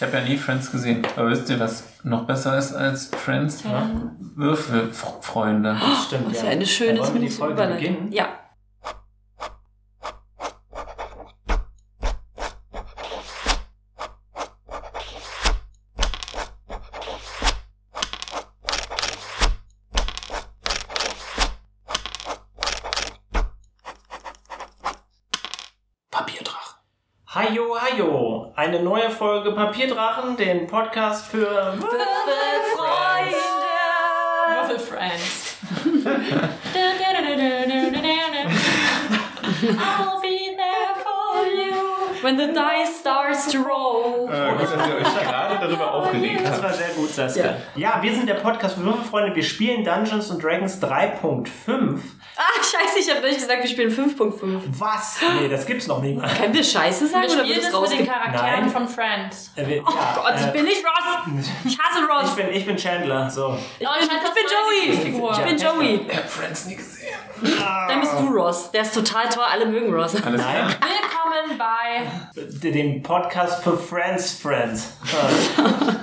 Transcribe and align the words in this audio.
Ich 0.00 0.06
habe 0.06 0.16
ja 0.16 0.24
nie 0.24 0.38
Friends 0.38 0.72
gesehen. 0.72 1.06
Aber 1.14 1.28
wisst 1.28 1.50
ihr, 1.50 1.60
was 1.60 1.84
noch 2.04 2.24
besser 2.24 2.56
ist 2.56 2.72
als 2.72 3.10
Friends? 3.14 3.62
Würfelfreunde. 4.34 5.76
Stimmt, 6.06 6.28
Was 6.28 6.36
ja. 6.36 6.40
für 6.40 6.48
eine 6.48 6.64
schöne 6.64 7.00
wollen 7.00 7.12
wir 7.12 7.20
die 7.20 7.28
Folge 7.28 7.66
beginnen? 7.66 8.10
Ja. 8.10 8.39
Papierdrachen, 29.66 30.38
den 30.38 30.66
Podcast 30.66 31.26
für... 31.26 31.40
Würfelfreunde! 31.76 33.36
Würfelfriends. 34.56 35.56
I'll 39.62 40.20
be 40.22 40.56
there 40.56 40.94
for 41.04 41.44
you. 41.46 41.74
When 42.22 42.38
the 42.38 42.46
dice 42.54 42.98
starts 43.00 43.52
to 43.52 43.58
roll. 43.62 44.30
Äh, 44.32 44.52
gut, 44.52 44.62
dass 44.62 44.86
ihr 44.88 44.94
euch 44.96 45.22
gerade 45.22 45.58
darüber 45.60 45.92
aufgeregt 45.92 46.40
Das 46.42 46.52
habt. 46.52 46.62
war 46.62 46.72
sehr 46.72 46.88
gut, 46.94 47.10
Saskia. 47.10 47.56
Ja. 47.76 47.98
wir 48.00 48.14
sind 48.14 48.28
der 48.30 48.34
Podcast 48.34 48.76
für 48.76 48.84
Würfelfreunde. 48.84 49.34
Wir 49.36 49.42
spielen 49.42 49.84
Dungeons 49.84 50.30
and 50.30 50.42
Dragons 50.42 50.82
3.5. 50.82 52.00
Scheiße, 52.80 52.98
ich 52.98 53.14
habe 53.14 53.26
nicht 53.26 53.40
gesagt, 53.40 53.62
wir 53.62 53.68
spielen 53.70 53.90
5.5. 53.90 54.60
Was? 54.78 55.18
Nee, 55.40 55.48
das 55.48 55.66
gibt's 55.66 55.86
noch 55.86 56.00
nicht 56.02 56.16
mal. 56.18 56.28
Können 56.28 56.54
wir 56.54 56.64
Scheiße 56.64 57.06
sagen 57.06 57.26
Wir 57.28 57.34
oder 57.34 57.44
wird 57.46 57.64
das 57.72 57.90
mit 57.90 58.00
den. 58.00 58.06
Charakteren 58.06 58.60
Nein. 58.60 58.70
von 58.70 58.88
Friends. 58.88 59.50
Äh, 59.56 59.66
wir- 59.66 59.82
Oh 59.86 59.90
ja, 59.94 60.12
Gott, 60.14 60.34
ich 60.40 60.46
äh, 60.46 60.50
bin 60.52 60.64
nicht 60.64 60.84
Ross! 60.84 61.46
Ich 61.64 61.78
hasse 61.78 62.00
ich 62.02 62.08
Ross! 62.08 62.36
bin, 62.36 62.46
ich 62.52 62.66
bin 62.66 62.76
Chandler, 62.76 63.30
so. 63.30 63.48
Oh, 63.48 63.56
ich 64.00 64.08
bin 64.08 64.18
Joey! 64.90 64.96
Figur. 64.96 65.32
Ich 65.32 65.38
bin 65.44 65.56
Joey! 65.58 66.00
Ich 66.08 66.16
habe 66.16 66.28
Friends 66.28 66.66
nie 66.66 66.76
gesehen. 66.76 67.00
Dann 67.88 68.00
bist 68.00 68.12
du 68.18 68.26
Ross. 68.28 68.70
Der 68.70 68.82
ist 68.82 68.94
total 68.94 69.28
toll, 69.28 69.44
alle 69.50 69.66
mögen 69.66 69.92
Ross. 69.94 70.14
Alles 70.22 70.40
Nein, 70.42 70.66
Willkommen 70.80 71.58
bei 71.58 72.06
den 72.70 73.02
Podcast 73.02 73.62
für 73.62 73.76
Friends 73.76 74.32
Friends. 74.40 74.92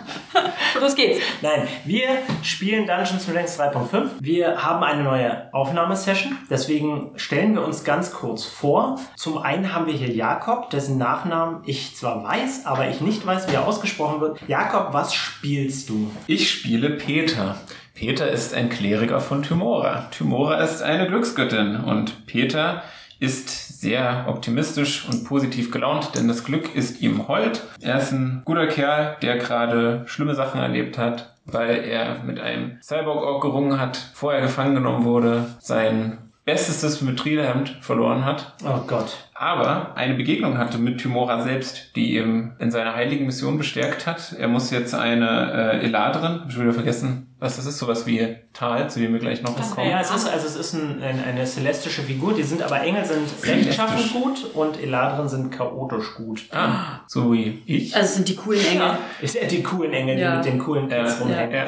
Los 0.79 0.95
geht's. 0.95 1.19
Nein, 1.41 1.67
wir 1.85 2.07
spielen 2.43 2.85
Dungeons 2.85 3.27
and 3.27 3.35
Dragons 3.35 3.59
3.5. 3.59 4.09
Wir 4.19 4.63
haben 4.63 4.83
eine 4.83 5.03
neue 5.03 5.51
Aufnahmesession, 5.53 6.37
deswegen 6.49 7.11
stellen 7.15 7.55
wir 7.55 7.65
uns 7.65 7.83
ganz 7.83 8.11
kurz 8.11 8.45
vor. 8.45 8.99
Zum 9.15 9.39
einen 9.39 9.73
haben 9.73 9.87
wir 9.87 9.93
hier 9.93 10.13
Jakob, 10.13 10.69
dessen 10.69 10.97
Nachnamen 10.97 11.61
ich 11.65 11.95
zwar 11.95 12.23
weiß, 12.23 12.65
aber 12.65 12.89
ich 12.89 13.01
nicht 13.01 13.25
weiß, 13.25 13.49
wie 13.49 13.55
er 13.55 13.67
ausgesprochen 13.67 14.21
wird. 14.21 14.39
Jakob, 14.47 14.93
was 14.93 15.13
spielst 15.13 15.89
du? 15.89 16.11
Ich 16.27 16.49
spiele 16.51 16.91
Peter. 16.91 17.57
Peter 17.95 18.29
ist 18.29 18.53
ein 18.53 18.69
Kleriker 18.69 19.19
von 19.19 19.41
Tymora. 19.41 20.07
Tymora 20.11 20.61
ist 20.63 20.83
eine 20.83 21.07
Glücksgöttin 21.07 21.77
und 21.77 22.27
Peter 22.27 22.83
ist 23.19 23.66
sehr 23.79 24.25
optimistisch 24.27 25.07
und 25.07 25.23
positiv 25.23 25.71
gelaunt, 25.71 26.11
denn 26.15 26.27
das 26.27 26.43
Glück 26.43 26.73
ist 26.75 27.01
ihm 27.01 27.27
hold. 27.27 27.61
Er 27.79 27.99
ist 27.99 28.11
ein 28.11 28.41
guter 28.43 28.67
Kerl, 28.67 29.17
der 29.21 29.37
gerade 29.37 30.03
schlimme 30.07 30.33
Sachen 30.33 30.59
erlebt 30.59 30.97
hat, 30.97 31.35
weil 31.45 31.83
er 31.83 32.23
mit 32.23 32.39
einem 32.39 32.77
Cyborg-Ork 32.81 33.41
gerungen 33.41 33.79
hat, 33.79 33.97
vorher 34.13 34.41
gefangen 34.41 34.73
genommen 34.75 35.05
wurde, 35.05 35.45
sein 35.59 36.17
bestes 36.43 37.01
Mithrilhemd 37.01 37.77
verloren 37.81 38.23
hat 38.23 38.53
Oh 38.63 38.79
Gott. 38.87 39.29
aber 39.35 39.95
eine 39.97 40.13
Begegnung 40.13 40.57
hatte 40.57 40.77
mit 40.77 40.97
Tymora 40.99 41.41
selbst, 41.41 41.93
die 41.97 42.15
ihm 42.15 42.53
in 42.57 42.71
seiner 42.71 42.95
heiligen 42.95 43.25
Mission 43.25 43.57
bestärkt 43.57 44.07
hat. 44.07 44.33
Er 44.39 44.47
muss 44.47 44.71
jetzt 44.71 44.95
eine 44.95 45.51
äh, 45.81 45.85
Eladrin, 45.85 46.39
hab 46.39 46.47
ich 46.47 46.53
schon 46.53 46.63
wieder 46.63 46.73
vergessen, 46.73 47.26
was 47.39 47.55
das 47.57 47.67
ist, 47.67 47.77
sowas 47.77 48.05
wie 48.07 48.35
Tal, 48.53 48.89
zu 48.89 48.99
dem 48.99 49.13
wir 49.13 49.19
gleich 49.19 49.43
noch 49.43 49.57
was 49.59 49.71
kommen. 49.75 49.89
Ja, 49.89 50.01
es 50.01 50.09
ist, 50.09 50.27
also 50.27 50.47
es 50.47 50.55
ist 50.55 50.73
ein, 50.73 51.01
ein, 51.03 51.23
eine 51.23 51.45
celestische 51.45 52.01
Figur. 52.01 52.33
Die 52.33 52.41
sind 52.41 52.63
aber 52.63 52.81
Engel 52.81 53.05
sind 53.05 53.27
rechtschaffen 53.43 54.11
gut 54.21 54.45
und 54.55 54.81
Eladrin 54.81 55.27
sind 55.29 55.51
chaotisch 55.51 56.15
gut. 56.15 56.45
Ah, 56.51 57.01
so 57.07 57.31
wie 57.33 57.61
ich. 57.67 57.95
Also 57.95 58.05
es 58.07 58.15
sind 58.15 58.27
die 58.27 58.35
coolen 58.35 58.65
Engel. 58.65 58.97
Ist 59.21 59.35
er 59.35 59.47
die 59.47 59.61
coolen 59.61 59.93
Engel, 59.93 60.17
Ja. 60.17 60.31
die 60.31 60.37
mit 60.37 60.45
den 60.45 60.59
coolen 60.59 60.89
Kids 60.89 61.13
Ja. 61.19 61.23
rumhängen. 61.23 61.53
Ja. 61.53 61.65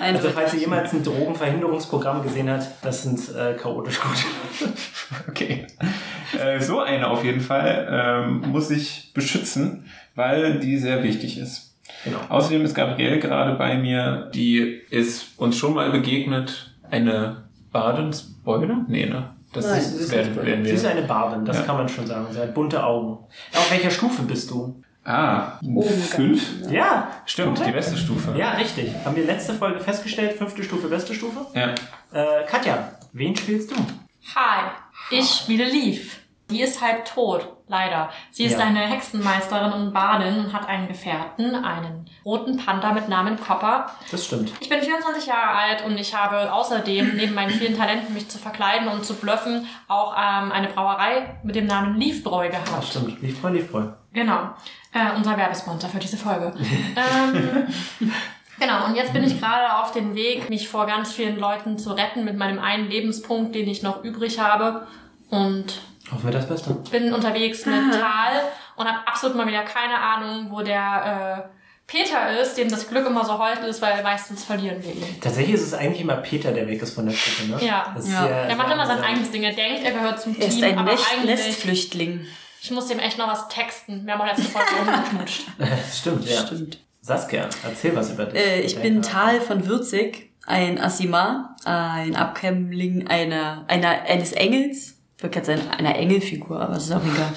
Also 0.00 0.30
falls 0.30 0.52
ihr 0.54 0.60
jemals 0.60 0.92
ein 0.92 1.04
Drogenverhinderungsprogramm 1.04 2.22
gesehen 2.22 2.50
hat, 2.50 2.66
das 2.82 3.04
sind 3.04 3.20
äh, 3.36 3.54
chaotisch 3.54 4.00
gut. 4.00 4.68
Okay. 5.26 5.66
Äh, 6.38 6.60
so 6.60 6.80
eine 6.80 7.08
auf 7.08 7.24
jeden 7.24 7.40
Fall 7.40 7.88
ähm, 7.90 8.50
muss 8.50 8.70
ich 8.70 9.12
beschützen, 9.14 9.86
weil 10.14 10.58
die 10.58 10.76
sehr 10.76 11.02
wichtig 11.02 11.38
ist. 11.38 11.67
Genau. 12.04 12.18
Außerdem 12.28 12.64
ist 12.64 12.74
Gabrielle 12.74 13.18
gerade 13.18 13.54
bei 13.56 13.76
mir, 13.76 14.30
die 14.34 14.80
ist 14.90 15.38
uns 15.38 15.56
schon 15.56 15.74
mal 15.74 15.90
begegnet. 15.90 16.74
Eine 16.90 17.48
Badensbeule? 17.72 18.84
Nee, 18.88 19.06
ne? 19.06 19.30
Das 19.52 19.66
Nein, 19.66 19.78
ist, 19.78 19.94
das 19.94 20.00
ist 20.02 20.12
werden, 20.12 20.36
werden 20.46 20.64
Sie 20.64 20.70
ist 20.72 20.82
wir. 20.82 20.90
eine 20.90 21.02
Barbin, 21.02 21.44
das 21.44 21.58
Ja. 21.58 21.62
kann 21.64 21.76
man 21.76 21.88
schon 21.88 22.06
sagen. 22.06 22.26
Sie 22.30 22.38
hat 22.38 22.54
bunte 22.54 22.84
Augen. 22.84 23.18
Auf 23.54 23.70
welcher 23.70 23.90
Stufe 23.90 24.22
bist 24.22 24.50
du? 24.50 24.76
Ah, 25.04 25.58
Oben 25.64 25.88
fünf? 25.88 26.70
Ja, 26.70 27.08
Stimmt, 27.24 27.56
die 27.56 27.60
korrekt. 27.62 27.76
beste 27.76 27.96
Stufe. 27.96 28.34
Ja, 28.38 28.50
richtig. 28.52 28.90
Haben 29.06 29.16
wir 29.16 29.24
letzte 29.24 29.54
Folge 29.54 29.80
festgestellt, 29.80 30.34
fünfte 30.34 30.62
Stufe, 30.62 30.88
beste 30.88 31.14
Stufe? 31.14 31.46
Ja. 31.54 31.70
Äh, 32.12 32.44
Katja, 32.46 32.92
wen 33.14 33.34
spielst 33.34 33.70
du? 33.70 33.76
Hi, 34.34 34.70
ich 35.10 35.26
spiele 35.26 35.64
Leaf. 35.64 36.18
Die 36.50 36.60
ist 36.60 36.82
halb 36.82 37.06
tot, 37.06 37.48
leider. 37.68 38.08
Sie 38.30 38.44
ist 38.44 38.58
Ja. 38.58 38.66
eine 38.66 38.80
Hexenmeisterin 38.80 39.72
und 39.72 39.92
Badin 39.92 40.38
und 40.38 40.52
hat 40.52 40.68
einen 40.68 40.88
Gefährten, 40.88 41.54
einen 41.54 42.06
roten 42.24 42.56
Panther 42.56 42.92
mit 42.92 43.08
Namen 43.08 43.38
Copper. 43.40 43.90
Das 44.10 44.24
stimmt. 44.26 44.52
Ich 44.60 44.68
bin 44.68 44.80
24 44.80 45.26
Jahre 45.26 45.50
alt 45.58 45.84
und 45.84 45.96
ich 45.98 46.14
habe 46.14 46.52
außerdem, 46.52 47.16
neben 47.16 47.34
meinen 47.34 47.50
vielen 47.50 47.76
Talenten, 47.76 48.12
mich 48.14 48.28
zu 48.28 48.38
verkleiden 48.38 48.88
und 48.88 49.04
zu 49.04 49.14
bluffen, 49.14 49.66
auch 49.88 50.14
ähm, 50.16 50.52
eine 50.52 50.68
Brauerei 50.68 51.38
mit 51.42 51.54
dem 51.56 51.66
Namen 51.66 51.96
Leafbräu 51.98 52.46
Ah, 52.46 52.48
gehabt. 52.48 52.84
stimmt. 52.84 53.20
Liefbräu, 53.22 53.50
Liefbräu. 53.50 53.84
Genau. 54.12 54.50
Äh, 54.92 55.14
unser 55.16 55.36
Werbesponsor 55.36 55.90
für 55.90 55.98
diese 55.98 56.16
Folge. 56.16 56.52
ähm, 56.96 57.70
genau, 58.58 58.86
und 58.86 58.94
jetzt 58.96 59.12
bin 59.12 59.22
ich 59.24 59.38
gerade 59.40 59.76
auf 59.76 59.92
dem 59.92 60.14
Weg, 60.14 60.48
mich 60.50 60.68
vor 60.68 60.86
ganz 60.86 61.12
vielen 61.12 61.38
Leuten 61.38 61.78
zu 61.78 61.92
retten 61.92 62.24
mit 62.24 62.36
meinem 62.36 62.58
einen 62.58 62.88
Lebenspunkt, 62.88 63.54
den 63.54 63.68
ich 63.68 63.82
noch 63.82 64.02
übrig 64.04 64.40
habe. 64.40 64.86
Und 65.30 65.82
Hoffen 66.12 66.24
wir 66.24 66.30
das 66.32 66.48
Beste. 66.48 66.70
bin 66.90 67.12
unterwegs 67.12 67.66
mit 67.66 67.92
Tal 67.92 68.42
und 68.76 68.86
habe 68.86 69.06
absolut 69.06 69.36
mal 69.36 69.46
wieder 69.46 69.62
keine 69.62 69.98
Ahnung, 69.98 70.48
wo 70.50 70.62
der 70.62 71.46
äh, 71.48 71.58
Peter 71.86 72.38
ist, 72.40 72.56
dem 72.58 72.68
das 72.70 72.88
Glück 72.88 73.06
immer 73.06 73.24
so 73.24 73.38
heute 73.38 73.66
ist, 73.66 73.80
weil 73.80 74.02
meistens 74.02 74.44
verlieren 74.44 74.82
wir 74.82 74.92
ihn. 74.92 75.20
Tatsächlich 75.20 75.54
ist 75.54 75.62
es 75.62 75.74
eigentlich 75.74 76.00
immer 76.02 76.16
Peter, 76.16 76.52
der 76.52 76.66
weg 76.68 76.82
ist 76.82 76.94
von 76.94 77.06
der 77.06 77.14
Gruppe, 77.14 77.50
ne? 77.62 77.66
Ja. 77.66 77.92
Das 77.94 78.04
ist 78.04 78.12
Ja. 78.12 78.26
sehr- 78.26 78.36
Er 78.48 78.56
macht 78.56 78.72
immer 78.72 78.86
sein 78.86 79.02
eigenes 79.02 79.30
Ding. 79.30 79.42
Er 79.42 79.54
denkt, 79.54 79.84
er 79.84 79.92
gehört 79.92 80.20
zum 80.20 80.38
Er 80.38 80.48
ist 80.48 80.56
Team, 80.56 80.64
ein 80.64 80.78
aber 80.78 80.92
Nest 80.92 81.04
eigentlich... 81.12 81.36
Nestflüchtling. 81.46 82.26
Ich 82.60 82.70
muss 82.72 82.88
dem 82.88 82.98
echt 82.98 83.16
noch 83.18 83.28
was 83.28 83.48
texten. 83.48 84.04
Wir 84.04 84.12
haben 84.14 84.20
auch 84.20 84.26
letzte 84.26 84.42
Folge 84.50 84.68
rumgeknutscht. 84.78 85.42
Stimmt, 85.98 86.24
ja. 86.28 86.40
Stimmt. 86.46 86.78
Saskia, 87.00 87.48
erzähl 87.64 87.96
was 87.96 88.10
über 88.10 88.26
dich. 88.26 88.38
Äh, 88.38 88.60
ich 88.60 88.78
bin. 88.80 89.00
Tal 89.00 89.40
von 89.40 89.66
Würzig, 89.66 90.30
ein 90.46 90.78
Asima, 90.78 91.56
ein 91.64 92.16
Abkömmling 92.16 93.06
einer, 93.08 93.64
einer, 93.68 94.02
eines 94.02 94.32
Engels. 94.32 94.97
Würde 95.20 95.34
gerade 95.34 95.46
sagen, 95.46 95.68
einer 95.70 95.96
Engelfigur, 95.96 96.60
aber 96.60 96.76
es 96.76 96.84
ist 96.84 96.92
auch 96.92 97.02
egal. 97.02 97.32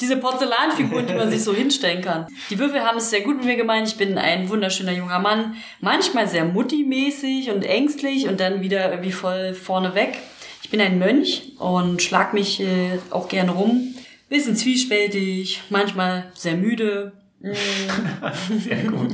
Diese 0.00 0.16
Porzellanfigur, 0.16 1.02
die 1.02 1.14
man 1.14 1.30
sich 1.30 1.44
so 1.44 1.54
hinstellen 1.54 2.02
kann. 2.02 2.26
Die 2.50 2.58
Würfel 2.58 2.80
haben 2.82 2.98
es 2.98 3.10
sehr 3.10 3.20
gut 3.20 3.36
mit 3.36 3.44
mir 3.44 3.56
gemeint. 3.56 3.86
Ich 3.86 3.96
bin 3.96 4.18
ein 4.18 4.48
wunderschöner 4.48 4.90
junger 4.90 5.20
Mann. 5.20 5.54
Manchmal 5.80 6.26
sehr 6.26 6.44
mutti-mäßig 6.44 7.52
und 7.52 7.64
ängstlich 7.64 8.26
und 8.26 8.40
dann 8.40 8.60
wieder 8.60 8.90
irgendwie 8.90 9.12
voll 9.12 9.54
vorne 9.54 9.94
weg. 9.94 10.18
Ich 10.64 10.70
bin 10.70 10.80
ein 10.80 10.98
Mönch 10.98 11.52
und 11.60 12.02
schlag 12.02 12.34
mich 12.34 12.60
äh, 12.60 12.98
auch 13.10 13.28
gerne 13.28 13.52
rum. 13.52 13.94
Bisschen 14.28 14.56
zwiespältig, 14.56 15.62
manchmal 15.70 16.32
sehr 16.34 16.56
müde, 16.56 17.12
Sehr 18.58 18.84
gut. 18.84 19.10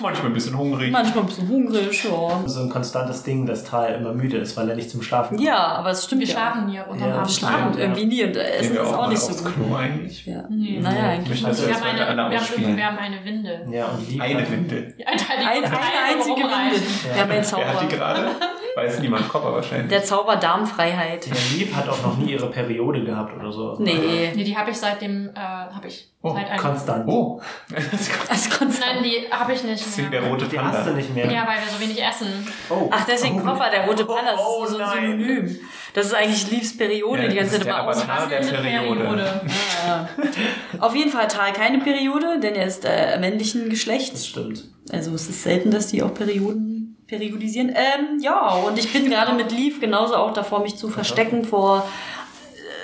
Manchmal 0.00 0.26
ein 0.28 0.32
bisschen 0.32 0.56
hungrig. 0.56 0.92
manchmal 0.92 1.24
ein 1.24 1.26
bisschen 1.26 1.48
hungrig, 1.48 2.04
ja. 2.04 2.42
so 2.46 2.60
ein 2.60 2.68
konstantes 2.68 3.24
Ding, 3.24 3.44
dass 3.44 3.64
Tal 3.64 3.94
immer 3.94 4.12
müde 4.12 4.36
ist, 4.38 4.56
weil 4.56 4.68
er 4.70 4.76
nicht 4.76 4.88
zum 4.90 5.02
Schlafen 5.02 5.36
kommt. 5.36 5.46
Ja, 5.46 5.58
aber 5.58 5.90
es 5.90 6.04
stimmt 6.04 6.20
Wir 6.20 6.28
ja. 6.28 6.34
schlafen 6.34 6.66
nie 6.66 6.78
unterm 6.78 7.08
Ja, 7.08 7.14
Abend. 7.16 7.28
Wir 7.28 7.34
schlafen 7.34 7.72
ja. 7.74 7.80
irgendwie 7.80 8.04
nie 8.06 8.24
und 8.24 8.36
Essen 8.36 8.72
ist 8.74 8.78
auch 8.80 8.92
auch 8.92 8.96
mal 8.98 9.08
nicht 9.08 9.22
so 9.22 9.44
gut. 9.44 9.54
Klo 9.54 9.74
eigentlich. 9.74 10.26
Ja. 10.26 10.44
Nee. 10.48 10.78
Naja, 10.80 11.08
eigentlich. 11.10 11.44
Also 11.44 11.66
wir, 11.66 11.74
haben 11.74 11.82
eine, 11.82 12.30
wir, 12.30 12.40
haben, 12.40 12.76
wir 12.76 12.86
haben 12.86 12.98
eine 12.98 13.24
Winde. 13.24 13.66
Ja, 13.70 13.86
und 13.86 14.08
Lieb 14.08 14.22
Eine 14.22 14.40
hat- 14.42 14.50
Windel. 14.52 14.94
Die 14.96 15.06
Einteiligung 15.06 15.48
Ein, 15.52 15.62
ist 15.64 15.70
eine 15.72 16.18
einzige. 16.18 16.36
Winde. 16.36 16.86
Wir 17.14 17.20
haben 17.20 17.30
einen 17.30 17.44
Wer 17.52 17.68
hat 17.68 17.82
die 17.82 17.88
Zauber. 17.88 17.96
gerade? 17.96 18.30
Weiß 18.74 19.00
niemand, 19.00 19.28
Kopper 19.28 19.52
wahrscheinlich. 19.52 19.88
Der 19.88 20.02
Zauber 20.02 20.36
Darmfreiheit. 20.36 21.26
Der 21.26 21.36
Lieb 21.58 21.74
hat 21.74 21.88
auch 21.88 22.02
noch 22.02 22.16
nie 22.16 22.32
ihre 22.32 22.50
Periode 22.50 23.04
gehabt 23.04 23.34
oder 23.38 23.52
so. 23.52 23.76
Nee. 23.78 24.32
Nee, 24.34 24.44
die 24.44 24.56
habe 24.56 24.70
ich 24.70 24.76
seit 24.78 25.00
dem, 25.02 25.30
äh, 25.34 25.38
habe 25.38 25.86
ich 25.88 26.08
Oh, 26.24 26.32
seit 26.34 26.48
einem... 26.50 26.60
Konstant. 26.60 27.08
Oh, 27.08 27.40
Als 28.30 28.48
Konstant. 28.58 28.94
Nein, 28.94 29.02
die 29.02 29.26
habe 29.32 29.52
ich 29.52 29.64
nicht 29.64 29.84
deswegen 29.84 30.08
mehr. 30.10 30.20
der 30.20 30.30
rote 30.30 30.44
Die 30.46 30.58
hast 30.58 30.72
du 30.78 30.84
Panda. 30.84 30.92
nicht 30.96 31.14
mehr. 31.14 31.26
Ja, 31.26 31.46
weil 31.48 31.56
wir 31.56 31.68
so 31.68 31.80
wenig 31.80 32.00
essen. 32.00 32.28
Oh. 32.70 32.88
Ach, 32.92 33.04
deswegen 33.04 33.40
oh. 33.40 33.44
Koffer, 33.44 33.70
der 33.70 33.86
rote 33.86 34.04
Panda, 34.04 34.30
das 34.32 34.40
Oh, 34.46 34.62
ist 34.64 34.70
so 34.70 34.76
ein 34.78 34.82
nein. 34.86 35.18
Synonym. 35.18 35.56
Das 35.94 36.06
ist 36.06 36.14
eigentlich 36.14 36.50
Leaves 36.50 36.76
Periode, 36.78 37.22
Ja, 37.24 37.28
die 37.28 37.36
ganze 37.36 37.58
das 37.58 37.66
Zeit 37.66 37.74
immer 37.74 37.88
aus. 37.88 38.02
Avatar 38.02 38.28
der 38.28 38.36
Periode. 38.38 39.42
Ah, 39.84 39.86
ja. 39.88 40.08
Auf 40.78 40.94
jeden 40.94 41.10
Fall 41.10 41.26
Tal 41.28 41.52
keine 41.52 41.78
Periode, 41.78 42.38
denn 42.40 42.54
er 42.54 42.66
ist 42.66 42.84
äh, 42.84 43.18
männlichen 43.18 43.62
Das 43.62 43.70
Geschlechts. 43.70 44.26
stimmt. 44.26 44.64
Also 44.92 45.12
es 45.14 45.28
ist 45.28 45.42
selten, 45.42 45.70
dass 45.72 45.88
die 45.88 46.02
auch 46.04 46.14
Perioden 46.14 46.71
periodisieren. 47.12 47.68
Ähm, 47.68 48.20
ja, 48.22 48.54
und 48.54 48.78
ich 48.78 48.92
bin 48.92 49.10
gerade 49.10 49.34
mit 49.34 49.52
Leaf 49.52 49.80
genauso 49.80 50.16
auch 50.16 50.32
davor, 50.32 50.62
mich 50.62 50.76
zu 50.76 50.88
verstecken 50.88 51.44
vor 51.44 51.86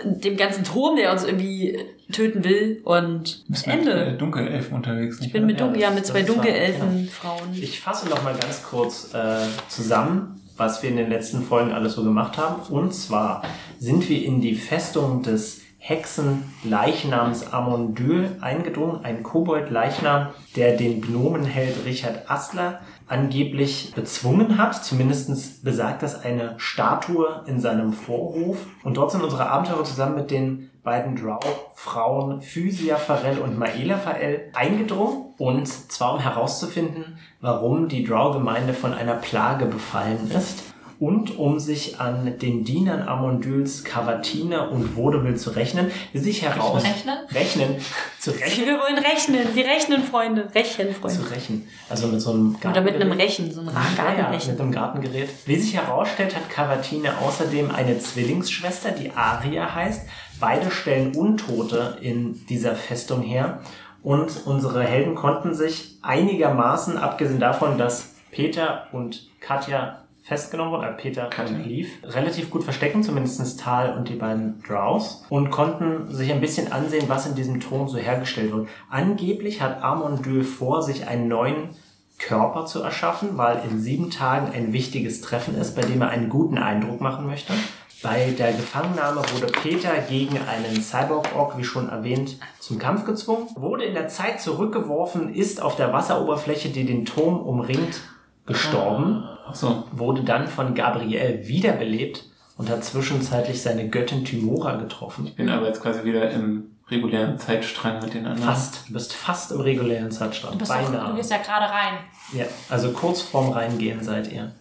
äh, 0.05 0.21
dem 0.21 0.37
ganzen 0.37 0.65
Turm, 0.65 0.97
der 0.97 1.13
uns 1.13 1.25
irgendwie 1.25 1.79
töten 2.13 2.45
will. 2.45 2.81
Und 2.85 3.45
Du 3.47 3.53
bist 3.53 3.67
mit 3.67 3.77
äh, 3.77 3.79
Ende. 3.79 4.13
Dunkelelfen 4.19 4.77
unterwegs. 4.77 5.19
Ich 5.21 5.33
bin 5.33 5.47
mit, 5.47 5.59
Ja, 5.59 5.65
Dunkel, 5.65 5.83
ja, 5.83 5.91
mit 5.91 6.05
zwei 6.05 6.21
ist 6.21 6.29
wahr, 6.29 6.35
Dunkelelfen-Frauen. 6.37 7.55
Ich 7.55 7.81
fasse 7.81 8.09
noch 8.09 8.23
mal 8.23 8.35
ganz 8.35 8.63
kurz 8.65 9.15
äh, 9.15 9.47
zusammen, 9.69 10.41
was 10.59 10.83
wir 10.83 10.91
in 10.91 10.97
den 10.97 11.09
letzten 11.09 11.43
Folgen 11.43 11.73
alles 11.73 11.95
so 11.95 12.05
gemacht 12.05 12.37
haben. 12.37 12.61
Und 12.71 12.93
zwar 12.93 13.43
sind 13.79 14.09
wir 14.11 14.23
in 14.25 14.41
die 14.43 14.57
Festung 14.57 15.23
des 15.23 15.63
Hexen-Leichnams 15.79 17.53
Amondyl 17.53 18.37
eingedrungen, 18.43 19.05
ein 19.05 19.23
Kobold-Leichnam, 19.23 20.29
der 20.55 20.77
den 20.77 21.01
Gnomenheld 21.01 21.77
Richard 21.87 22.31
Astler 22.31 22.81
angeblich 23.09 23.93
bezwungen 23.95 24.59
hat. 24.59 24.85
Zumindest 24.85 25.65
besagt 25.65 26.03
das 26.03 26.23
eine 26.23 26.55
Statue 26.59 27.43
in 27.47 27.61
seinem 27.61 27.93
Vorhof. 27.93 28.59
Und 28.85 28.97
dort 28.97 29.11
sind 29.11 29.23
unsere 29.23 29.51
Abenteurer 29.51 29.85
zusammen 29.85 30.17
mit 30.17 30.31
den 30.31 30.71
beiden 30.83 31.17
Drow-Frauen 31.17 32.41
Physia 32.41 32.97
Farel 32.97 33.39
und 33.39 33.59
Maela 33.59 33.99
Farel 33.99 34.51
eingedrungen. 34.55 35.35
Und 35.39 35.69
zwar 35.69 36.15
um 36.15 36.21
herauszufinden, 36.21 37.19
warum 37.41 37.89
die 37.89 38.05
Drow-Gemeinde 38.05 38.75
von 38.75 38.95
einer 38.95 39.15
Plage 39.15 39.67
befallen 39.67 40.31
ist. 40.31 40.68
Und 41.01 41.39
um 41.39 41.61
sich 41.61 42.01
an 42.01 42.39
den 42.41 42.65
Dienern 42.65 43.07
Amondyls 43.07 43.85
Cavatina 43.85 44.63
und 44.67 44.97
Vaudeville 44.97 45.37
zu 45.37 45.51
rechnen, 45.51 45.93
wie 46.13 46.19
sich 46.19 46.43
heraus... 46.43 46.83
Rechnen? 46.83 47.17
Rechnen. 47.31 47.77
Zu 48.19 48.33
rechnen. 48.33 48.67
Wir 48.67 48.81
wollen 48.81 48.99
rechnen. 48.99 49.47
Sie 49.55 49.61
rechnen, 49.61 50.03
Freunde. 50.03 50.49
Rechen, 50.57 50.93
Freunde. 50.93 51.17
Zu 51.23 51.31
rächen. 51.33 51.69
Also 51.89 52.09
mit 52.09 52.21
so 52.21 52.33
einem 52.33 52.57
Oder 52.57 52.81
mit 52.81 52.95
einem 52.97 53.11
Gartengerät. 53.11 53.21
Rechen, 53.29 53.53
so 53.53 53.61
einem 53.61 53.69
Ja, 53.69 53.75
ja, 53.97 54.05
Gartenrechen. 54.05 54.51
mit 54.53 54.61
einem 54.61 54.73
Gartengerät. 54.73 55.29
Wie 55.47 55.57
sich 55.57 55.75
herausstellt, 55.75 56.35
hat 56.35 56.51
Cavatine 56.51 57.17
außerdem 57.19 57.71
eine 57.71 57.99
Zwillingsschwester, 58.01 58.91
die 58.91 59.13
Aria 59.13 59.73
heißt. 59.73 60.03
Beide 60.41 60.71
stellen 60.73 61.15
Untote 61.15 61.99
in 62.01 62.45
dieser 62.49 62.75
Festung 62.75 63.23
her. 63.23 63.61
Und 64.03 64.33
unsere 64.47 64.83
Helden 64.83 65.15
konnten 65.15 65.55
sich 65.55 65.99
einigermaßen, 66.03 66.97
abgesehen 66.97 67.39
davon, 67.39 67.79
dass 67.79 68.15
Peter 68.33 68.89
und 68.91 69.29
Katja 69.41 70.05
festgenommen 70.29 70.73
wurden, 70.73 70.85
äh 70.85 70.93
Peter 70.93 71.31
und 71.39 71.67
Leaf, 71.67 71.89
relativ 72.05 72.51
gut 72.51 72.63
verstecken, 72.63 73.03
zumindest 73.03 73.61
Tal 73.61 73.97
und 73.97 74.09
die 74.09 74.15
beiden 74.15 74.63
Drows, 74.63 75.25
und 75.31 75.51
konnten 75.51 76.15
sich 76.15 76.31
ein 76.31 76.43
bisschen 76.43 76.71
ansehen, 76.71 77.09
was 77.09 77.27
in 77.27 77.35
diesem 77.35 77.61
Turm 77.61 77.89
so 77.89 77.97
hergestellt 77.97 78.53
wird. 78.53 78.69
Angeblich 78.91 79.63
hat 79.63 79.83
Amondyl 79.83 80.45
vor, 80.45 80.83
sich 80.83 81.09
einen 81.09 81.29
neuen 81.29 81.71
Körper 82.19 82.67
zu 82.67 82.83
erschaffen, 82.83 83.39
weil 83.39 83.63
in 83.71 83.81
sieben 83.81 84.11
Tagen 84.11 84.53
ein 84.53 84.73
wichtiges 84.73 85.23
Treffen 85.23 85.57
ist, 85.57 85.75
bei 85.75 85.83
dem 85.83 86.03
er 86.03 86.11
einen 86.11 86.29
guten 86.29 86.59
Eindruck 86.59 87.01
machen 87.01 87.27
möchte. 87.27 87.55
Bei 88.03 88.31
der 88.31 88.53
Gefangennahme 88.53 89.23
wurde 89.33 89.47
Peter 89.47 89.97
gegen 90.09 90.39
einen 90.39 90.81
Cyborg-Ork, 90.81 91.57
wie 91.57 91.65
schon 91.65 91.89
erwähnt, 91.89 92.39
zum 92.61 92.79
Kampf 92.79 93.05
gezwungen, 93.05 93.49
wurde 93.57 93.85
in 93.85 93.95
der 93.95 94.09
Zeit 94.09 94.41
zurückgeworfen, 94.41 95.35
ist 95.35 95.63
auf 95.63 95.75
der 95.75 95.93
Wasseroberfläche, 95.93 96.69
die 96.69 96.85
den 96.85 97.07
Turm 97.07 97.41
umringt, 97.41 98.01
gestorben, 98.47 99.25
Ach 99.25 99.38
so. 99.55 99.85
wurde 99.93 100.23
dann 100.23 100.47
von 100.49 100.75
Gabriel 100.75 101.47
wiederbelebt 101.47 102.25
und 102.57 102.69
hat 102.71 102.85
zwischenzeitlich 102.85 103.63
seine 103.63 103.89
Göttin 103.89 104.25
Tymora 104.25 104.77
getroffen. 104.77 105.27
Ich 105.27 105.37
bin 105.37 105.49
aber 105.49 105.67
jetzt 105.67 105.83
quasi 105.83 106.05
wieder 106.05 106.31
im 106.31 106.73
regulären 106.91 107.39
Zeitstrang 107.39 108.01
mit 108.01 108.15
den 108.15 108.27
anderen. 108.27 108.49
Fast. 108.49 108.89
Du 108.89 108.95
bist 108.95 109.13
fast 109.13 109.53
im 109.53 109.61
regulären 109.61 110.11
Zeitstrang. 110.11 110.53
Du, 110.53 110.59
bist 110.59 110.71
doch, 110.71 110.77
du 110.87 110.93
Beinahe. 110.93 111.15
gehst 111.15 111.31
ja 111.31 111.37
gerade 111.39 111.67
rein. 111.67 111.99
Ja, 112.33 112.45
also 112.71 112.91
kurz 112.93 113.21
vorm 113.23 113.51
Reingehen 113.51 114.03
seid 114.03 114.33
ihr. 114.33 114.53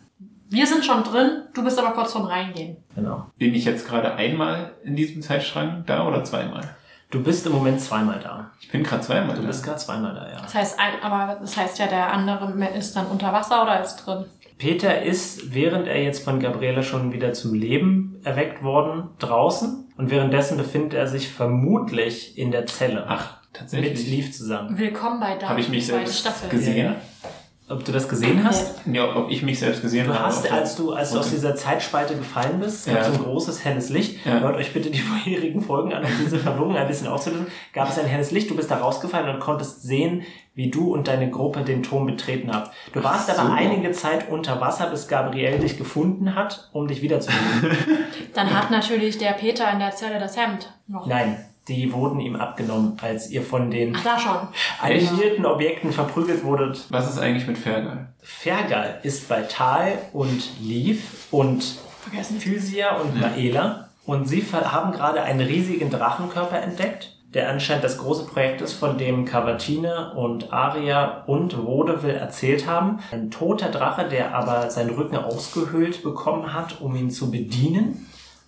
Wir 0.50 0.66
sind 0.68 0.86
schon 0.86 1.04
drin, 1.04 1.44
du 1.54 1.64
bist 1.64 1.78
aber 1.80 1.92
kurz 1.92 2.14
vorm 2.14 2.26
Reingehen. 2.26 2.78
Genau. 2.96 3.26
Bin 3.38 3.54
ich 3.54 3.66
jetzt 3.66 3.88
gerade 3.88 4.14
einmal 4.16 4.74
in 4.84 4.96
diesem 4.96 5.22
Zeitstrang 5.22 5.84
da 5.86 6.08
oder 6.08 6.24
zweimal? 6.24 6.62
Du 7.10 7.24
bist 7.24 7.46
im 7.46 7.54
Moment 7.54 7.80
zweimal 7.80 8.20
da. 8.20 8.52
Ich 8.60 8.70
bin 8.70 8.84
gerade 8.84 9.02
zweimal 9.02 9.36
Du 9.36 9.42
da. 9.42 9.48
bist 9.48 9.64
gerade 9.64 9.78
zweimal 9.78 10.14
da, 10.14 10.30
ja. 10.30 10.42
Das 10.42 10.54
heißt, 10.54 10.78
ein, 10.80 11.02
aber 11.02 11.40
das 11.40 11.56
heißt 11.56 11.80
ja, 11.80 11.88
der 11.88 12.12
andere 12.12 12.52
ist 12.78 12.96
dann 12.98 13.08
unter 13.08 13.32
Wasser 13.32 13.64
oder 13.64 13.82
ist 13.82 13.96
drin? 13.98 14.26
Peter 14.58 15.04
ist, 15.04 15.54
während 15.54 15.88
er 15.88 16.02
jetzt 16.02 16.24
von 16.24 16.40
Gabriele 16.40 16.82
schon 16.82 17.14
wieder 17.14 17.34
zum 17.34 17.54
Leben 17.54 18.20
erweckt 18.24 18.64
worden, 18.64 19.10
draußen. 19.20 19.86
Und 19.98 20.10
währenddessen 20.10 20.58
befindet 20.58 20.94
er 20.96 21.08
sich 21.08 21.30
vermutlich 21.30 22.38
in 22.38 22.52
der 22.52 22.66
Zelle. 22.66 23.06
Ach, 23.08 23.42
mit 23.42 23.54
tatsächlich. 23.54 24.10
Leaf 24.10 24.32
zusammen. 24.32 24.78
Willkommen 24.78 25.20
bei 25.20 25.36
Dark. 25.36 25.50
Habe 25.50 25.60
ich 25.60 25.70
mich 25.70 25.86
selbst 25.86 26.20
Staffel. 26.20 26.50
gesehen? 26.50 26.78
Ja. 26.78 27.30
Ob 27.70 27.84
du 27.84 27.92
das 27.92 28.08
gesehen 28.08 28.46
hast? 28.46 28.76
Ja, 28.86 29.14
ob 29.18 29.30
ich 29.30 29.44
mich 29.44 29.60
selbst 29.60 29.82
gesehen 29.82 30.08
Du 30.08 30.14
habe. 30.14 30.24
hast, 30.28 30.50
als 30.50 30.78
du, 30.78 30.94
als 30.94 31.12
du 31.12 31.20
aus 31.20 31.32
dieser 31.32 31.54
Zeitspalte 31.54 32.16
gefallen 32.16 32.62
bist, 32.62 32.88
es 32.88 32.94
gab 32.94 33.04
Ja. 33.04 33.04
so 33.04 33.12
ein 33.14 33.24
großes 33.24 33.66
helles 33.66 33.90
Licht. 33.90 34.26
Ja. 34.26 34.40
Hört 34.40 34.56
euch 34.56 34.72
bitte 34.72 34.90
die 34.90 35.00
vorherigen 35.02 35.62
Folgen 35.62 35.92
an, 35.94 36.04
um 36.06 36.10
diese 36.24 36.40
Verwirrung 36.40 36.78
ein 36.78 36.88
bisschen 36.88 37.08
aufzulösen. 37.08 37.48
Gab 37.74 37.90
es 37.90 38.00
ein 38.00 38.06
helles 38.06 38.32
Licht, 38.32 38.50
du 38.50 38.56
bist 38.56 38.72
da 38.72 38.78
rausgefallen 38.78 39.28
und 39.36 39.42
konntest 39.42 39.84
sehen, 39.84 40.24
wie 40.56 40.72
du 40.72 40.94
und 40.94 41.10
deine 41.10 41.30
Gruppe 41.30 41.62
den 41.64 41.84
Turm 41.84 42.06
betreten 42.06 42.54
habt. 42.54 42.72
Du 42.94 43.04
warst 43.04 43.30
aber 43.38 43.54
einige 43.54 43.92
Zeit 43.92 44.30
unter 44.30 44.62
Wasser, 44.62 44.88
bis 44.90 45.10
Gabriel 45.10 45.60
dich 45.60 45.78
gefunden 45.78 46.36
hat, 46.36 46.70
um 46.72 46.88
dich 46.88 47.02
wiederzubringen. 47.02 47.78
Dann 48.34 48.50
hat 48.58 48.72
natürlich 48.72 49.18
der 49.18 49.32
Peter 49.34 49.70
in 49.74 49.80
der 49.80 49.92
Zelle 49.92 50.20
das 50.20 50.38
Hemd 50.38 50.74
noch. 50.88 51.06
Nein, 51.06 51.38
die 51.68 51.92
wurden 51.92 52.20
ihm 52.20 52.36
abgenommen, 52.36 52.98
als 53.02 53.30
ihr 53.30 53.42
von 53.42 53.70
den 53.70 53.96
Ach, 53.96 54.48
animierten 54.82 55.46
Objekten 55.46 55.92
verprügelt 55.92 56.44
wurdet. 56.44 56.86
Was 56.90 57.10
ist 57.10 57.20
eigentlich 57.20 57.48
mit 57.48 57.58
Fergal? 57.58 58.08
Fergal 58.22 59.00
ist 59.04 59.28
bei 59.28 59.42
Tal 59.42 59.98
und 60.14 60.50
Leaf 60.62 61.28
und 61.32 61.78
Vergessen. 62.02 62.40
Physia 62.40 62.98
und 62.98 63.20
Maela. 63.20 63.90
Und 64.06 64.28
sie 64.28 64.42
haben 64.52 64.94
gerade 64.94 65.22
einen 65.22 65.42
riesigen 65.42 65.90
Drachenkörper 65.90 66.62
entdeckt, 66.62 67.18
der 67.34 67.50
anscheinend 67.50 67.84
das 67.84 67.98
große 67.98 68.26
Projekt 68.26 68.62
ist, 68.62 68.74
von 68.74 68.98
dem 68.98 69.26
Cavatine 69.26 70.14
und 70.16 70.54
Aria 70.54 71.24
und 71.28 71.58
Vaudeville 71.58 72.14
erzählt 72.14 72.66
haben. 72.66 73.00
Ein 73.12 73.30
toter 73.32 73.70
Drache, 73.70 74.08
der 74.08 74.34
aber 74.34 74.70
seinen 74.70 74.92
Rücken 74.92 75.18
ausgehöhlt 75.18 76.04
bekommen 76.04 76.54
hat, 76.54 76.80
um 76.80 76.96
ihn 76.96 77.12
zu 77.12 77.30
bedienen. 77.30 78.08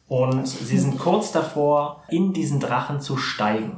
Und 0.09 0.47
sie 0.47 0.77
sind 0.77 0.99
kurz 0.99 1.31
davor, 1.31 2.03
in 2.09 2.33
diesen 2.33 2.59
Drachen 2.59 2.99
zu 2.99 3.15
steigen. 3.15 3.77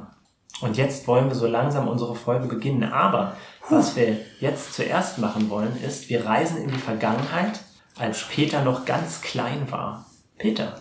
Und 0.61 0.77
jetzt 0.77 1.07
wollen 1.07 1.27
wir 1.27 1.35
so 1.35 1.45
langsam 1.45 1.87
unsere 1.87 2.15
Folge 2.15 2.47
beginnen. 2.47 2.91
Aber 2.91 3.35
was 3.69 3.95
wir 3.95 4.17
jetzt 4.39 4.73
zuerst 4.73 5.17
machen 5.19 5.49
wollen, 5.49 5.75
ist, 5.83 6.09
wir 6.09 6.25
reisen 6.25 6.57
in 6.57 6.69
die 6.71 6.77
Vergangenheit, 6.79 7.59
als 7.99 8.27
Peter 8.27 8.63
noch 8.63 8.85
ganz 8.85 9.21
klein 9.21 9.69
war. 9.71 10.05
Peter. 10.37 10.79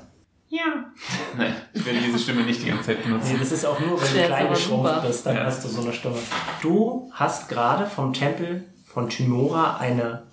Ja. 0.49 0.62
Nein, 1.37 1.54
ich 1.73 1.85
werde 1.85 2.00
diese 2.00 2.19
Stimme 2.19 2.42
nicht 2.42 2.62
die 2.62 2.69
ganze 2.69 2.85
Zeit 2.87 2.99
Nee, 3.04 3.11
benutzen. 3.12 3.37
das 3.38 3.52
ist 3.52 3.64
auch 3.64 3.78
nur, 3.80 4.00
wenn 4.00 4.12
du 4.12 4.21
ist 4.21 4.26
klein 4.26 4.49
geschrumpft 4.49 5.02
bist, 5.02 5.26
dann 5.26 5.37
Ja. 5.37 5.45
hast 5.47 5.64
du 5.64 5.69
so 5.69 5.80
eine 5.83 5.92
Stimme. 5.92 6.16
Du 6.62 7.11
hast 7.12 7.49
gerade 7.49 7.87
vom 7.87 8.12
Tempel 8.12 8.64
von 8.87 9.09
Tymora 9.09 9.76
eine 9.78 10.25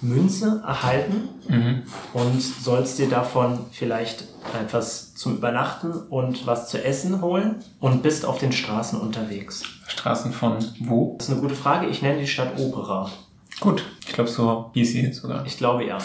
Goldmünze 0.00 0.62
erhalten 0.66 1.28
Mhm. 1.48 1.82
und 2.12 2.40
sollst 2.40 2.98
dir 2.98 3.08
davon 3.08 3.58
vielleicht 3.72 4.24
etwas 4.60 5.14
zum 5.14 5.36
Übernachten 5.36 5.92
und 5.92 6.46
was 6.46 6.68
zu 6.68 6.82
essen 6.82 7.20
holen 7.22 7.56
und 7.80 8.02
bist 8.02 8.24
auf 8.24 8.38
den 8.38 8.52
Straßen 8.52 9.00
unterwegs. 9.00 9.62
Straßen 9.86 10.32
von 10.32 10.56
wo? 10.80 11.14
Das 11.18 11.28
ist 11.28 11.32
eine 11.34 11.42
gute 11.42 11.54
Frage. 11.54 11.86
Ich 11.86 12.02
nenne 12.02 12.20
die 12.20 12.26
Stadt 12.26 12.58
Opera. 12.58 13.10
Gut, 13.60 13.84
ich 14.06 14.12
glaube 14.12 14.30
so 14.30 14.70
hieß 14.74 14.92
sie 14.92 15.12
sogar. 15.12 15.46
Ich 15.46 15.56
glaube 15.58 15.84
ja. 15.84 15.98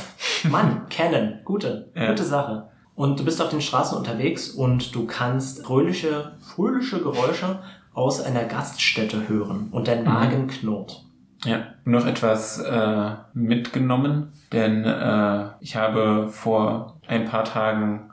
Mann, 0.50 0.84
Canon, 0.90 1.40
gute, 1.44 1.90
Ja. 1.96 2.10
gute 2.10 2.24
Sache. 2.24 2.70
Und 2.96 3.20
du 3.20 3.24
bist 3.26 3.42
auf 3.42 3.50
den 3.50 3.62
Straßen 3.62 3.98
unterwegs 3.98 4.50
und 4.50 4.94
du 4.94 5.06
kannst 5.06 5.64
fröhliche, 5.66 6.34
fröhliche 6.42 7.00
Geräusche 7.00 7.60
aus 7.94 8.22
einer 8.22 8.44
Gaststätte 8.44 9.28
hören 9.30 9.70
und 9.72 9.88
dein 9.88 10.04
Magen 10.04 10.48
knurrt. 10.48 11.06
Ja, 11.46 11.68
noch 11.86 12.06
etwas 12.06 12.60
äh, 12.60 13.12
mitgenommen, 13.34 14.34
denn 14.52 14.84
äh, 14.84 15.46
ich 15.62 15.78
habe 15.78 16.28
vor 16.28 17.00
ein 17.08 17.26
paar 17.26 17.46
Tagen 17.46 18.12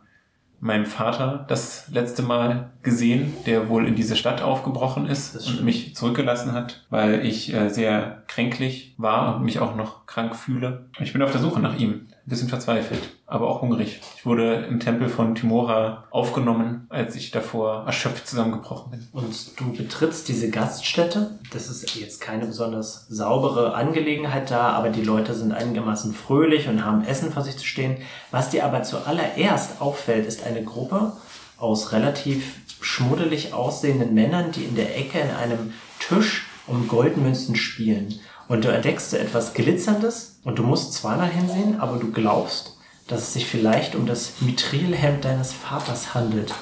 meinen 0.61 0.87
Vater 0.87 1.45
das 1.49 1.89
letzte 1.89 2.23
Mal 2.23 2.71
gesehen, 2.87 3.35
der 3.45 3.69
wohl 3.69 3.87
in 3.87 3.97
diese 3.97 4.17
Stadt 4.17 4.41
aufgebrochen 4.41 5.07
ist 5.07 5.35
und 5.35 5.43
stimmt. 5.43 5.65
mich 5.65 5.95
zurückgelassen 5.95 6.53
hat, 6.53 6.85
weil 6.89 7.27
ich 7.27 7.53
äh, 7.53 7.69
sehr 7.69 8.23
kränklich 8.29 8.95
war 8.97 9.37
und 9.37 9.45
mich 9.45 9.59
auch 9.59 9.75
noch 9.75 10.07
krank 10.07 10.37
fühle. 10.37 10.87
Ich 11.01 11.13
bin 11.13 11.21
auf 11.21 11.33
der 11.33 11.41
Suche 11.41 11.59
nach 11.61 11.77
ihm, 11.77 11.91
ein 11.91 12.31
bisschen 12.31 12.49
verzweifelt, 12.49 13.01
aber 13.27 13.49
auch 13.49 13.61
hungrig. 13.61 14.01
Ich 14.17 14.25
wurde 14.25 14.67
im 14.71 14.79
Tempel 14.79 15.09
von 15.09 15.35
Timora 15.35 16.05
aufgenommen, 16.11 16.87
als 16.89 17.17
ich 17.17 17.33
davor 17.33 17.85
erschöpft 17.87 18.29
zusammengebrochen 18.29 18.93
bin. 18.93 19.09
Und 19.13 19.61
du 19.61 19.73
betrittst 19.73 20.29
diese 20.29 20.49
Gaststätte. 20.49 21.41
Das 21.53 21.69
ist 21.69 21.97
jetzt 21.97 22.21
keine 22.21 22.47
besonders 22.47 23.07
saubere 23.09 23.75
Angelegenheit 23.75 24.51
da, 24.53 24.71
aber 24.71 24.91
die 24.91 25.03
Leute 25.03 25.35
sind 25.35 25.53
einigermaßen 25.53 26.15
fröhlich 26.15 26.69
und 26.69 26.85
haben 26.85 27.05
Essen 27.05 27.33
vor 27.33 27.43
sich 27.43 27.57
zu 27.59 27.67
stehen. 27.67 27.97
Was 28.31 28.51
dir 28.51 28.65
aber 28.65 28.85
zuallererst 28.85 29.81
auffällt, 29.81 30.27
ist 30.27 30.47
eine 30.47 30.63
Gruppe 30.63 31.13
aus 31.59 31.93
relativ 31.93 32.57
schmuddelig 32.81 33.53
aussehenden 33.53 34.15
Männern, 34.15 34.53
die 34.53 34.65
in 34.65 34.77
der 34.77 34.97
Ecke 34.99 35.19
in 35.19 35.31
einem 35.31 35.73
Tisch 35.99 36.47
um 36.67 36.89
Goldmünzen 36.89 37.57
spielen. 37.57 38.15
Und 38.49 38.65
du 38.65 38.69
entdeckst 38.69 39.13
etwas 39.15 39.55
Glitzerndes 39.55 40.41
und 40.45 40.59
du 40.59 40.63
musst 40.63 40.93
zweimal 40.93 41.29
hinsehen, 41.29 41.81
aber 41.81 41.99
du 41.99 42.13
glaubst, 42.13 42.79
dass 43.09 43.23
es 43.23 43.33
sich 43.33 43.47
vielleicht 43.47 43.95
um 43.95 44.07
das 44.07 44.41
Mithrilhemd 44.41 45.25
deines 45.25 45.53
Vaters 45.53 46.15
handelt. 46.15 46.55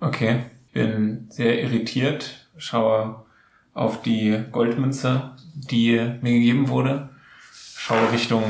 Okay, 0.00 0.44
bin 0.72 1.26
sehr 1.30 1.62
irritiert, 1.62 2.48
schaue 2.56 3.24
auf 3.72 4.02
die 4.02 4.44
Goldmünze, 4.52 5.32
die 5.54 5.96
mir 6.20 6.32
gegeben 6.32 6.68
wurde, 6.68 7.10
schaue 7.76 8.12
Richtung 8.12 8.42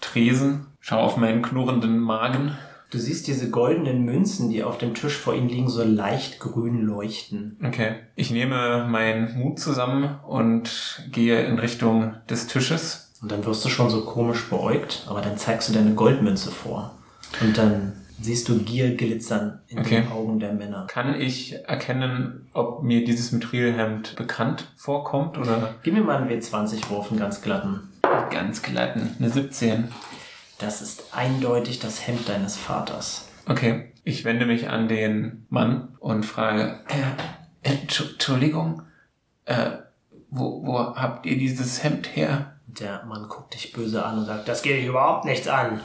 Tresen, 0.00 0.66
schaue 0.80 1.02
auf 1.02 1.16
meinen 1.16 1.42
knurrenden 1.42 1.98
Magen. 1.98 2.56
Du 2.90 2.98
siehst 2.98 3.26
diese 3.26 3.50
goldenen 3.50 4.04
Münzen, 4.04 4.48
die 4.48 4.62
auf 4.62 4.78
dem 4.78 4.94
Tisch 4.94 5.16
vor 5.16 5.34
ihnen 5.34 5.48
liegen, 5.48 5.68
so 5.68 5.82
leicht 5.82 6.38
grün 6.38 6.82
leuchten. 6.82 7.56
Okay, 7.64 7.96
ich 8.14 8.30
nehme 8.30 8.86
meinen 8.88 9.36
Mut 9.38 9.58
zusammen 9.58 10.16
und 10.26 11.02
gehe 11.10 11.44
in 11.44 11.58
Richtung 11.58 12.14
des 12.30 12.46
Tisches. 12.46 13.12
Und 13.22 13.32
dann 13.32 13.44
wirst 13.44 13.64
du 13.64 13.68
schon 13.70 13.90
so 13.90 14.02
komisch 14.04 14.48
beäugt, 14.48 15.04
aber 15.08 15.20
dann 15.20 15.36
zeigst 15.36 15.68
du 15.68 15.72
deine 15.72 15.94
Goldmünze 15.94 16.50
vor. 16.52 16.94
Und 17.40 17.58
dann 17.58 17.92
siehst 18.20 18.48
du 18.48 18.58
Gier 18.60 18.94
glitzern 18.94 19.60
in 19.68 19.80
Okay. 19.80 20.02
den 20.02 20.12
Augen 20.12 20.38
der 20.38 20.52
Männer. 20.52 20.86
Kann 20.88 21.20
ich 21.20 21.54
erkennen, 21.66 22.46
ob 22.52 22.82
mir 22.82 23.04
dieses 23.04 23.32
Mithrilhemd 23.32 24.14
bekannt 24.16 24.68
vorkommt 24.76 25.38
oder 25.38 25.74
Gib 25.82 25.94
mir 25.94 26.02
mal 26.02 26.18
einen 26.22 26.30
W20-Wurf, 26.30 27.10
einen 27.10 27.18
ganz 27.20 27.42
glatten. 27.42 27.80
ganz 28.30 28.62
glatten? 28.62 29.16
Eine 29.18 29.28
17. 29.30 29.88
Das 30.58 30.80
ist 30.82 31.14
eindeutig 31.14 31.78
das 31.80 32.06
Hemd 32.06 32.28
deines 32.28 32.56
Vaters. 32.56 33.28
Okay, 33.48 33.92
ich 34.04 34.24
wende 34.24 34.46
mich 34.46 34.68
an 34.68 34.88
den 34.88 35.46
Mann 35.50 35.96
und 36.00 36.24
frage, 36.24 36.80
äh, 36.88 37.68
Entschu- 37.68 38.12
Entschuldigung, 38.12 38.82
äh, 39.44 39.70
wo, 40.30 40.64
wo 40.66 40.78
habt 40.96 41.26
ihr 41.26 41.36
dieses 41.38 41.82
Hemd 41.84 42.16
her? 42.16 42.52
Der 42.66 43.04
Mann 43.04 43.28
guckt 43.28 43.54
dich 43.54 43.72
böse 43.72 44.04
an 44.04 44.18
und 44.18 44.26
sagt, 44.26 44.48
das 44.48 44.62
geht 44.62 44.76
dich 44.78 44.86
überhaupt 44.86 45.24
nichts 45.24 45.46
an. 45.48 45.80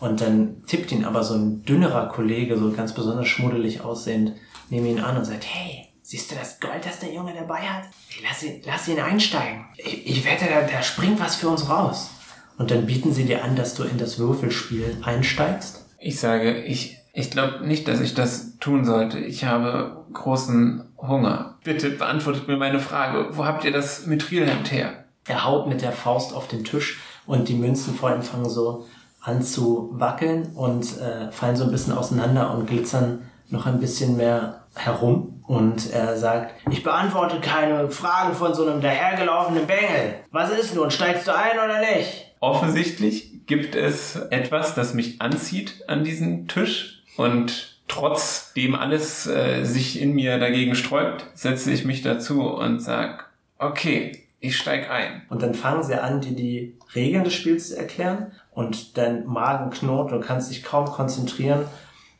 Und 0.00 0.20
dann 0.20 0.64
tippt 0.66 0.92
ihn 0.92 1.04
aber 1.04 1.24
so 1.24 1.34
ein 1.34 1.64
dünnerer 1.64 2.08
Kollege, 2.08 2.58
so 2.58 2.70
ganz 2.72 2.92
besonders 2.94 3.26
schmuddelig 3.28 3.80
aussehend, 3.80 4.32
neben 4.70 4.86
ihn 4.86 5.00
an 5.00 5.16
und 5.16 5.24
sagt, 5.24 5.44
hey, 5.46 5.88
siehst 6.02 6.30
du 6.30 6.34
das 6.34 6.60
Gold, 6.60 6.84
das 6.84 7.00
der 7.00 7.12
Junge 7.12 7.32
dabei 7.34 7.60
hat? 7.60 7.84
Lass 8.22 8.42
ihn, 8.42 8.60
lass 8.66 8.86
ihn 8.88 9.00
einsteigen. 9.00 9.64
Ich, 9.76 10.06
ich 10.06 10.24
wette, 10.24 10.44
da, 10.46 10.62
da 10.62 10.82
springt 10.82 11.18
was 11.20 11.36
für 11.36 11.48
uns 11.48 11.68
raus. 11.68 12.10
Und 12.58 12.70
dann 12.70 12.86
bieten 12.86 13.12
sie 13.12 13.24
dir 13.24 13.44
an, 13.44 13.56
dass 13.56 13.74
du 13.74 13.82
in 13.84 13.98
das 13.98 14.18
Würfelspiel 14.18 14.98
einsteigst. 15.02 15.84
Ich 15.98 16.20
sage, 16.20 16.62
ich, 16.62 16.98
ich 17.12 17.30
glaube 17.30 17.66
nicht, 17.66 17.88
dass 17.88 18.00
ich 18.00 18.14
das 18.14 18.58
tun 18.58 18.84
sollte. 18.84 19.18
Ich 19.18 19.44
habe 19.44 20.04
großen 20.12 20.84
Hunger. 20.98 21.56
Bitte 21.64 21.90
beantwortet 21.90 22.48
mir 22.48 22.56
meine 22.56 22.80
Frage. 22.80 23.36
Wo 23.36 23.44
habt 23.44 23.64
ihr 23.64 23.72
das 23.72 24.06
Mithrilhemd 24.06 24.70
her? 24.70 25.04
Er 25.26 25.44
haut 25.44 25.68
mit 25.68 25.82
der 25.82 25.92
Faust 25.92 26.34
auf 26.34 26.48
den 26.48 26.64
Tisch 26.64 27.00
und 27.26 27.48
die 27.48 27.54
Münzen 27.54 27.94
vor 27.94 28.14
ihm 28.14 28.22
fangen 28.22 28.48
so 28.48 28.86
an 29.20 29.42
zu 29.42 29.90
wackeln 29.94 30.52
und 30.54 31.00
äh, 31.00 31.32
fallen 31.32 31.56
so 31.56 31.64
ein 31.64 31.70
bisschen 31.70 31.94
auseinander 31.94 32.54
und 32.54 32.66
glitzern 32.66 33.22
noch 33.48 33.66
ein 33.66 33.80
bisschen 33.80 34.16
mehr 34.16 34.64
herum. 34.74 35.42
Und 35.46 35.90
er 35.92 36.16
sagt, 36.16 36.54
ich 36.70 36.82
beantworte 36.82 37.40
keine 37.40 37.90
Fragen 37.90 38.34
von 38.34 38.54
so 38.54 38.66
einem 38.66 38.80
dahergelaufenen 38.80 39.66
Bengel. 39.66 40.16
Was 40.30 40.50
ist 40.50 40.74
nun? 40.74 40.90
Steigst 40.90 41.26
du 41.26 41.34
ein 41.34 41.58
oder 41.58 41.80
nicht? 41.80 42.23
Offensichtlich 42.44 43.46
gibt 43.46 43.74
es 43.74 44.16
etwas, 44.16 44.74
das 44.74 44.92
mich 44.92 45.22
anzieht 45.22 45.82
an 45.88 46.04
diesen 46.04 46.46
Tisch 46.46 47.02
und 47.16 47.80
trotzdem 47.88 48.74
alles 48.74 49.26
äh, 49.26 49.64
sich 49.64 49.98
in 49.98 50.12
mir 50.12 50.38
dagegen 50.38 50.74
sträubt, 50.74 51.24
setze 51.32 51.72
ich 51.72 51.86
mich 51.86 52.02
dazu 52.02 52.42
und 52.42 52.80
sag, 52.80 53.30
okay, 53.58 54.26
ich 54.40 54.58
steig 54.58 54.90
ein. 54.90 55.22
Und 55.30 55.42
dann 55.42 55.54
fangen 55.54 55.84
sie 55.84 55.98
an, 55.98 56.20
dir 56.20 56.36
die 56.36 56.76
Regeln 56.94 57.24
des 57.24 57.32
Spiels 57.32 57.70
zu 57.70 57.78
erklären 57.78 58.32
und 58.52 58.98
dein 58.98 59.24
Magen 59.24 59.70
knurrt, 59.70 60.12
du 60.12 60.20
kannst 60.20 60.50
dich 60.50 60.62
kaum 60.62 60.84
konzentrieren. 60.84 61.64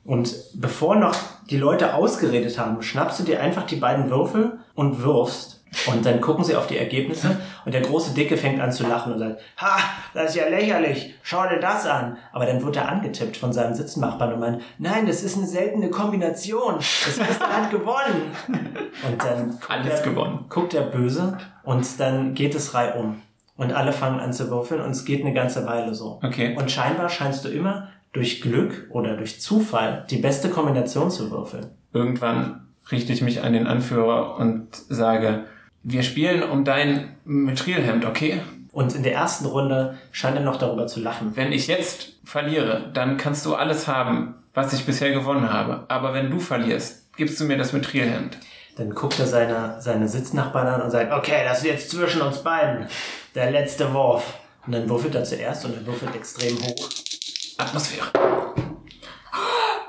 Und 0.07 0.35
bevor 0.55 0.97
noch 0.97 1.17
die 1.51 1.59
Leute 1.59 1.93
ausgeredet 1.93 2.59
haben, 2.59 2.81
schnappst 2.81 3.21
du 3.21 3.25
dir 3.25 3.43
einfach 3.43 3.67
die 3.67 3.77
beiden 3.77 4.09
Würfel 4.09 4.59
und 4.75 5.03
wirfst. 5.03 5.64
Und 5.87 6.05
dann 6.07 6.21
gucken 6.21 6.45
sie 6.45 6.55
auf 6.57 6.67
die 6.67 6.79
Ergebnisse 6.79 7.37
und 7.65 7.73
der 7.75 7.81
große 7.83 8.15
Dicke 8.15 8.37
fängt 8.37 8.61
an 8.61 8.73
zu 8.73 8.87
lachen 8.87 9.13
und 9.13 9.19
sagt, 9.19 9.41
ha, 9.59 9.79
das 10.15 10.31
ist 10.31 10.37
ja 10.37 10.49
lächerlich, 10.49 11.15
schau 11.23 11.47
dir 11.49 11.61
das 11.61 11.87
an. 11.87 12.17
Aber 12.33 12.47
dann 12.47 12.63
wird 12.63 12.77
er 12.77 12.89
angetippt 12.89 13.37
von 13.37 13.53
seinem 13.53 13.75
Sitznachbarn 13.75 14.35
und 14.35 14.41
meint, 14.41 14.63
nein, 14.79 15.07
das 15.07 15.23
ist 15.23 15.37
eine 15.37 15.47
seltene 15.47 15.91
Kombination, 15.91 16.77
das 16.77 17.19
er 17.19 17.57
hat 17.63 17.71
gewonnen. 17.71 18.33
Und 18.49 19.23
dann 19.23 19.51
guckt 19.51 19.71
Alles 19.71 20.01
er, 20.01 20.03
gewonnen. 20.03 20.45
guckt 20.49 20.75
er 20.75 20.83
böse 20.83 21.39
und 21.63 22.01
dann 22.01 22.35
geht 22.35 22.55
es 22.55 22.75
reihum. 22.75 23.21
Und 23.57 23.73
alle 23.73 23.93
fangen 23.93 24.19
an 24.21 24.33
zu 24.33 24.51
würfeln 24.51 24.81
und 24.81 24.91
es 24.91 25.05
geht 25.05 25.21
eine 25.21 25.33
ganze 25.33 25.65
Weile 25.67 25.95
so. 25.95 26.19
Okay. 26.25 26.57
Und 26.57 26.71
scheinbar 26.71 27.09
scheinst 27.09 27.45
du 27.45 27.49
immer 27.49 27.89
durch 28.13 28.41
Glück 28.41 28.89
oder 28.91 29.17
durch 29.17 29.41
Zufall 29.41 30.07
die 30.11 30.17
beste 30.17 30.49
Kombination 30.49 31.11
zu 31.11 31.31
würfeln. 31.31 31.67
Irgendwann 31.93 32.67
richte 32.91 33.13
ich 33.13 33.23
mich 33.23 33.43
an 33.43 33.53
den 33.53 33.67
Anführer 33.67 34.37
und 34.39 34.69
sage, 34.73 35.45
wir 35.85 36.03
spielen 36.03 36.43
um 36.43 36.65
dein 36.65 37.17
Mithrilhemd, 37.25 38.05
okay? 38.07 38.41
Und 38.73 38.95
in 38.95 39.05
der 39.05 39.15
ersten 39.15 39.47
Runde 39.47 39.99
scheint 40.11 40.37
er 40.37 40.43
noch 40.43 40.57
darüber 40.57 40.87
zu 40.87 40.99
lachen. 40.99 41.33
Wenn 41.37 41.53
ich 41.53 41.69
jetzt 41.69 42.15
verliere, 42.25 42.91
dann 42.93 43.19
kannst 43.19 43.47
du 43.47 43.55
alles 43.55 43.87
haben, 43.87 44.35
was 44.55 44.73
ich 44.73 44.85
bisher 44.87 45.13
gewonnen 45.13 45.53
habe. 45.53 45.85
Aber 45.89 46.13
wenn 46.15 46.31
du 46.31 46.41
verlierst, 46.41 47.15
gibst 47.17 47.39
du 47.39 47.45
mir 47.45 47.57
das 47.57 47.73
Mithrilhemd. 47.73 48.39
Dann 48.77 48.91
guckt 48.91 49.21
er 49.21 49.27
seine, 49.27 49.77
seine 49.81 50.09
Sitznachbarn 50.09 50.67
an 50.67 50.83
und 50.83 50.91
sagt, 50.91 51.13
okay, 51.13 51.45
das 51.45 51.59
ist 51.59 51.67
jetzt 51.67 51.91
zwischen 51.91 52.23
uns 52.23 52.39
beiden. 52.39 52.87
Der 53.35 53.53
letzte 53.53 53.93
Wurf. 53.93 54.39
Und 54.67 54.73
dann 54.73 54.89
würfelt 54.89 55.15
er 55.15 55.23
zuerst 55.23 55.65
und 55.67 55.77
er 55.77 55.87
würfelt 55.87 56.17
extrem 56.17 56.57
hoch. 56.59 56.89
Atmosphäre. 57.59 58.07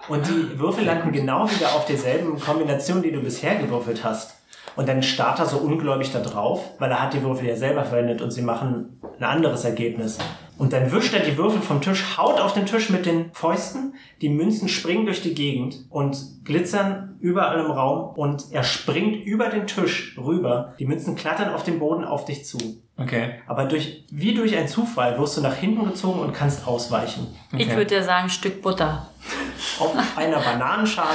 Und 0.07 0.27
die 0.27 0.59
Würfel 0.59 0.85
landen 0.85 1.11
genau 1.11 1.49
wieder 1.49 1.73
auf 1.73 1.85
derselben 1.85 2.39
Kombination, 2.39 3.01
die 3.01 3.11
du 3.11 3.21
bisher 3.21 3.55
gewürfelt 3.55 4.03
hast. 4.03 4.35
Und 4.75 4.89
dann 4.89 5.01
starrt 5.01 5.39
er 5.39 5.45
so 5.45 5.57
ungläubig 5.57 6.11
da 6.11 6.19
drauf, 6.19 6.61
weil 6.79 6.91
er 6.91 7.01
hat 7.01 7.13
die 7.13 7.23
Würfel 7.23 7.47
ja 7.47 7.55
selber 7.55 7.83
verwendet 7.83 8.21
und 8.21 8.31
sie 8.31 8.41
machen 8.41 8.99
ein 9.17 9.23
anderes 9.23 9.63
Ergebnis. 9.63 10.17
Und 10.57 10.71
dann 10.73 10.91
wischt 10.91 11.13
er 11.13 11.19
die 11.19 11.37
Würfel 11.37 11.61
vom 11.61 11.81
Tisch, 11.81 12.17
haut 12.17 12.39
auf 12.39 12.53
den 12.53 12.65
Tisch 12.65 12.89
mit 12.89 13.05
den 13.05 13.31
Fäusten, 13.33 13.93
die 14.21 14.29
Münzen 14.29 14.69
springen 14.69 15.05
durch 15.05 15.21
die 15.21 15.33
Gegend 15.33 15.85
und 15.89 16.17
glitzern 16.45 17.17
überall 17.19 17.59
im 17.59 17.71
Raum 17.71 18.15
und 18.15 18.45
er 18.51 18.63
springt 18.63 19.25
über 19.25 19.49
den 19.49 19.67
Tisch 19.67 20.17
rüber. 20.17 20.73
Die 20.79 20.85
Münzen 20.85 21.15
klattern 21.15 21.53
auf 21.53 21.63
dem 21.63 21.79
Boden 21.79 22.05
auf 22.05 22.23
dich 22.25 22.45
zu. 22.45 22.57
Okay. 22.97 23.31
Aber 23.47 23.65
durch, 23.65 24.05
wie 24.09 24.33
durch 24.33 24.55
einen 24.55 24.69
Zufall 24.69 25.19
wirst 25.19 25.35
du 25.35 25.41
nach 25.41 25.55
hinten 25.55 25.83
gezogen 25.83 26.21
und 26.21 26.33
kannst 26.33 26.65
ausweichen. 26.65 27.27
Ich 27.57 27.67
Okay. 27.67 27.75
würde 27.75 27.95
ja 27.95 28.03
sagen, 28.03 28.29
Stück 28.29 28.61
Butter. 28.61 29.09
auf 29.79 29.93
einer 30.17 30.39
Bananenschale. 30.39 31.09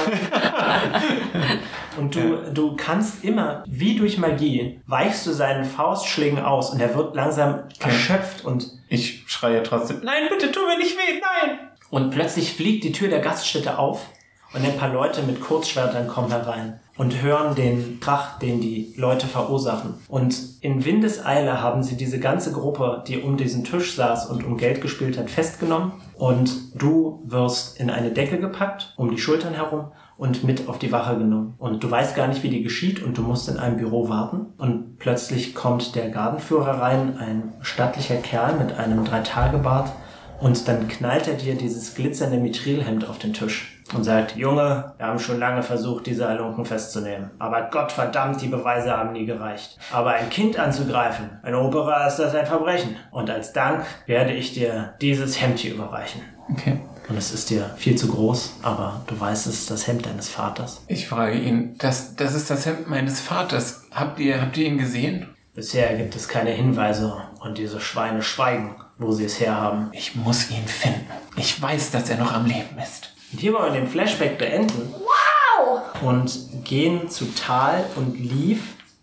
und 1.97 2.13
du, 2.15 2.37
du 2.53 2.75
kannst 2.75 3.23
immer, 3.23 3.63
wie 3.67 3.95
durch 3.95 4.17
Magie, 4.19 4.79
weichst 4.85 5.25
du 5.25 5.31
seinen 5.31 5.65
Faustschlägen 5.65 6.37
aus 6.39 6.69
und 6.69 6.79
er 6.79 6.93
wird 6.95 7.15
langsam 7.15 7.63
erschöpft 7.79 8.45
und, 8.45 8.69
Ich 8.91 9.23
schreie 9.25 9.63
trotzdem, 9.63 10.01
nein, 10.03 10.23
bitte 10.29 10.51
tu 10.51 10.59
mir 10.67 10.77
nicht 10.77 10.95
weh, 10.97 11.19
nein! 11.19 11.71
und 11.91 12.09
plötzlich 12.11 12.53
fliegt 12.53 12.83
die 12.83 12.91
Tür 12.91 13.09
der 13.09 13.19
Gaststätte 13.19 13.77
auf 13.77 14.07
und 14.53 14.65
ein 14.65 14.77
paar 14.77 14.91
Leute 14.91 15.21
mit 15.21 15.39
Kurzschwertern 15.39 16.07
kommen 16.07 16.31
herein 16.31 16.79
und 16.97 17.21
hören 17.21 17.55
den 17.55 17.99
Krach, 17.99 18.39
den 18.39 18.59
die 18.59 18.93
Leute 18.97 19.27
verursachen. 19.27 19.93
Und 20.09 20.35
in 20.61 20.83
Windeseile 20.83 21.61
haben 21.61 21.83
sie 21.83 21.95
diese 21.95 22.19
ganze 22.19 22.51
Gruppe, 22.51 23.03
die 23.07 23.19
um 23.19 23.37
diesen 23.37 23.63
Tisch 23.63 23.95
saß 23.95 24.29
und 24.29 24.43
um 24.43 24.57
Geld 24.57 24.81
gespielt 24.81 25.17
hat, 25.17 25.29
festgenommen. 25.29 25.93
Und 26.15 26.51
du 26.75 27.23
wirst 27.25 27.79
in 27.79 27.89
eine 27.89 28.11
Decke 28.11 28.39
gepackt, 28.39 28.93
um 28.97 29.09
die 29.09 29.17
Schultern 29.17 29.53
herum 29.53 29.91
und 30.21 30.43
mit 30.43 30.69
auf 30.69 30.77
die 30.77 30.91
Wache 30.91 31.17
genommen. 31.17 31.55
Und 31.57 31.83
du 31.83 31.89
weißt 31.89 32.15
gar 32.15 32.27
nicht, 32.27 32.43
wie 32.43 32.49
die 32.49 32.61
geschieht 32.61 33.01
und 33.01 33.17
du 33.17 33.23
musst 33.23 33.49
in 33.49 33.57
einem 33.57 33.77
Büro 33.77 34.07
warten. 34.07 34.53
Und 34.59 34.99
plötzlich 34.99 35.55
kommt 35.55 35.95
der 35.95 36.09
Gartenführer 36.09 36.79
rein, 36.79 37.17
ein 37.17 37.53
stattlicher 37.61 38.17
Kerl 38.17 38.53
mit 38.53 38.77
einem 38.77 39.03
Dreitagebart. 39.03 39.91
Und 40.39 40.67
dann 40.67 40.87
knallt 40.87 41.27
er 41.27 41.33
dir 41.33 41.55
dieses 41.55 41.95
glitzernde 41.95 42.37
Mithrilhemd 42.37 43.09
auf 43.09 43.17
den 43.17 43.33
Tisch. 43.33 43.79
und 43.95 44.03
sagt, 44.03 44.37
Junge, 44.37 44.93
wir 44.97 45.07
haben 45.07 45.19
schon 45.19 45.39
lange 45.39 45.63
versucht, 45.63 46.05
diese 46.05 46.29
Halunken 46.29 46.65
festzunehmen. 46.65 47.31
Aber 47.39 47.63
Gottverdammt, 47.63 48.41
die 48.41 48.47
Beweise 48.47 48.95
haben 48.95 49.13
nie 49.13 49.25
gereicht. 49.25 49.79
Aber 49.91 50.11
ein 50.11 50.29
Kind 50.29 50.57
anzugreifen, 50.57 51.31
eine 51.41 51.59
Opera 51.59 52.05
ist 52.05 52.17
das 52.17 52.35
ein 52.35 52.45
Verbrechen. 52.45 52.95
Und 53.09 53.31
als 53.31 53.53
Dank 53.53 53.85
werde 54.05 54.33
ich 54.33 54.53
dir 54.53 54.93
dieses 55.01 55.41
Hemd 55.41 55.57
hier 55.59 55.73
überreichen. 55.73 56.21
Okay. 56.47 56.79
Und 57.11 57.17
es 57.17 57.33
ist 57.33 57.49
dir 57.49 57.75
viel 57.75 57.97
zu 57.97 58.07
groß, 58.07 58.53
aber 58.61 59.01
du 59.07 59.19
weißt, 59.19 59.45
es 59.47 59.55
ist 59.55 59.69
das 59.69 59.85
Hemd 59.85 60.05
deines 60.05 60.29
Vaters. 60.29 60.81
Ich 60.87 61.09
frage 61.09 61.37
ihn, 61.37 61.75
das, 61.77 62.15
das 62.15 62.33
ist 62.33 62.49
das 62.49 62.65
Hemd 62.65 62.89
meines 62.89 63.19
Vaters. 63.19 63.83
Habt 63.91 64.17
ihr, 64.21 64.41
habt 64.41 64.55
ihr 64.55 64.65
ihn 64.65 64.77
gesehen? 64.77 65.27
Bisher 65.53 65.93
gibt 65.97 66.15
es 66.15 66.29
keine 66.29 66.51
Hinweise 66.51 67.21
und 67.41 67.57
diese 67.57 67.81
Schweine 67.81 68.21
schweigen, 68.21 68.77
wo 68.97 69.11
sie 69.11 69.25
es 69.25 69.41
herhaben. 69.41 69.89
Ich 69.91 70.15
muss 70.15 70.49
ihn 70.51 70.65
finden. 70.65 71.05
Ich 71.35 71.61
weiß, 71.61 71.91
dass 71.91 72.09
er 72.09 72.17
noch 72.17 72.31
am 72.31 72.45
Leben 72.45 72.79
ist. 72.81 73.11
Und 73.33 73.41
hier 73.41 73.51
wollen 73.55 73.73
wir 73.73 73.81
den 73.81 73.89
Flashback 73.89 74.37
beenden. 74.37 74.93
Wow! 74.93 75.81
Und 76.01 76.63
gehen 76.63 77.09
zu 77.09 77.25
Tal 77.35 77.83
und 77.97 78.17
Leaf 78.17 78.61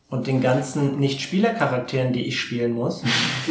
und 0.08 0.26
den 0.26 0.40
ganzen 0.40 0.98
Nicht-Spieler-Charakteren, 0.98 2.14
die 2.14 2.24
ich 2.24 2.40
spielen 2.40 2.72
muss. 2.72 3.02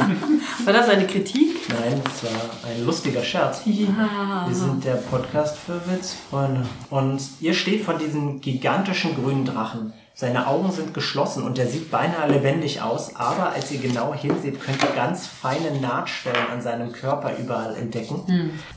War 0.65 0.73
das 0.73 0.89
eine 0.89 1.05
Kritik? 1.05 1.56
Nein, 1.69 2.01
das 2.03 2.23
war 2.23 2.69
ein 2.69 2.85
lustiger 2.85 3.23
Scherz. 3.23 3.61
Wir 3.65 4.55
sind 4.55 4.85
der 4.85 4.95
Podcast 4.95 5.57
für 5.57 5.81
Witzfreunde. 5.91 6.65
Und 6.89 7.21
ihr 7.41 7.53
steht 7.53 7.83
vor 7.83 7.95
diesem 7.95 8.39
gigantischen 8.39 9.15
grünen 9.15 9.43
Drachen. 9.45 9.91
Seine 10.13 10.47
Augen 10.47 10.71
sind 10.71 10.93
geschlossen 10.95 11.43
und 11.43 11.59
er 11.59 11.67
sieht 11.67 11.91
beinahe 11.91 12.31
lebendig 12.31 12.81
aus, 12.81 13.15
aber 13.15 13.51
als 13.51 13.71
ihr 13.71 13.79
genau 13.79 14.15
hinseht, 14.15 14.59
könnt 14.59 14.81
ihr 14.81 14.95
ganz 14.95 15.27
feine 15.27 15.79
Nahtstellen 15.79 16.47
an 16.51 16.59
seinem 16.59 16.91
Körper 16.91 17.33
überall 17.37 17.75
entdecken, 17.75 18.23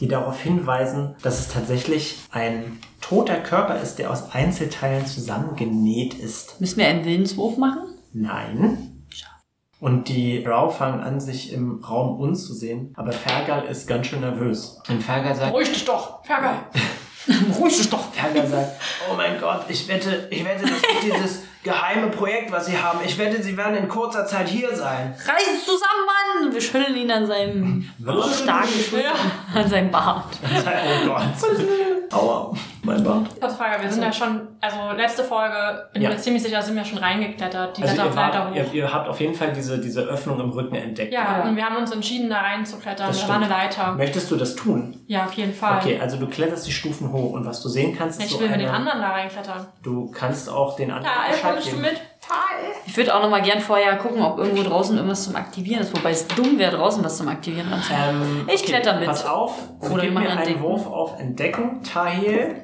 die 0.00 0.08
darauf 0.08 0.38
hinweisen, 0.40 1.14
dass 1.22 1.40
es 1.40 1.48
tatsächlich 1.48 2.18
ein 2.30 2.78
toter 3.00 3.36
Körper 3.36 3.80
ist, 3.80 3.98
der 3.98 4.10
aus 4.10 4.32
Einzelteilen 4.32 5.06
zusammengenäht 5.06 6.12
ist. 6.12 6.60
Müssen 6.60 6.78
wir 6.78 6.88
einen 6.88 7.06
Willenswurf 7.06 7.56
machen? 7.56 7.84
Nein. 8.12 8.89
Und 9.80 10.08
die 10.08 10.44
Drow 10.44 10.76
fangen 10.76 11.00
an, 11.00 11.20
sich 11.20 11.52
im 11.52 11.82
Raum 11.82 12.20
umzusehen, 12.20 12.92
aber 12.96 13.12
Fergal 13.12 13.64
ist 13.64 13.88
ganz 13.88 14.06
schön 14.06 14.20
nervös. 14.20 14.78
Und 14.88 15.02
Fergal 15.02 15.34
sagt, 15.34 15.50
Beruhig 15.52 15.72
dich 15.72 15.84
doch, 15.86 16.22
Fergal. 16.24 16.58
Ruhig 17.58 17.76
dich 17.76 17.90
doch. 17.90 18.12
Fergal 18.12 18.46
sagt, 18.46 18.80
oh 19.10 19.14
mein 19.14 19.40
Gott, 19.40 19.64
ich 19.68 19.88
wette, 19.88 20.28
ich 20.30 20.44
wette, 20.44 20.62
das 20.62 20.72
ist 20.72 21.02
dieses 21.02 21.42
geheime 21.62 22.08
Projekt, 22.08 22.50
was 22.50 22.66
sie 22.66 22.76
haben. 22.76 23.00
Ich 23.04 23.16
wette, 23.18 23.42
sie 23.42 23.56
werden 23.56 23.76
in 23.76 23.88
kurzer 23.88 24.26
Zeit 24.26 24.48
hier 24.48 24.74
sein. 24.74 25.12
Reiß 25.12 25.64
zusammen, 25.64 26.44
Mann! 26.44 26.52
Wir 26.52 26.60
schütteln 26.60 26.96
ihn 26.96 27.10
an 27.10 27.26
seinem 27.26 27.90
starken 28.42 28.80
Schultern, 28.88 29.16
an 29.54 29.68
seinem 29.68 29.90
Bart. 29.90 30.38
Oh 30.42 31.06
Gott. 31.06 31.22
Aua, 32.12 32.52
mein 32.82 33.04
Bart. 33.04 33.40
Kurze 33.40 33.54
Frage, 33.56 33.82
wir 33.84 33.90
sind 33.92 34.02
ja 34.02 34.12
schon, 34.12 34.48
also 34.60 34.76
letzte 34.96 35.22
Folge, 35.22 35.88
bin 35.92 36.02
Ja. 36.02 36.08
mir 36.10 36.16
ziemlich 36.16 36.42
sicher, 36.42 36.60
sind 36.60 36.74
wir 36.74 36.84
schon 36.84 36.98
reingeklettert, 36.98 37.76
die 37.78 37.82
Also 37.82 37.94
ihr, 37.94 38.00
Kletterleiter 38.02 38.38
war, 38.40 38.50
hoch. 38.50 38.56
ihr, 38.56 38.72
ihr 38.72 38.92
habt 38.92 39.08
auf 39.08 39.20
jeden 39.20 39.34
Fall 39.34 39.52
diese, 39.52 39.78
diese 39.78 40.00
Öffnung 40.02 40.40
im 40.40 40.50
Rücken 40.50 40.74
entdeckt. 40.74 41.12
ja, 41.12 41.42
und 41.44 41.54
wir 41.54 41.64
haben 41.64 41.76
uns 41.76 41.92
entschieden, 41.92 42.28
da 42.28 42.40
reinzuklettern. 42.40 43.06
Das 43.06 43.22
Da 43.22 43.28
war 43.28 43.36
eine. 43.36 43.46
Leiter. 43.48 43.92
Möchtest 43.92 44.28
du 44.30 44.36
das 44.36 44.56
tun? 44.56 45.00
Ja, 45.06 45.26
auf 45.26 45.32
jeden 45.34 45.54
Fall. 45.54 45.78
Okay, 45.78 46.00
also 46.00 46.16
du 46.16 46.26
kletterst 46.26 46.66
die 46.66 46.72
Stufen 46.72 47.12
hoch 47.12 47.32
und 47.34 47.46
was 47.46 47.62
du 47.62 47.68
sehen 47.68 47.96
kannst, 47.96 48.18
ist 48.20 48.26
Ich 48.26 48.32
so 48.32 48.40
will 48.40 48.48
mit 48.48 48.60
den 48.60 48.68
anderen 48.68 49.00
da 49.00 49.10
reinklettern. 49.10 49.66
Du 49.82 50.10
kannst 50.10 50.48
auch 50.50 50.74
den 50.76 50.90
anderen 50.90 51.14
Ja, 51.14 51.30
Bescheid 51.30 51.52
kommst 51.54 51.72
du 51.72 51.76
mit? 51.76 52.00
Tal. 52.20 52.36
Ich 52.86 52.96
würde 52.96 53.14
auch 53.14 53.22
noch 53.22 53.30
mal 53.30 53.40
gern 53.42 53.60
vorher 53.60 53.96
gucken, 53.96 54.22
ob 54.22 54.38
irgendwo 54.38 54.62
draußen 54.62 54.94
irgendwas 54.94 55.24
zum 55.24 55.36
Aktivieren 55.36 55.82
ist. 55.82 55.96
Wobei 55.96 56.10
es 56.10 56.28
dumm 56.28 56.58
wäre, 56.58 56.76
draußen 56.76 57.02
was 57.02 57.16
zum 57.16 57.28
Aktivieren. 57.28 57.66
Ähm, 57.92 58.46
Ich 58.52 58.62
kletter 58.62 58.98
mit. 58.98 59.06
Pass 59.06 59.24
auf, 59.24 59.54
Oder 59.80 60.02
gib 60.02 60.12
mir 60.14 60.20
einen 60.20 60.38
Entdecken. 60.38 60.60
Wurf 60.62 60.86
auf 60.86 61.18
Entdecken, 61.18 61.82
Tahil. 61.82 62.56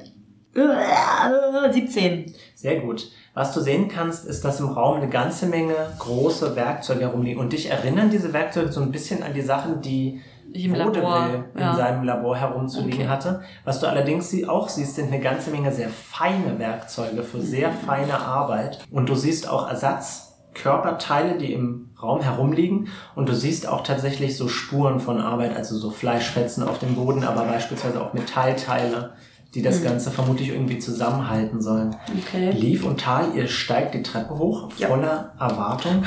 Äh, 0.55 1.71
17. 1.73 2.33
Sehr 2.55 2.79
gut. 2.79 3.09
Was 3.33 3.53
du 3.53 3.59
sehen 3.59 3.87
kannst, 3.87 4.25
ist, 4.25 4.43
dass 4.43 4.59
im 4.59 4.69
Raum 4.69 4.97
eine 4.97 5.09
ganze 5.09 5.45
Menge 5.45 5.75
große 5.99 6.55
Werkzeuge 6.55 7.01
herumliegen. 7.01 7.39
Und 7.39 7.53
dich 7.53 7.69
erinnern 7.69 8.09
diese 8.09 8.33
Werkzeuge 8.33 8.71
so 8.71 8.81
ein 8.81 8.91
bisschen 8.91 9.21
an 9.21 9.33
die 9.33 9.41
Sachen, 9.41 9.81
die 9.81 10.21
im 10.53 10.73
Labor, 10.73 10.93
Vaudeville 10.95 11.45
in 11.55 11.59
ja. 11.61 11.75
seinem 11.75 12.03
Labor 12.03 12.35
herumzuliegen 12.37 13.01
Okay. 13.01 13.07
hatte. 13.09 13.41
Was 13.65 13.79
du 13.79 13.87
allerdings 13.87 14.29
sie- 14.29 14.47
auch 14.47 14.69
siehst, 14.69 14.95
sind 14.95 15.07
eine 15.11 15.19
ganze 15.21 15.51
Menge 15.51 15.71
sehr 15.71 15.89
feine 15.89 16.57
Werkzeuge 16.59 17.23
für 17.23 17.41
sehr 17.41 17.71
feine 17.71 18.19
Arbeit. 18.19 18.79
Und 18.91 19.09
du 19.09 19.15
siehst 19.15 19.47
auch 19.49 19.67
Ersatzkörperteile, 19.69 21.37
die 21.37 21.53
im 21.53 21.89
Raum 22.01 22.21
herumliegen. 22.21 22.87
Und 23.15 23.29
du 23.29 23.33
siehst 23.35 23.67
auch 23.67 23.83
tatsächlich 23.83 24.37
so 24.37 24.47
Spuren 24.47 24.99
von 24.99 25.19
Arbeit, 25.19 25.55
also 25.55 25.77
so 25.77 25.89
Fleischfetzen 25.91 26.63
auf 26.63 26.79
dem 26.79 26.95
Boden, 26.95 27.23
aber 27.23 27.43
beispielsweise 27.43 28.01
auch 28.01 28.13
Metallteile, 28.13 29.11
die 29.55 29.61
das 29.61 29.81
Ganze 29.81 30.11
vermutlich 30.11 30.49
irgendwie 30.49 30.77
zusammenhalten 30.77 31.61
sollen. 31.61 31.95
Okay. 32.25 32.51
Lief 32.51 32.85
und 32.85 32.99
Tal, 32.99 33.33
ihr 33.35 33.47
steigt 33.47 33.93
die 33.95 34.03
Treppe 34.03 34.37
hoch, 34.37 34.69
Ja. 34.77 34.87
voller 34.89 35.31
Erwartung. 35.39 36.03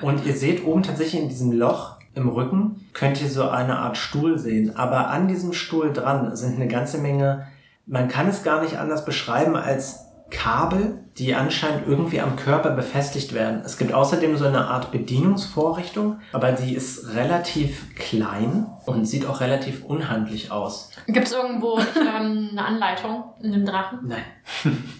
Und 0.00 0.24
ihr 0.26 0.34
seht 0.34 0.64
oben 0.64 0.82
tatsächlich 0.82 1.20
in 1.22 1.28
diesem 1.28 1.52
Loch 1.52 1.96
im 2.14 2.28
Rücken, 2.28 2.86
könnt 2.92 3.20
ihr 3.20 3.28
so 3.28 3.48
eine 3.48 3.78
Art 3.78 3.96
Stuhl 3.96 4.38
sehen. 4.38 4.76
Aber 4.76 5.08
an 5.08 5.28
diesem 5.28 5.52
Stuhl 5.52 5.92
dran 5.92 6.34
sind 6.36 6.56
eine 6.56 6.68
ganze 6.68 6.98
Menge, 6.98 7.46
man 7.86 8.08
kann 8.08 8.28
es 8.28 8.42
gar 8.42 8.62
nicht 8.62 8.78
anders 8.78 9.04
beschreiben 9.04 9.56
als 9.56 10.04
Kabel, 10.30 10.98
die 11.18 11.34
anscheinend 11.34 11.86
irgendwie 11.86 12.20
am 12.20 12.36
Körper 12.36 12.70
befestigt 12.70 13.34
werden. 13.34 13.62
Es 13.64 13.78
gibt 13.78 13.92
außerdem 13.92 14.36
so 14.36 14.46
eine 14.46 14.66
Art 14.66 14.90
Bedienungsvorrichtung, 14.90 16.18
aber 16.32 16.52
die 16.52 16.74
ist 16.74 17.14
relativ 17.14 17.94
klein 17.94 18.66
und 18.86 19.04
sieht 19.06 19.26
auch 19.26 19.40
relativ 19.40 19.84
unhandlich 19.84 20.50
aus. 20.50 20.90
Gibt 21.06 21.26
es 21.26 21.32
irgendwo 21.32 21.78
ähm, 21.78 22.50
eine 22.52 22.64
Anleitung 22.64 23.24
in 23.42 23.52
dem 23.52 23.64
Drachen? 23.64 24.00
Nein. 24.02 24.22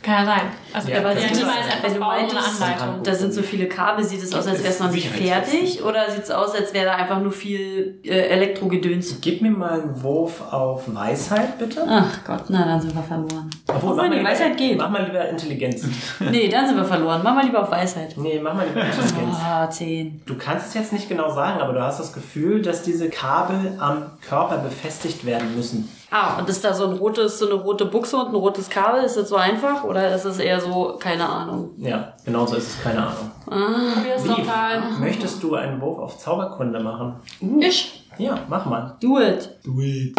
Kann 0.02 0.14
ja 0.14 0.24
sein. 0.24 0.40
Also 0.72 0.90
Ja, 0.90 0.98
aber 1.00 1.14
siehst 1.14 1.34
du, 1.34 1.38
niemals 1.40 1.66
etwas 1.66 1.82
wenn 1.82 1.94
du 1.94 2.00
bauen 2.00 2.24
ohne 2.30 2.38
Anleitung. 2.44 3.02
Da 3.02 3.14
sind 3.14 3.34
so 3.34 3.42
viele 3.42 3.66
Kabel, 3.68 4.02
sieht 4.04 4.22
es 4.22 4.34
aus, 4.34 4.46
als 4.46 4.60
wäre 4.62 4.72
es 4.72 4.80
noch 4.80 4.90
nicht 4.90 5.08
fertig? 5.08 5.82
Oder 5.84 6.10
sieht 6.10 6.24
es 6.24 6.30
aus, 6.30 6.54
als 6.54 6.72
wäre 6.72 6.86
da 6.86 6.94
einfach 6.94 7.20
nur 7.20 7.32
viel 7.32 8.00
äh, 8.04 8.08
Elektrogedöns? 8.28 9.18
Gib 9.20 9.42
mir 9.42 9.50
mal 9.50 9.80
einen 9.82 10.02
Wurf 10.02 10.40
auf 10.52 10.92
Weisheit, 10.94 11.58
bitte. 11.58 11.84
Ach 11.86 12.24
Gott, 12.26 12.44
na, 12.48 12.64
dann 12.64 12.80
sind 12.80 12.94
wir 12.94 13.02
verloren. 13.02 13.50
Obwohl, 13.68 13.90
Obwohl, 13.92 13.96
mach 13.96 14.16
die 14.16 14.22
mal 14.22 14.30
Weisheit 14.30 14.56
geht. 14.56 14.78
Mach 14.78 14.90
mal 14.90 15.04
lieber 15.04 15.28
Intelligenz. 15.28 15.86
Nee, 16.20 16.48
dann 16.48 16.66
sind 16.66 16.76
wir 16.76 16.84
verloren. 16.84 17.20
Mach 17.22 17.34
mal 17.34 17.44
lieber 17.44 17.62
auf 17.62 17.70
Weisheit. 17.70 18.16
nee, 18.16 18.40
mach 18.42 18.54
mal 18.54 18.66
lieber 18.66 18.80
Intelligenz. 18.80 19.36
Ah, 19.44 19.68
10. 19.68 20.22
Du 20.26 20.36
kannst 20.36 20.68
es 20.68 20.74
jetzt 20.74 20.92
nicht 20.92 21.08
genau 21.08 21.30
sagen, 21.32 21.60
aber 21.60 21.72
du 21.72 21.82
hast 21.82 22.00
das 22.00 22.12
Gefühl, 22.12 22.62
dass 22.62 22.82
diese 22.82 23.10
Kabel 23.10 23.73
am 23.78 24.10
Körper 24.26 24.58
befestigt 24.58 25.24
werden 25.24 25.54
müssen. 25.56 25.88
Ah, 26.10 26.38
und 26.38 26.48
ist 26.48 26.64
da 26.64 26.72
so 26.72 26.86
ein 26.86 26.92
rotes, 26.92 27.38
so 27.38 27.46
eine 27.46 27.54
rote 27.54 27.86
Buchse 27.86 28.16
und 28.16 28.28
ein 28.28 28.34
rotes 28.34 28.70
Kabel? 28.70 29.02
Ist 29.02 29.16
das 29.16 29.28
so 29.28 29.36
einfach? 29.36 29.84
Oder 29.84 30.14
ist 30.14 30.24
es 30.24 30.38
eher 30.38 30.60
so, 30.60 30.96
keine 30.98 31.28
Ahnung? 31.28 31.70
Ja, 31.76 32.12
genau 32.24 32.46
so 32.46 32.56
ist 32.56 32.68
es, 32.68 32.82
keine 32.82 33.06
Ahnung. 33.06 33.30
Lief, 34.24 34.46
mal. 34.46 34.82
möchtest 35.00 35.42
du 35.42 35.54
einen 35.54 35.80
Wurf 35.80 35.98
auf 35.98 36.18
Zauberkunde 36.18 36.80
machen? 36.80 37.16
Ich? 37.60 38.08
Ja, 38.18 38.38
mach 38.48 38.64
mal. 38.66 38.96
Do 39.00 39.18
it. 39.18 39.58
Do 39.64 39.80
it. 39.80 40.16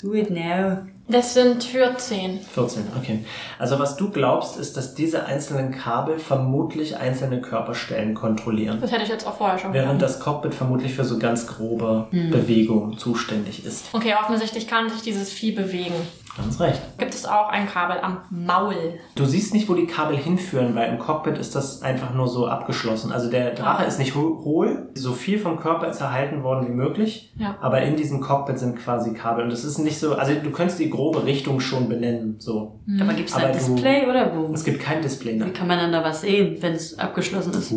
Do 0.00 0.14
it 0.14 0.30
now. 0.30 0.78
Das 1.12 1.34
sind 1.34 1.62
14. 1.62 2.40
14, 2.40 2.84
okay. 2.98 3.24
Also 3.58 3.78
was 3.78 3.96
du 3.96 4.10
glaubst, 4.10 4.56
ist, 4.56 4.78
dass 4.78 4.94
diese 4.94 5.26
einzelnen 5.26 5.70
Kabel 5.70 6.18
vermutlich 6.18 6.96
einzelne 6.96 7.42
Körperstellen 7.42 8.14
kontrollieren. 8.14 8.78
Das 8.80 8.90
hätte 8.90 9.02
ich 9.02 9.10
jetzt 9.10 9.26
auch 9.26 9.36
vorher 9.36 9.58
schon 9.58 9.74
Während 9.74 10.00
das 10.00 10.20
Cockpit 10.20 10.54
vermutlich 10.54 10.94
für 10.94 11.04
so 11.04 11.18
ganz 11.18 11.46
grobe 11.46 12.06
Bewegungen 12.10 12.96
zuständig 12.96 13.64
ist. 13.66 13.86
Okay, 13.92 14.14
offensichtlich 14.20 14.66
kann 14.66 14.88
sich 14.88 15.02
dieses 15.02 15.30
Vieh 15.30 15.52
bewegen. 15.52 15.94
Ganz 16.36 16.58
recht. 16.60 16.80
Gibt 16.96 17.12
es 17.12 17.26
auch 17.26 17.48
ein 17.50 17.68
Kabel 17.68 17.98
am 18.00 18.18
Maul? 18.30 18.74
Du 19.16 19.26
siehst 19.26 19.52
nicht, 19.52 19.68
wo 19.68 19.74
die 19.74 19.86
Kabel 19.86 20.16
hinführen, 20.16 20.74
weil 20.74 20.88
im 20.90 20.98
Cockpit 20.98 21.36
ist 21.36 21.54
das 21.54 21.82
einfach 21.82 22.14
nur 22.14 22.26
so 22.26 22.46
abgeschlossen. 22.46 23.12
Also 23.12 23.30
der 23.30 23.50
Drache 23.50 23.84
ist 23.84 23.98
nicht 23.98 24.14
ho- 24.14 24.40
hohl, 24.42 24.88
so 24.94 25.12
viel 25.12 25.38
vom 25.38 25.58
Körper 25.60 25.88
ist 25.88 26.00
erhalten 26.00 26.42
worden 26.42 26.68
wie 26.68 26.72
möglich, 26.72 27.34
Ja. 27.36 27.56
aber 27.60 27.82
in 27.82 27.96
diesem 27.96 28.22
Cockpit 28.22 28.58
sind 28.58 28.76
quasi 28.78 29.12
Kabel. 29.12 29.44
Und 29.44 29.50
das 29.52 29.62
ist 29.64 29.76
nicht 29.78 29.98
so, 29.98 30.14
also 30.14 30.32
du 30.34 30.50
könntest 30.50 30.78
die 30.78 30.88
grobe 30.88 31.26
Richtung 31.26 31.60
schon 31.60 31.86
benennen. 31.90 32.36
So. 32.38 32.80
Aber 32.98 33.12
gibt 33.12 33.28
es 33.28 33.34
ein 33.34 33.48
du- 33.52 33.58
Display 33.58 34.06
oder 34.08 34.32
wo? 34.34 34.54
Es 34.54 34.64
gibt 34.64 34.80
kein 34.80 35.02
Display. 35.02 35.34
Wie 35.34 35.38
Ne? 35.44 35.50
kann 35.52 35.66
man 35.68 35.78
dann 35.78 35.92
da 35.92 36.02
was 36.02 36.22
sehen, 36.22 36.56
wenn 36.60 36.72
es 36.72 36.98
abgeschlossen 36.98 37.52
ist? 37.52 37.68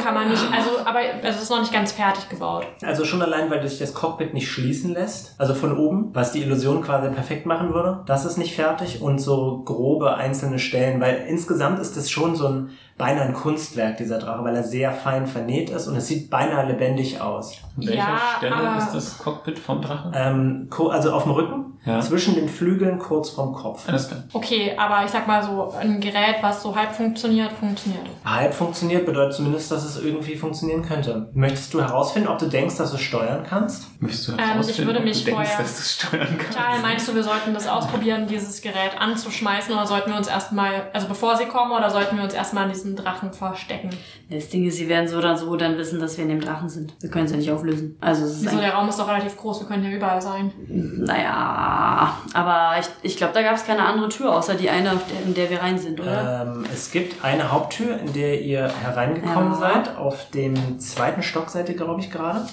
Kann 0.00 0.14
man 0.14 0.28
nicht, 0.30 0.42
also, 0.56 0.70
aber 0.84 1.00
also 1.00 1.36
es 1.36 1.42
ist 1.42 1.50
noch 1.50 1.60
nicht 1.60 1.72
ganz 1.72 1.90
fertig 1.90 2.28
gebaut. 2.28 2.64
Also 2.82 3.04
schon 3.04 3.22
allein, 3.22 3.50
weil 3.50 3.66
sich 3.66 3.80
das 3.80 3.92
Cockpit 3.92 4.34
nicht 4.34 4.48
schließen 4.48 4.92
lässt, 4.94 5.34
also 5.38 5.52
von 5.54 5.76
oben, 5.76 6.10
was 6.12 6.30
die 6.30 6.42
Illusion 6.42 6.80
quasi 6.80 7.08
perfekt 7.08 7.44
machen 7.46 7.74
würde, 7.74 8.02
das 8.06 8.24
ist 8.24 8.36
nicht 8.36 8.54
fertig 8.54 9.00
und 9.02 9.18
so 9.18 9.62
grobe 9.64 10.14
einzelne 10.16 10.58
Stellen, 10.58 11.00
weil 11.00 11.24
insgesamt 11.28 11.78
ist 11.78 11.96
das 11.96 12.10
schon 12.10 12.36
so 12.36 12.48
ein 12.48 12.70
beinahe 12.96 13.24
ein 13.26 13.34
Kunstwerk, 13.34 13.96
dieser 13.96 14.18
Drache, 14.18 14.44
weil 14.44 14.54
er 14.54 14.62
sehr 14.62 14.92
fein 14.92 15.26
vernäht 15.26 15.70
ist 15.70 15.88
und 15.88 15.96
es 15.96 16.06
sieht 16.06 16.30
beinahe 16.30 16.66
lebendig 16.66 17.20
aus. 17.20 17.54
An 17.76 17.86
welcher 17.86 17.94
Ja, 17.96 18.18
Stelle 18.38 18.54
aber- 18.54 18.78
ist 18.78 18.92
das 18.92 19.18
Cockpit 19.18 19.58
vom 19.58 19.82
Drachen? 19.82 20.12
Ähm, 20.14 20.70
also 20.90 21.12
auf 21.12 21.24
dem 21.24 21.32
Rücken, 21.32 21.64
Ja. 21.84 22.00
zwischen 22.00 22.34
den 22.36 22.48
Flügeln, 22.48 22.98
kurz 22.98 23.30
vorm 23.30 23.52
Kopf. 23.52 23.88
Alles 23.88 24.08
klar. 24.08 24.22
Okay, 24.32 24.74
aber 24.78 25.04
ich 25.04 25.10
sag 25.10 25.26
mal 25.26 25.42
so, 25.42 25.74
ein 25.78 26.00
Gerät, 26.00 26.36
was 26.40 26.62
so 26.62 26.74
halb 26.74 26.92
funktioniert, 26.92 27.50
funktioniert. 27.52 28.06
Halb 28.24 28.54
funktioniert 28.54 29.04
bedeutet 29.04 29.34
zumindest, 29.34 29.70
dass 29.72 29.84
es 29.84 30.02
irgendwie 30.02 30.36
funktionieren 30.36 30.82
könnte. 30.82 31.28
Möchtest 31.34 31.74
du 31.74 31.80
herausfinden, 31.82 32.28
ob 32.28 32.38
du 32.38 32.46
denkst, 32.46 32.76
dass 32.76 32.90
du 32.90 32.96
es 32.96 33.02
steuern 33.02 33.44
kannst? 33.46 34.00
Möchtest 34.00 34.28
du 34.28 34.32
Ähm, 34.32 34.38
herausfinden, 34.38 34.80
ich 34.80 34.86
würde 34.86 34.98
ob 35.00 35.04
mich 35.04 35.18
du 35.24 35.30
denkst, 35.32 35.48
vorher- 35.48 35.58
dass 35.64 35.74
du 35.74 35.80
es 35.80 35.92
steuern 35.94 36.38
kannst? 36.38 36.58
Charles, 36.58 36.82
meinst 36.82 37.08
du, 37.08 37.14
wir 37.16 37.24
sollten 37.24 37.52
das 37.54 37.66
ausprobieren, 37.66 38.26
dieses 38.28 38.62
Gerät 38.62 38.92
anzuschmeißen, 38.98 39.74
oder 39.74 39.86
sollten 39.86 40.10
wir 40.10 40.16
uns 40.16 40.28
erstmal, 40.28 40.88
also 40.92 41.08
bevor 41.08 41.36
sie 41.36 41.46
kommen, 41.46 41.72
oder 41.72 41.90
sollten 41.90 42.16
wir 42.16 42.24
uns 42.24 42.34
erstmal 42.34 42.64
an 42.64 42.70
diesen 42.84 42.96
Drachen 42.96 43.32
verstecken? 43.32 43.90
Das 44.30 44.48
Ding 44.48 44.66
ist, 44.66 44.76
sie 44.76 44.88
werden 44.88 45.08
so 45.08 45.18
oder 45.18 45.36
so 45.36 45.56
dann 45.56 45.76
wissen, 45.78 45.98
dass 46.00 46.16
wir 46.16 46.24
in 46.24 46.30
dem 46.30 46.40
Drachen 46.40 46.68
sind. 46.68 46.94
Wir 47.00 47.10
können 47.10 47.24
es 47.26 47.30
ja 47.32 47.36
nicht 47.38 47.50
auflösen. 47.50 47.96
Also 48.00 48.24
es 48.24 48.36
ist 48.36 48.44
Wieso, 48.44 48.58
der 48.58 48.72
Raum 48.74 48.88
ist 48.88 48.98
doch 48.98 49.08
relativ 49.08 49.36
groß, 49.36 49.60
wir 49.60 49.66
können 49.68 49.84
ja 49.84 49.90
überall 49.90 50.20
sein. 50.22 50.52
naja, 50.68 52.14
aber 52.32 52.78
ich, 52.80 52.86
ich 53.02 53.16
glaube, 53.16 53.32
da 53.34 53.42
gab 53.42 53.54
es 53.56 53.64
keine 53.66 53.82
andere 53.84 54.08
Tür, 54.08 54.34
außer 54.36 54.54
die 54.54 54.68
eine, 54.70 54.90
der- 54.90 55.26
in 55.26 55.34
der 55.34 55.50
wir 55.50 55.60
rein 55.62 55.78
sind, 55.78 56.00
oder? 56.00 56.42
Ähm, 56.56 56.64
es 56.72 56.90
gibt 56.90 57.24
eine 57.24 57.50
Haupttür, 57.52 57.98
in 57.98 58.12
der 58.12 58.40
ihr 58.42 58.68
hereingekommen 58.82 59.52
Ja. 59.52 59.58
seid. 59.58 59.96
Auf 59.96 60.30
dem 60.30 60.78
zweiten 60.78 61.22
Stock 61.22 61.50
seid 61.50 61.68
ihr, 61.68 61.76
glaube 61.76 62.00
ich, 62.00 62.10
gerade. 62.10 62.46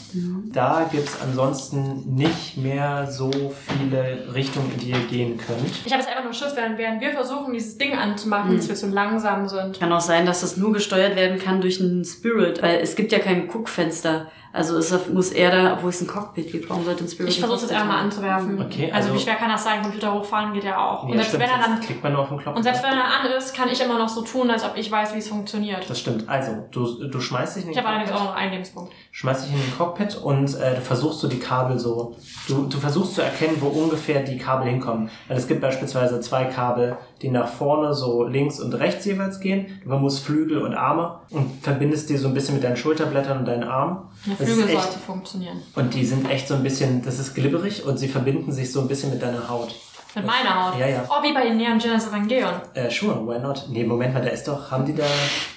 Da 0.53 0.85
gibt 0.91 1.07
es 1.07 1.21
ansonsten 1.21 2.15
nicht 2.15 2.57
mehr 2.57 3.07
so 3.09 3.31
viele 3.31 4.33
Richtungen, 4.33 4.71
in 4.73 4.79
die 4.79 4.89
ihr 4.91 4.99
gehen 5.09 5.37
könnt. 5.37 5.85
Ich 5.85 5.91
habe 5.91 6.01
jetzt 6.01 6.09
einfach 6.09 6.23
nur 6.23 6.33
Schiss, 6.33 6.55
während, 6.55 6.77
während 6.77 7.01
wir 7.01 7.11
versuchen, 7.11 7.53
dieses 7.53 7.77
Ding 7.77 7.95
anzumachen, 7.97 8.55
dass 8.55 8.67
wir 8.67 8.75
zu 8.75 8.87
langsam 8.87 9.47
sind. 9.47 9.79
Kann 9.79 9.91
auch 9.91 10.01
sein, 10.01 10.20
dass 10.25 10.41
das 10.41 10.57
nur 10.57 10.73
gesteuert 10.73 11.15
werden 11.15 11.39
kann 11.39 11.61
durch 11.61 11.79
einen 11.79 12.05
Spirit, 12.05 12.61
weil 12.61 12.79
es 12.79 12.95
gibt 12.95 13.11
ja 13.11 13.19
kein 13.19 13.47
Guckfenster. 13.47 14.31
Also 14.53 14.77
es 14.77 14.93
muss 15.09 15.31
eher 15.31 15.49
da, 15.51 15.73
obwohl 15.73 15.89
es 15.91 16.01
ein 16.01 16.07
Cockpit 16.07 16.51
gibt. 16.51 16.69
Warum 16.69 16.83
sollte 16.83 17.03
ein 17.05 17.07
Spirit 17.07 17.29
Ich 17.31 17.39
versuche 17.39 17.65
es 17.65 17.73
haben? 17.73 17.89
anzuwerfen. 17.89 18.61
Okay, 18.61 18.91
also, 18.91 19.09
also- 19.09 19.13
wie 19.19 19.23
schwer 19.23 19.35
kann 19.35 19.49
das 19.49 19.63
sein? 19.63 19.81
Computer 19.81 20.13
hochfahren 20.13 20.51
geht 20.53 20.65
ja 20.65 20.77
auch. 20.77 21.03
und, 21.03 21.09
Ja, 21.09 21.15
selbst 21.15 21.29
stimmt, 21.29 21.43
wenn 21.43 21.49
er 21.51 21.59
dann, 21.67 21.79
klickt 21.79 22.03
man 22.03 22.11
nur 22.13 22.21
auf 22.23 22.29
den 22.29 22.37
Knopf. 22.39 22.57
und 22.57 22.63
selbst 22.63 22.83
wenn 22.83 22.91
er 22.91 23.05
an 23.05 23.31
ist, 23.37 23.55
kann 23.55 23.69
ich 23.69 23.81
immer 23.81 23.97
noch 23.97 24.09
so 24.09 24.21
tun, 24.23 24.49
als 24.51 24.63
ob 24.65 24.75
ich 24.75 24.91
weiß, 24.91 25.13
wie 25.15 25.19
es 25.19 25.29
funktioniert. 25.29 25.89
das 25.89 25.99
stimmt. 25.99 26.27
Also, 26.27 26.51
du, 26.71 27.07
du 27.07 27.19
schmeißt 27.21 27.55
dich 27.55 27.63
in 27.63 27.69
Ich 27.71 27.77
den 27.77 27.85
habe 27.85 27.95
allerdings 27.95 28.15
auch 28.17 28.25
noch 28.25 28.35
einen 28.35 28.51
Lebenspunkt. 28.51 28.91
schmeißt 29.11 29.45
dich 29.47 29.53
in 29.53 29.61
den 29.61 29.77
Cockpit 29.77 30.17
und 30.17 30.53
äh, 30.59 30.75
du 30.75 30.81
versuchst 30.81 31.19
so 31.21 31.27
die 31.29 31.39
Kabel 31.39 31.79
so, 31.79 32.17
du, 32.47 32.65
du 32.67 32.77
versuchst 32.77 33.15
zu 33.15 33.21
erkennen, 33.21 33.57
wo 33.61 33.67
ungefähr 33.67 34.21
die 34.21 34.37
Kabel 34.37 34.67
hinkommen. 34.67 35.09
Weil 35.29 35.37
es 35.37 35.47
gibt 35.47 35.61
beispielsweise 35.61 36.19
zwei 36.19 36.43
Kabel, 36.45 36.97
die 37.21 37.29
nach 37.29 37.47
vorne 37.47 37.93
so 37.93 38.23
links 38.25 38.59
und 38.59 38.73
rechts 38.73 39.05
jeweils 39.05 39.39
gehen. 39.39 39.79
Du 39.85 39.89
musst 39.91 40.25
Flügel 40.25 40.57
und 40.61 40.73
Arme 40.73 41.19
und 41.29 41.63
verbindest 41.63 42.09
die 42.09 42.17
so 42.17 42.27
ein 42.27 42.33
bisschen 42.33 42.55
mit 42.55 42.63
deinen 42.63 42.75
Schulterblättern 42.77 43.39
und 43.39 43.45
deinen 43.45 43.63
Armen. 43.63 43.99
Der 44.39 44.40
Das 44.41 44.49
ist 44.49 44.55
Flügel 44.55 44.75
echt- 44.75 44.83
sollte 44.83 44.99
funktionieren. 44.99 45.61
Und 45.75 45.93
die 45.93 46.05
sind 46.05 46.29
echt 46.29 46.47
so 46.47 46.55
ein 46.55 46.63
bisschen, 46.63 47.01
das 47.03 47.19
ist 47.19 47.33
glibberig 47.33 47.85
und 47.85 47.97
sie 47.97 48.07
verbinden 48.07 48.51
sich 48.51 48.71
so 48.71 48.81
ein 48.81 48.87
bisschen 48.87 49.09
mit 49.11 49.21
deiner 49.21 49.47
Haut. 49.49 49.73
Mit 50.13 50.25
meiner 50.25 50.65
Haut. 50.67 50.77
Ja, 50.77 50.87
ja. 50.87 51.03
Oh, 51.07 51.23
wie 51.23 51.33
bei 51.33 51.43
den 51.45 51.55
Neon 51.55 51.77
Genesis 51.79 52.09
Evangelion. 52.09 52.51
Äh, 52.73 52.91
sure, 52.91 53.25
why 53.25 53.39
not? 53.39 53.65
Nee, 53.69 53.85
Moment 53.85 54.13
mal, 54.13 54.21
da 54.21 54.27
ist 54.29 54.45
doch, 54.45 54.69
haben 54.69 54.85
die 54.85 54.93
da, 54.93 55.05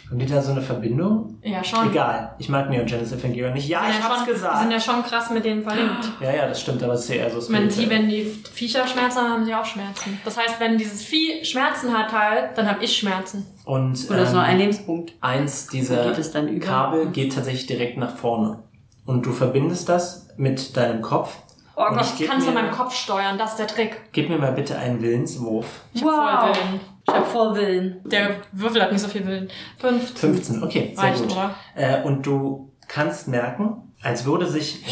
haben 0.08 0.16
die 0.20 0.26
da 0.26 0.40
so 0.40 0.52
eine 0.52 0.62
Verbindung? 0.62 1.40
Ja, 1.42 1.64
schon. 1.64 1.90
Egal, 1.90 2.36
ich 2.38 2.48
mag 2.48 2.70
Neon 2.70 2.86
Genesis 2.86 3.18
Evangelion 3.18 3.52
nicht. 3.54 3.66
Ja, 3.68 3.80
Die 3.82 3.88
ich 3.88 3.94
sind 3.94 4.04
ja 4.04 4.08
hab's 4.10 4.18
schon, 4.18 4.26
Die 4.26 4.32
gesagt. 4.32 4.58
sind 4.60 4.70
ja 4.70 4.78
schon 4.78 5.02
krass 5.02 5.30
mit 5.30 5.44
denen 5.44 5.64
verlinkt. 5.64 6.08
Ja, 6.20 6.32
ja, 6.32 6.46
das 6.46 6.60
stimmt, 6.60 6.80
aber 6.84 6.92
es 6.92 7.00
ist 7.00 7.08
ja 7.08 7.14
eher 7.16 7.30
so 7.40 7.50
meine, 7.50 7.66
die, 7.66 7.90
wenn 7.90 8.08
die 8.08 8.22
Viecher 8.52 8.86
Schmerzen 8.86 9.18
haben, 9.22 9.30
haben 9.32 9.44
sie 9.44 9.54
auch 9.56 9.64
Schmerzen. 9.64 10.20
Das 10.24 10.36
heißt, 10.38 10.60
wenn 10.60 10.78
dieses 10.78 11.02
Vieh 11.02 11.44
Schmerzen 11.44 11.92
hat 11.92 12.12
halt, 12.12 12.56
dann 12.56 12.70
habe 12.70 12.84
ich 12.84 12.96
Schmerzen. 12.96 13.44
Und 13.64 14.08
Oder 14.08 14.22
ist 14.22 14.32
nur 14.34 14.42
ein 14.42 14.52
ähm, 14.52 14.58
Lebenspunkt. 14.60 15.14
eins 15.20 15.66
dieser 15.66 16.04
Geht 16.10 16.18
es 16.18 16.30
dann 16.30 16.46
über? 16.46 16.64
Kabel 16.64 17.06
geht 17.08 17.34
tatsächlich 17.34 17.66
direkt 17.66 17.96
nach 17.98 18.14
vorne. 18.16 18.60
Und 19.06 19.26
du 19.26 19.32
verbindest 19.32 19.88
das 19.88 20.28
mit 20.36 20.76
deinem 20.76 21.02
Kopf. 21.02 21.36
Oh 21.76 21.84
Gott, 21.88 22.02
ich 22.02 22.12
ich 22.12 22.18
geb 22.18 22.28
kann 22.28 22.38
es 22.38 22.46
in 22.46 22.54
mir- 22.54 22.62
meinem 22.62 22.70
Kopf 22.72 22.94
steuern, 22.94 23.36
das 23.36 23.50
ist 23.52 23.58
der 23.58 23.66
Trick. 23.66 24.00
Gib 24.12 24.28
mir 24.28 24.38
mal 24.38 24.52
bitte 24.52 24.78
einen 24.78 25.02
Willenswurf. 25.02 25.66
Ich 25.92 26.02
hab 26.04 26.10
voll 26.10 26.54
Willen. 26.54 26.80
Ich 27.06 27.12
hab 27.14 27.26
voll 27.26 27.54
Willen. 27.56 28.00
Der 28.04 28.36
Würfel 28.52 28.80
hat 28.82 28.92
nicht 28.92 29.00
so 29.02 29.08
viel 29.08 29.26
Willen. 29.26 29.50
15. 29.78 30.16
15, 30.16 30.62
okay, 30.62 30.92
sehr 30.94 31.04
Reicht, 31.04 31.22
gut. 31.22 31.32
oder? 31.32 31.54
Äh, 31.74 32.02
und 32.04 32.24
du 32.24 32.70
kannst 32.88 33.28
merken, 33.28 33.92
als 34.02 34.24
würde 34.24 34.46
sich 34.46 34.84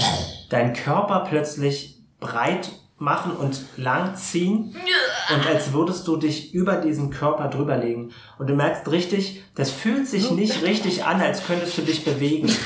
dein 0.51 0.72
Körper 0.75 1.20
plötzlich 1.29 2.01
breit 2.20 2.70
machen 2.98 3.33
und 3.33 3.61
lang 3.77 4.14
ziehen 4.16 4.77
und 5.35 5.46
als 5.46 5.72
würdest 5.72 6.07
du 6.07 6.16
dich 6.16 6.55
über 6.55 6.77
diesen 6.77 7.11
Körper 7.11 7.48
drüber 7.48 7.77
legen. 7.77 8.12
Und 8.38 8.48
du 8.48 8.55
merkst 8.55 8.88
richtig, 8.90 9.42
das 9.55 9.70
fühlt 9.70 10.07
sich 10.07 10.31
nicht 10.33 10.62
richtig 10.62 11.05
an, 11.05 11.20
als 11.20 11.44
könntest 11.46 11.77
du 11.79 11.83
dich 11.83 12.05
bewegen. 12.05 12.48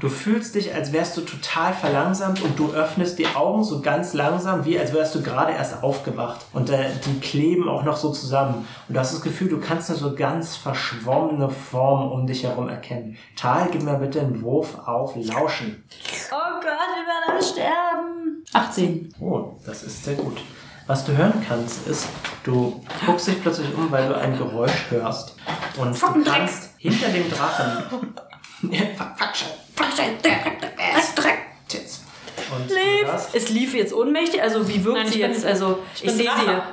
Du 0.00 0.08
fühlst 0.08 0.54
dich, 0.54 0.72
als 0.72 0.92
wärst 0.92 1.16
du 1.16 1.22
total 1.22 1.72
verlangsamt 1.72 2.40
und 2.42 2.56
du 2.56 2.70
öffnest 2.70 3.18
die 3.18 3.26
Augen 3.26 3.64
so 3.64 3.80
ganz 3.80 4.14
langsam, 4.14 4.64
wie 4.64 4.78
als 4.78 4.92
wärst 4.92 5.16
du 5.16 5.22
gerade 5.22 5.52
erst 5.52 5.82
aufgewacht. 5.82 6.46
Und 6.52 6.70
äh, 6.70 6.90
die 7.04 7.18
kleben 7.18 7.68
auch 7.68 7.82
noch 7.82 7.96
so 7.96 8.12
zusammen. 8.12 8.68
Und 8.86 8.94
du 8.94 9.00
hast 9.00 9.12
das 9.12 9.22
Gefühl, 9.22 9.48
du 9.48 9.58
kannst 9.58 9.88
nur 9.88 9.98
so 9.98 10.14
ganz 10.14 10.54
verschwommene 10.54 11.50
Formen 11.50 12.12
um 12.12 12.28
dich 12.28 12.44
herum 12.44 12.68
erkennen. 12.68 13.16
Tal, 13.34 13.70
gib 13.72 13.82
mir 13.82 13.94
bitte 13.94 14.20
einen 14.20 14.40
Wurf 14.40 14.78
auf 14.86 15.16
Lauschen. 15.16 15.82
Oh 16.30 16.60
Gott, 16.60 16.64
wir 16.64 17.04
werden 17.04 17.30
alle 17.30 17.42
sterben. 17.42 18.44
18. 18.52 19.14
Oh, 19.20 19.56
das 19.66 19.82
ist 19.82 20.04
sehr 20.04 20.14
gut. 20.14 20.40
Was 20.86 21.04
du 21.04 21.16
hören 21.16 21.44
kannst, 21.46 21.88
ist, 21.88 22.06
du 22.44 22.80
guckst 23.04 23.26
dich 23.26 23.42
plötzlich 23.42 23.74
um, 23.76 23.90
weil 23.90 24.08
du 24.08 24.16
ein 24.16 24.38
Geräusch 24.38 24.90
hörst. 24.90 25.34
Und 25.76 26.00
du 26.00 26.22
kannst 26.22 26.70
hinter 26.78 27.08
dem 27.08 27.28
Drachen. 27.28 27.82
Und 32.50 32.70
hörst, 33.06 33.34
Ist 33.34 33.50
Leaf 33.50 33.74
jetzt 33.74 33.92
ohnmächtig? 33.92 34.42
Also 34.42 34.66
wie 34.68 34.82
wirkt 34.84 34.96
Nein, 34.98 35.06
ich 35.08 35.12
sie 35.14 35.20
bin- 35.20 35.32
jetzt? 35.32 35.44
Also 35.44 35.80
ich, 35.94 36.02
bin 36.02 36.16
sehe 36.16 36.30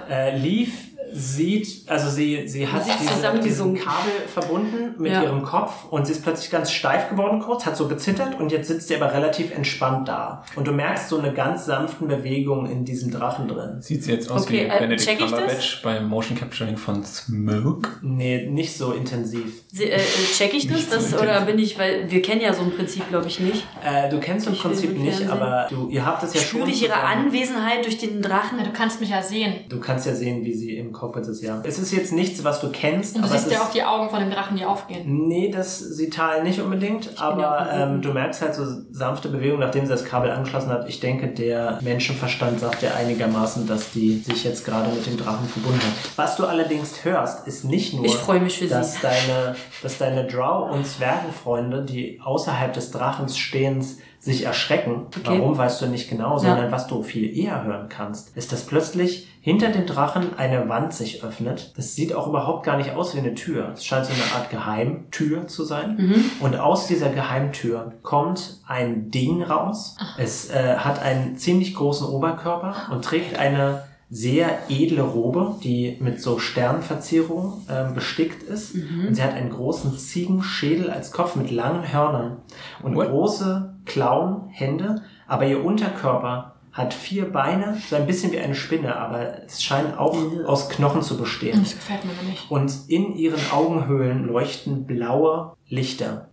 sie. 0.07 0.13
äh, 0.13 0.37
Leaf 0.37 0.69
sieht, 1.17 1.89
also 1.89 2.09
sie, 2.09 2.45
sie 2.47 2.67
hat 2.67 2.83
diese, 2.85 3.39
diesen. 3.41 3.75
Kabel 3.75 4.11
verbunden 4.31 4.95
mit 5.01 5.11
Ja. 5.13 5.23
ihrem 5.23 5.43
Kopf 5.43 5.85
und 5.89 6.05
sie 6.05 6.11
ist 6.11 6.23
plötzlich 6.23 6.51
ganz 6.51 6.71
steif 6.71 7.09
geworden 7.09 7.39
kurz, 7.39 7.65
hat 7.65 7.77
so 7.77 7.87
gezittert 7.87 8.37
und 8.39 8.51
jetzt 8.51 8.67
sitzt 8.67 8.89
sie 8.89 8.95
aber 8.95 9.13
relativ 9.13 9.51
entspannt 9.55 10.07
da. 10.07 10.43
Und 10.55 10.67
du 10.67 10.71
merkst 10.73 11.07
so 11.09 11.17
eine 11.17 11.33
ganz 11.33 11.65
sanften 11.65 12.07
Bewegung 12.09 12.69
in 12.69 12.83
diesem 12.83 13.11
Drachen 13.11 13.47
drin. 13.47 13.77
Sieht 13.81 14.03
sie 14.03 14.11
jetzt 14.11 14.29
aus 14.29 14.43
Okay, 14.43 14.65
wie 14.69 14.75
äh, 14.75 14.79
Benedict? 14.79 15.17
Cumberbatch 15.19 15.81
beim 15.83 16.07
Motion 16.09 16.37
Capturing 16.37 16.75
von 16.77 17.03
Smoke? 17.05 17.89
Nee, 18.01 18.47
nicht 18.49 18.77
so 18.77 18.91
intensiv. 18.91 19.63
Sie, 19.71 19.85
äh, 19.85 19.95
äh, 19.95 19.99
check 20.35 20.53
ich 20.53 20.67
das, 20.67 20.75
Nicht 20.77 20.89
so 20.91 20.95
das 20.97 21.21
oder 21.21 21.41
bin 21.41 21.57
ich, 21.59 21.79
weil 21.79 22.11
wir 22.11 22.21
kennen 22.21 22.41
ja 22.41 22.53
so 22.53 22.61
ein 22.63 22.71
Prinzip, 22.71 23.07
glaube 23.09 23.27
ich, 23.27 23.39
nicht. 23.39 23.65
Äh, 23.85 24.09
du 24.09 24.19
kennst 24.19 24.47
im 24.47 24.53
Ich 24.53 24.63
will 24.63 24.71
Prinzip 24.71 24.91
nicht, 24.97 25.17
Fernsehen. 25.19 25.29
aber 25.31 25.67
du, 25.69 25.87
ihr 25.89 26.05
habt 26.05 26.23
es 26.23 26.33
ja 26.33 26.41
Spüre 26.41 26.63
schon 26.63 26.69
ich 26.71 26.81
ihre 26.83 26.93
zusammen. 26.93 27.25
Anwesenheit 27.27 27.85
durch 27.85 27.97
den 27.97 28.21
Drachen? 28.21 28.57
Du 28.63 28.71
kannst 28.73 28.99
mich 28.99 29.09
ja 29.11 29.21
sehen. 29.21 29.53
Du 29.69 29.79
kannst 29.79 30.05
ja 30.05 30.13
sehen, 30.13 30.43
wie 30.43 30.53
sie 30.53 30.77
im 30.77 30.91
Ist, 31.13 31.41
ja. 31.41 31.61
Es 31.63 31.79
ist 31.79 31.91
jetzt 31.91 32.11
nichts, 32.13 32.43
was 32.43 32.61
du 32.61 32.69
kennst, 32.71 33.15
Und 33.15 33.23
du 33.23 33.27
aber 33.29 33.37
siehst 33.37 33.51
ja 33.51 33.61
auch 33.61 33.71
die 33.71 33.83
Augen 33.83 34.09
von 34.09 34.19
dem 34.19 34.31
Drachen, 34.31 34.57
die 34.57 34.65
aufgehen. 34.65 35.27
Nee, 35.27 35.49
das 35.49 35.79
sieht 35.79 36.13
Tal 36.15 36.43
nicht 36.43 36.59
unbedingt, 36.59 37.05
ja 37.05 37.21
aber 37.21 37.69
ähm, 37.71 38.01
du 38.01 38.11
merkst 38.13 38.41
halt 38.41 38.55
so 38.55 38.63
sanfte 38.91 39.29
Bewegungen, 39.29 39.61
nachdem 39.61 39.85
sie 39.85 39.91
das 39.91 40.05
Kabel 40.05 40.31
angeschlossen 40.31 40.69
hat. 40.69 40.87
Ich 40.87 40.99
denke, 40.99 41.27
der 41.27 41.79
Menschenverstand 41.81 42.59
sagt 42.59 42.81
ja 42.81 42.93
einigermaßen, 42.95 43.67
dass 43.67 43.91
die 43.91 44.19
sich 44.19 44.43
jetzt 44.43 44.65
gerade 44.65 44.89
mit 44.89 45.05
dem 45.05 45.17
Drachen 45.17 45.47
verbunden 45.47 45.79
hat. 45.81 46.11
Was 46.15 46.35
du 46.37 46.45
allerdings 46.45 47.03
hörst, 47.03 47.47
ist 47.47 47.65
nicht 47.65 47.93
nur, 47.93 48.05
Ich 48.05 48.15
freue 48.15 48.39
mich 48.39 48.59
für 48.59 48.67
dass 48.67 48.93
sie. 48.95 48.99
deine, 49.01 49.55
dass 49.83 49.97
deine 49.97 50.25
Drow- 50.27 50.71
und 50.71 50.85
Zwergenfreunde, 50.85 51.83
die 51.83 52.19
außerhalb 52.23 52.73
des 52.73 52.91
Drachens 52.91 53.37
stehens 53.37 53.97
sich 54.25 54.43
erschrecken. 54.43 55.05
Okay. 55.09 55.21
Warum 55.23 55.55
weißt 55.55 55.83
du 55.83 55.85
nicht 55.85 56.09
genau, 56.09 56.39
sondern 56.39 56.71
was 56.71 56.87
du 56.87 57.03
viel 57.03 57.37
eher 57.37 57.63
hören 57.63 57.89
kannst, 57.89 58.35
ist, 58.35 58.51
dass 58.51 58.65
plötzlich 58.65 59.27
hinter 59.39 59.69
dem 59.69 59.85
Drachen 59.85 60.35
eine 60.37 60.67
Wand 60.67 60.93
sich 60.93 61.23
öffnet. 61.23 61.73
Das 61.77 61.93
sieht 61.93 62.15
auch 62.15 62.27
überhaupt 62.27 62.65
gar 62.65 62.77
nicht 62.77 62.95
aus 62.95 63.13
wie 63.13 63.19
eine 63.19 63.35
Tür. 63.35 63.73
Es 63.75 63.85
scheint 63.85 64.07
so 64.07 64.13
eine 64.13 64.23
Art 64.35 64.49
Geheimtür 64.49 65.47
zu 65.47 65.63
sein. 65.63 65.97
Mhm. 65.97 66.31
Und 66.39 66.55
aus 66.55 66.87
dieser 66.87 67.09
Geheimtür 67.09 67.93
kommt 68.01 68.61
ein 68.65 69.11
Ding 69.11 69.43
raus. 69.43 69.95
Es 70.17 70.49
äh, 70.49 70.77
hat 70.77 70.99
einen 71.03 71.37
ziemlich 71.37 71.75
großen 71.75 72.07
Oberkörper 72.07 72.91
und 72.91 73.05
trägt 73.05 73.37
eine 73.37 73.83
sehr 74.09 74.59
edle 74.69 75.01
Robe, 75.01 75.55
die 75.63 75.97
mit 75.99 76.21
so 76.21 76.37
Sternverzierungen 76.39 77.53
ähm, 77.69 77.93
bestickt 77.95 78.43
ist. 78.43 78.75
Mhm. 78.75 79.07
Und 79.07 79.15
sie 79.15 79.23
hat 79.23 79.33
einen 79.33 79.49
großen 79.49 79.97
Ziegenschädel 79.97 80.89
als 80.91 81.11
Kopf 81.11 81.35
mit 81.35 81.51
langen 81.51 81.91
Hörnern 81.91 82.37
und 82.83 82.95
What? 82.95 83.09
große 83.09 83.73
Klauen, 83.85 84.47
Hände. 84.49 85.01
Aber 85.27 85.45
ihr 85.45 85.63
Unterkörper 85.63 86.53
hat 86.71 86.93
vier 86.93 87.31
Beine, 87.31 87.77
so 87.89 87.95
ein 87.95 88.05
bisschen 88.05 88.31
wie 88.33 88.39
eine 88.39 88.53
Spinne, 88.53 88.95
aber 88.97 89.43
es 89.45 89.63
scheint 89.63 89.97
auch 89.97 90.13
Ja. 90.15 90.45
aus 90.45 90.67
Knochen 90.69 91.01
zu 91.01 91.17
bestehen. 91.17 91.61
Das 91.63 91.71
gefällt 91.73 92.03
mir 92.05 92.29
nicht. 92.29 92.51
Und 92.51 92.73
in 92.89 93.15
ihren 93.15 93.39
Augenhöhlen 93.51 94.25
leuchten 94.27 94.85
blaue 94.85 95.53
Lichter. 95.69 96.29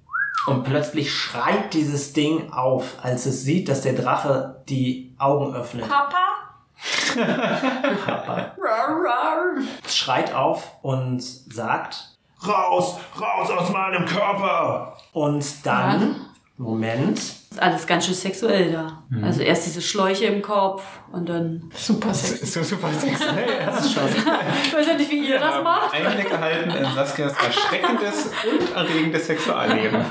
Und 0.48 0.64
plötzlich 0.64 1.12
schreit 1.14 1.72
dieses 1.72 2.12
Ding 2.12 2.50
auf, 2.52 2.96
als 3.02 3.26
es 3.26 3.44
sieht, 3.44 3.68
dass 3.68 3.82
der 3.82 3.92
Drache 3.92 4.62
die 4.68 5.14
Augen 5.16 5.54
öffnet. 5.54 5.88
Papa? 5.88 6.16
Schreit 9.86 10.34
auf 10.34 10.72
und 10.82 11.22
sagt, 11.22 12.08
Raus, 12.46 12.98
raus 13.20 13.50
aus 13.50 13.70
meinem 13.70 14.04
Körper! 14.04 14.96
Und 15.12 15.64
dann, 15.64 16.26
Moment, 16.58 17.18
Ist 17.18 17.60
alles 17.60 17.86
ganz 17.86 18.04
schön 18.06 18.14
sexuell 18.14 18.70
da. 18.72 19.02
Also 19.22 19.40
erst 19.42 19.66
diese 19.66 19.80
Schläuche 19.82 20.26
im 20.26 20.42
Kopf 20.42 20.84
und 21.10 21.28
dann. 21.28 21.70
Super 21.74 22.12
sexy. 22.14 22.44
Ist 22.44 22.52
so 22.54 22.62
super 22.62 22.88
sexuell. 22.92 23.46
Das 23.66 23.84
ist 23.84 23.94
schon. 23.94 24.02
Ich 24.64 24.72
weiß 24.74 24.86
ja 24.86 24.94
nicht, 24.94 25.10
wie 25.10 25.28
ihr 25.28 25.38
das 25.40 25.62
macht. 25.62 25.92
Einblick 25.94 26.30
erhalten 26.30 26.70
in 26.70 26.84
Saskias 26.94 27.32
erschreckendes 27.34 28.30
und 28.50 28.74
erregendes 28.76 29.26
Sexualleben. 29.26 30.02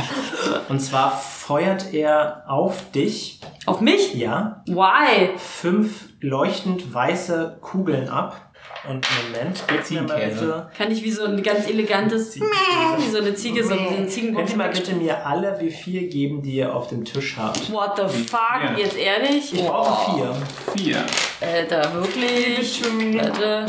und 0.68 0.80
zwar 0.80 1.10
feuert 1.16 1.92
er 1.92 2.44
auf 2.48 2.90
dich, 2.92 3.40
Auf 3.66 3.80
mich? 3.80 4.14
ja, 4.14 4.62
Why? 4.66 5.36
fünf 5.38 6.10
leuchtend 6.20 6.92
weiße 6.92 7.58
Kugeln 7.60 8.08
ab. 8.08 8.45
Und 8.88 9.06
Moment, 9.32 9.62
gib 9.66 9.90
mir 9.90 10.02
mal 10.02 10.16
Ziegenkäse. 10.16 10.40
bitte. 10.40 10.70
Kann 10.76 10.92
ich 10.92 11.02
wie 11.02 11.10
so 11.10 11.24
ein 11.24 11.42
ganz 11.42 11.66
elegantes, 11.66 12.36
wie 12.36 13.10
so 13.10 13.18
eine 13.18 13.34
Ziege, 13.34 13.64
so 13.64 13.72
einen 13.74 13.88
Könnt 13.88 14.10
Ziegenbock 14.10 14.48
ihr 14.48 14.56
mal 14.56 14.70
bitte 14.70 14.94
mir 14.94 15.26
alle 15.26 15.58
wie 15.60 15.70
viel 15.70 16.08
geben, 16.08 16.42
die 16.42 16.56
ihr 16.56 16.74
auf 16.74 16.88
dem 16.88 17.04
Tisch 17.04 17.36
habt? 17.36 17.72
What 17.72 17.96
the 17.96 18.24
fuck? 18.24 18.40
Ja. 18.62 18.76
Jetzt 18.76 18.96
ehrlich? 18.96 19.52
Ich 19.52 19.64
brauche 19.64 20.12
vier. 20.12 20.36
Vier. 20.76 21.04
Alter, 21.40 21.94
wirklich? 21.94 22.82
Alter. 23.20 23.66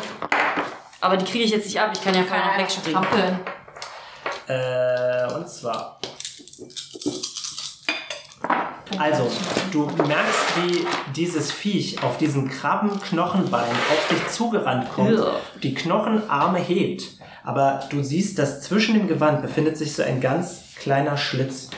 Aber 1.01 1.17
die 1.17 1.25
kriege 1.25 1.43
ich 1.45 1.51
jetzt 1.51 1.65
nicht 1.65 1.79
ab. 1.79 1.91
Ich 1.93 2.03
kann 2.03 2.13
ja 2.13 2.23
keiner 2.23 2.57
wegspringen. 2.57 3.03
Äh, 4.47 5.33
und 5.33 5.49
zwar. 5.49 5.99
Also, 8.97 9.29
du 9.71 9.85
merkst, 10.07 10.43
wie 10.63 10.85
dieses 11.15 11.51
Viech 11.51 12.01
auf 12.03 12.17
diesen 12.17 12.49
Krabbenknochenbein 12.49 13.69
auf 13.69 14.07
dich 14.09 14.27
zugerannt 14.29 14.89
kommt, 14.93 15.11
Ja. 15.17 15.31
die 15.61 15.73
Knochenarme 15.73 16.59
hebt. 16.59 17.03
Aber 17.43 17.79
du 17.89 18.03
siehst, 18.03 18.39
dass 18.39 18.61
zwischen 18.61 18.95
dem 18.95 19.07
Gewand 19.07 19.41
befindet 19.41 19.77
sich 19.77 19.93
so 19.93 20.03
ein 20.03 20.19
ganz 20.21 20.61
kleiner 20.79 21.17
Schlitz. 21.17 21.69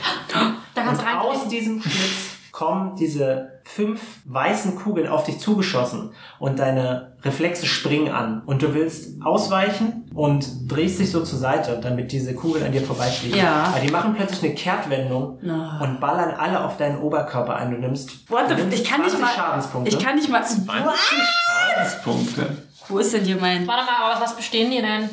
Da 0.74 0.82
kannst 0.82 1.02
Und 1.02 1.08
du 1.08 1.18
aus 1.20 1.48
diesem 1.48 1.80
Schlitz 1.80 2.19
kommen 2.60 2.94
diese 2.94 3.52
fünf 3.64 4.02
weißen 4.26 4.76
Kugeln 4.76 5.08
auf 5.08 5.24
dich 5.24 5.38
zugeschossen 5.38 6.12
und 6.38 6.58
deine 6.58 7.16
Reflexe 7.22 7.64
springen 7.64 8.12
an. 8.12 8.42
Und 8.44 8.60
du 8.60 8.74
willst 8.74 9.22
ausweichen 9.24 10.10
und 10.12 10.70
drehst 10.70 11.00
dich 11.00 11.10
so 11.10 11.22
zur 11.24 11.38
Seite, 11.38 11.80
damit 11.82 12.12
diese 12.12 12.34
Kugeln 12.34 12.62
an 12.62 12.72
dir 12.72 12.82
vorbeifliegen. 12.82 13.38
Ja. 13.38 13.72
Aber 13.72 13.80
die 13.80 13.90
machen 13.90 14.14
plötzlich 14.14 14.42
eine 14.44 14.54
Kehrtwendung 14.54 15.38
Na. 15.40 15.80
und 15.80 16.00
ballern 16.00 16.34
alle 16.38 16.62
auf 16.62 16.76
deinen 16.76 17.00
Oberkörper 17.00 17.56
ein. 17.56 17.70
Du 17.70 17.78
nimmst, 17.78 18.30
What 18.30 18.50
du 18.50 18.56
the 18.56 18.62
nimmst 18.62 18.78
Ich 18.78 18.84
kann 18.84 19.00
nicht 19.00 19.16
20 19.16 19.20
mal. 19.22 19.34
Schadenspunkte. 19.34 19.96
Ich 19.96 19.98
kann 19.98 20.16
nicht 20.16 20.28
mal. 20.28 20.44
20 20.44 20.66
Schadenspunkte. 20.66 22.56
Wo 22.88 22.98
ist 22.98 23.14
denn 23.14 23.24
hier 23.24 23.36
mein. 23.36 23.66
Warte 23.66 23.86
mal, 23.86 24.12
aber 24.12 24.20
was 24.20 24.36
bestehen 24.36 24.70
die 24.70 24.82
denn? 24.82 25.08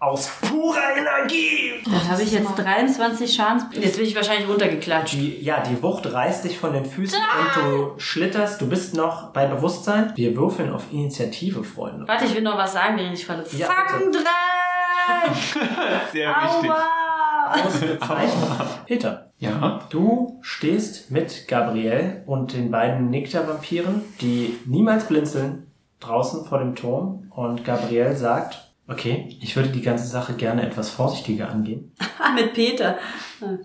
Aus 0.00 0.30
purer 0.40 0.96
Energie. 0.96 1.82
Da 1.84 2.08
habe 2.12 2.22
ich 2.22 2.32
jetzt 2.32 2.56
23 2.56 3.32
Schadens. 3.32 3.64
Jetzt 3.72 3.98
bin 3.98 4.06
ich 4.06 4.16
wahrscheinlich 4.16 4.48
runtergeklatscht. 4.48 5.12
Die, 5.14 5.42
ja, 5.44 5.62
die 5.62 5.80
Wucht 5.82 6.10
reißt 6.10 6.44
dich 6.44 6.58
von 6.58 6.72
den 6.72 6.86
Füßen 6.86 7.18
und 7.18 7.62
du 7.62 7.94
schlitterst. 7.98 8.60
Du 8.62 8.68
bist 8.68 8.94
noch 8.96 9.30
bei 9.32 9.46
Bewusstsein. 9.46 10.12
Wir 10.16 10.34
würfeln 10.36 10.72
auf 10.72 10.84
Initiative, 10.90 11.62
Freunde. 11.62 12.08
Warte, 12.08 12.24
ich 12.24 12.34
will 12.34 12.42
noch 12.42 12.56
was 12.56 12.72
sagen, 12.72 12.96
während 12.96 13.12
ich 13.18 13.26
falle. 13.26 13.44
Ja, 13.56 13.68
Dreck! 13.68 15.36
Sehr 16.12 16.30
wichtig. 16.30 16.70
Aua! 16.70 17.54
Ausgezeichnet. 17.66 18.86
Peter, 18.86 19.30
Ja. 19.38 19.80
du 19.90 20.38
stehst 20.40 21.10
mit 21.10 21.46
Gabrielle 21.48 22.22
und 22.26 22.52
den 22.54 22.70
beiden 22.70 23.10
Nektar-Vampiren, 23.10 24.02
die 24.20 24.56
niemals 24.66 25.04
blinzeln, 25.04 25.66
draußen 26.00 26.44
vor 26.46 26.58
dem 26.58 26.74
Turm. 26.74 27.30
Und 27.34 27.64
Gabrielle 27.64 28.16
sagt, 28.16 28.69
okay, 28.90 29.36
ich 29.40 29.56
würde 29.56 29.68
die 29.70 29.82
ganze 29.82 30.06
Sache 30.06 30.34
gerne 30.34 30.66
etwas 30.66 30.90
vorsichtiger 30.90 31.48
angehen. 31.48 31.92
Mit 32.34 32.54
Peter. 32.54 32.96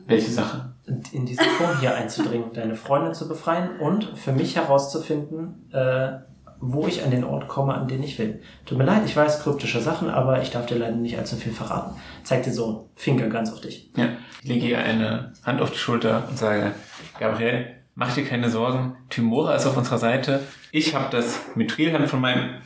Welche 0.08 0.30
Sache? 0.30 0.74
In 1.12 1.26
diesen 1.26 1.44
Turm 1.58 1.80
hier 1.80 1.96
einzudringen, 1.96 2.54
deine 2.54 2.76
Freundin 2.76 3.14
zu 3.14 3.28
befreien 3.28 3.80
und 3.80 4.06
für 4.16 4.32
mich 4.32 4.56
herauszufinden, 4.56 5.70
äh, 5.72 6.12
wo 6.60 6.88
ich 6.88 7.04
an 7.04 7.12
den 7.12 7.24
Ort 7.24 7.48
komme, 7.48 7.74
an 7.74 7.88
den 7.88 8.04
ich 8.04 8.18
will. 8.20 8.42
Tut 8.66 8.78
mir 8.78 8.86
leid, 8.86 9.02
ich 9.06 9.16
weiß 9.16 9.42
kryptische 9.42 9.82
Sachen, 9.82 10.10
aber 10.10 10.42
ich 10.42 10.52
darf 10.52 10.68
dir 10.68 10.78
leider 10.78 10.96
nicht 10.96 11.18
allzu 11.18 11.36
viel 11.36 11.52
verraten. 11.52 11.96
Zeig 12.24 12.44
dir 12.44 12.54
so 12.54 12.68
einen 12.68 12.80
Finger 12.96 13.28
ganz 13.28 13.52
auf 13.52 13.62
dich. 13.62 13.92
Ja. 13.98 14.10
Ich 14.42 14.50
lege 14.50 14.68
ihr 14.68 14.80
eine 14.80 15.34
Hand 15.44 15.62
auf 15.62 15.72
die 15.72 15.78
Schulter 15.78 16.24
und 16.30 16.38
sage, 16.38 16.72
Gabriel, 17.20 17.66
mach 17.96 18.14
dir 18.14 18.26
keine 18.26 18.50
Sorgen. 18.50 18.96
Timora 19.10 19.56
ist 19.56 19.66
auf 19.66 19.76
unserer 19.76 19.98
Seite. 19.98 20.42
Ich 20.72 20.94
habe 20.94 21.08
das 21.10 21.40
Mithrilhemd 21.56 22.08
von 22.08 22.22
meinem... 22.22 22.62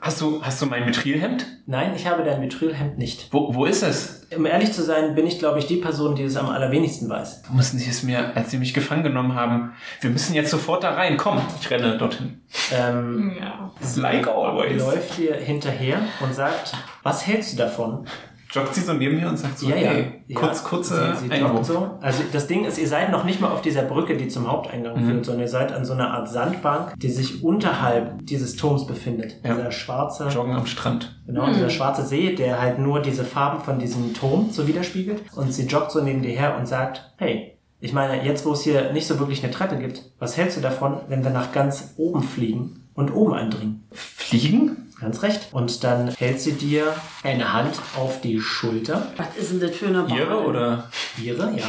Du, 0.00 0.06
hast, 0.06 0.20
du, 0.20 0.42
hast 0.42 0.62
du 0.62 0.66
mein 0.66 0.86
Mithrilhemd? 0.86 1.46
Nein, 1.66 1.92
ich 1.94 2.06
habe 2.06 2.22
dein 2.24 2.40
Mithrilhemd 2.40 2.96
nicht. 2.98 3.28
Wo, 3.32 3.54
wo 3.54 3.66
ist 3.66 3.82
es? 3.82 4.26
Um 4.34 4.46
ehrlich 4.46 4.72
zu 4.72 4.82
sein, 4.82 5.14
bin 5.14 5.26
ich, 5.26 5.38
glaube 5.38 5.58
ich, 5.58 5.66
die 5.66 5.76
Person, 5.76 6.14
die 6.14 6.22
es 6.22 6.36
am 6.36 6.48
allerwenigsten 6.48 7.08
weiß. 7.08 7.42
Da 7.42 7.52
mussten 7.52 7.78
sie 7.78 7.90
es 7.90 8.02
mir, 8.02 8.34
als 8.34 8.50
sie 8.50 8.58
mich 8.58 8.72
gefangen 8.72 9.02
genommen 9.02 9.34
haben. 9.34 9.72
Wir 10.00 10.10
müssen 10.10 10.34
jetzt 10.34 10.50
sofort 10.50 10.84
da 10.84 10.92
rein. 10.92 11.16
Komm, 11.18 11.40
ich 11.60 11.70
renne 11.70 11.98
dorthin. 11.98 12.40
Ähm, 12.74 13.36
Ja. 13.40 13.70
Like 13.96 14.26
always. 14.26 14.80
läuft 14.80 15.18
dir 15.18 15.34
hinterher 15.34 15.98
und 16.20 16.34
sagt, 16.34 16.72
was 17.02 17.26
hältst 17.26 17.52
du 17.52 17.56
davon? 17.58 18.06
Joggt 18.52 18.74
sie 18.74 18.80
so 18.80 18.92
neben 18.92 19.16
mir 19.16 19.28
und 19.28 19.38
sagt 19.38 19.58
so, 19.58 19.68
Ja, 19.68 19.76
ja. 19.76 19.90
hey, 19.90 20.12
ja. 20.26 20.38
kurz, 20.40 20.64
kurzer 20.64 21.14
sie, 21.16 21.28
sie 21.28 21.62
so. 21.62 21.90
Also 22.00 22.22
das 22.32 22.46
Ding 22.48 22.64
ist, 22.64 22.78
ihr 22.78 22.88
seid 22.88 23.10
noch 23.12 23.24
nicht 23.24 23.40
mal 23.40 23.48
auf 23.52 23.62
dieser 23.62 23.82
Brücke, 23.82 24.16
die 24.16 24.28
zum 24.28 24.50
Haupteingang 24.50 25.00
Mhm. 25.04 25.08
führt, 25.08 25.24
sondern 25.26 25.42
ihr 25.42 25.48
seid 25.48 25.72
an 25.72 25.84
so 25.84 25.92
einer 25.92 26.10
Art 26.10 26.28
Sandbank, 26.28 26.94
die 26.98 27.10
sich 27.10 27.44
unterhalb 27.44 28.26
dieses 28.26 28.56
Turms 28.56 28.86
befindet. 28.86 29.36
Ja. 29.44 29.54
Dieser 29.54 29.70
schwarze, 29.72 30.28
Joggen 30.28 30.54
am 30.54 30.66
Strand. 30.66 31.20
genau, 31.26 31.46
dieser 31.48 31.70
schwarze 31.70 32.04
See, 32.04 32.34
der 32.34 32.60
halt 32.60 32.78
nur 32.80 33.00
diese 33.00 33.24
Farben 33.24 33.62
von 33.62 33.78
diesem 33.78 34.14
Turm 34.14 34.48
so 34.50 34.66
widerspiegelt. 34.66 35.22
Und 35.36 35.54
sie 35.54 35.66
joggt 35.66 35.92
so 35.92 36.00
neben 36.02 36.22
dir 36.22 36.30
her 36.32 36.56
und 36.58 36.66
sagt, 36.66 37.12
hey, 37.18 37.56
ich 37.80 37.92
meine, 37.92 38.24
jetzt 38.26 38.44
wo 38.44 38.52
es 38.52 38.62
hier 38.62 38.92
nicht 38.92 39.06
so 39.06 39.18
wirklich 39.20 39.42
eine 39.42 39.52
Treppe 39.52 39.78
gibt, 39.78 40.02
was 40.18 40.36
hältst 40.36 40.56
du 40.56 40.60
davon, 40.60 40.96
wenn 41.08 41.22
wir 41.24 41.30
nach 41.30 41.52
ganz 41.52 41.94
oben 41.96 42.22
fliegen 42.22 42.84
und 42.94 43.14
oben 43.14 43.32
eindringen? 43.32 43.84
Fliegen? 43.92 44.88
Ganz 45.00 45.22
recht. 45.22 45.48
Und 45.52 45.82
dann 45.82 46.08
hält 46.10 46.40
sie 46.40 46.52
dir 46.52 46.94
eine 47.22 47.52
Hand 47.52 47.80
auf 47.96 48.20
die 48.20 48.40
Schulter. 48.40 49.06
Was 49.16 49.36
ist 49.36 49.52
denn 49.52 49.60
das 49.60 49.70
für 49.76 49.86
eine 49.86 50.06
Ihre 50.08 50.36
Wahl? 50.36 50.46
oder? 50.46 50.90
Ihre, 51.22 51.50
ja. 51.56 51.64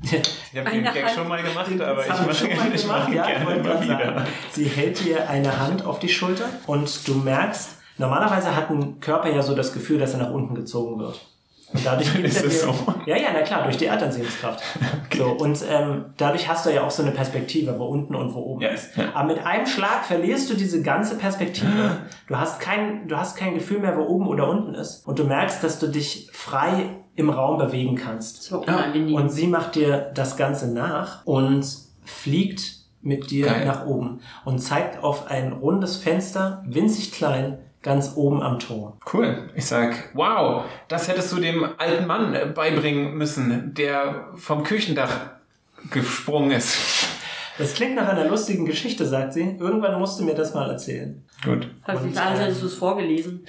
Ich 0.00 0.58
habe 0.58 0.70
den 0.70 0.84
Gag 0.84 1.04
Hand. 1.04 1.14
schon 1.16 1.26
mal 1.28 1.42
gemacht, 1.42 1.80
aber 1.80 2.02
ich 2.02 2.08
mache 2.08 2.34
schon 2.34 2.56
mal 2.56 2.72
ich 2.72 2.82
gemacht, 2.82 3.08
mache 3.08 3.14
ja, 3.16 3.28
ich 3.28 3.36
gerne 3.44 3.62
gerade 3.62 3.84
wieder. 3.84 3.98
sagen. 3.98 4.26
Sie 4.52 4.64
hält 4.66 5.04
dir 5.04 5.28
eine 5.28 5.58
Hand 5.58 5.84
auf 5.84 5.98
die 5.98 6.08
Schulter 6.08 6.44
und 6.66 7.08
du 7.08 7.14
merkst, 7.14 7.70
normalerweise 7.96 8.54
hat 8.54 8.70
ein 8.70 9.00
Körper 9.00 9.28
ja 9.28 9.42
so 9.42 9.56
das 9.56 9.72
Gefühl, 9.72 9.98
dass 9.98 10.12
er 10.12 10.20
nach 10.20 10.30
unten 10.30 10.54
gezogen 10.54 11.00
wird. 11.00 11.20
Und 11.72 11.84
dadurch 11.84 12.14
gibt 12.16 12.26
dir, 12.26 12.50
so? 12.50 12.74
Ja, 13.06 13.16
ja, 13.16 13.28
na 13.32 13.42
klar, 13.42 13.64
durch 13.64 13.76
die 13.76 13.86
Erdanziehungskraft. 13.86 14.62
So, 15.16 15.24
und 15.32 15.64
ähm, 15.68 16.04
dadurch 16.16 16.48
hast 16.48 16.64
du 16.64 16.70
ja 16.72 16.84
auch 16.86 16.90
so 16.92 17.02
eine 17.02 17.10
Perspektive, 17.10 17.76
wo 17.78 17.86
unten 17.86 18.14
und 18.14 18.34
wo 18.34 18.38
oben 18.40 18.60
Ja, 18.60 18.68
ist. 18.68 18.96
ja. 18.96 19.06
Aber 19.14 19.26
mit 19.34 19.44
einem 19.44 19.66
Schlag 19.66 20.04
verlierst 20.04 20.48
du 20.48 20.54
diese 20.54 20.80
ganze 20.82 21.16
Perspektive. 21.16 21.96
Du 22.28 22.36
hast 22.38 22.60
kein, 22.60 23.08
du 23.08 23.16
hast 23.16 23.36
kein 23.36 23.54
Gefühl 23.54 23.80
mehr, 23.80 23.96
wo 23.96 24.02
oben 24.02 24.28
oder 24.28 24.48
unten 24.48 24.74
ist. 24.74 25.04
Und 25.08 25.18
du 25.18 25.24
merkst, 25.24 25.64
dass 25.64 25.80
du 25.80 25.88
dich 25.88 26.28
frei 26.32 26.90
im 27.16 27.30
Raum 27.30 27.58
bewegen 27.58 27.96
kannst. 27.96 28.44
So 28.44 28.60
unangenehm. 28.60 29.14
Und 29.16 29.30
sie 29.30 29.48
macht 29.48 29.74
dir 29.74 30.12
das 30.14 30.36
Ganze 30.36 30.72
nach 30.72 31.26
und 31.26 31.66
fliegt 32.04 32.76
mit 33.00 33.30
dir 33.30 33.46
Geil. 33.46 33.64
nach 33.66 33.86
oben 33.86 34.20
und 34.44 34.60
zeigt 34.60 35.02
auf 35.02 35.28
ein 35.28 35.52
rundes 35.52 35.96
Fenster, 35.96 36.62
winzig 36.66 37.10
klein, 37.12 37.58
ganz 37.88 38.12
oben 38.16 38.42
am 38.42 38.58
Turm. 38.58 38.92
Cool. 39.12 39.48
Ich 39.54 39.64
sag, 39.64 40.10
wow, 40.12 40.64
das 40.88 41.08
hättest 41.08 41.32
du 41.32 41.36
dem 41.36 41.66
alten 41.78 42.06
Mann 42.06 42.34
äh, 42.34 42.44
beibringen 42.44 43.14
müssen, 43.14 43.72
der 43.72 44.28
vom 44.36 44.62
Küchendach 44.62 45.30
gesprungen 45.90 46.50
ist. 46.50 46.76
Das 47.56 47.72
klingt 47.72 47.96
nach 47.96 48.08
einer 48.08 48.26
lustigen 48.26 48.66
Geschichte, 48.66 49.06
sagt 49.06 49.32
sie. 49.32 49.56
Irgendwann 49.58 49.98
musst 49.98 50.20
du 50.20 50.24
mir 50.24 50.34
das 50.34 50.52
mal 50.52 50.68
erzählen. 50.70 51.24
Gut. 51.42 51.70
Hast 51.82 52.02
du 52.02 52.08
Und, 52.08 52.18
als 52.18 52.38
ähm, 52.38 52.44
hättest 52.44 52.62
du 52.62 52.66
es 52.66 52.74
vorgelesen. 52.74 53.46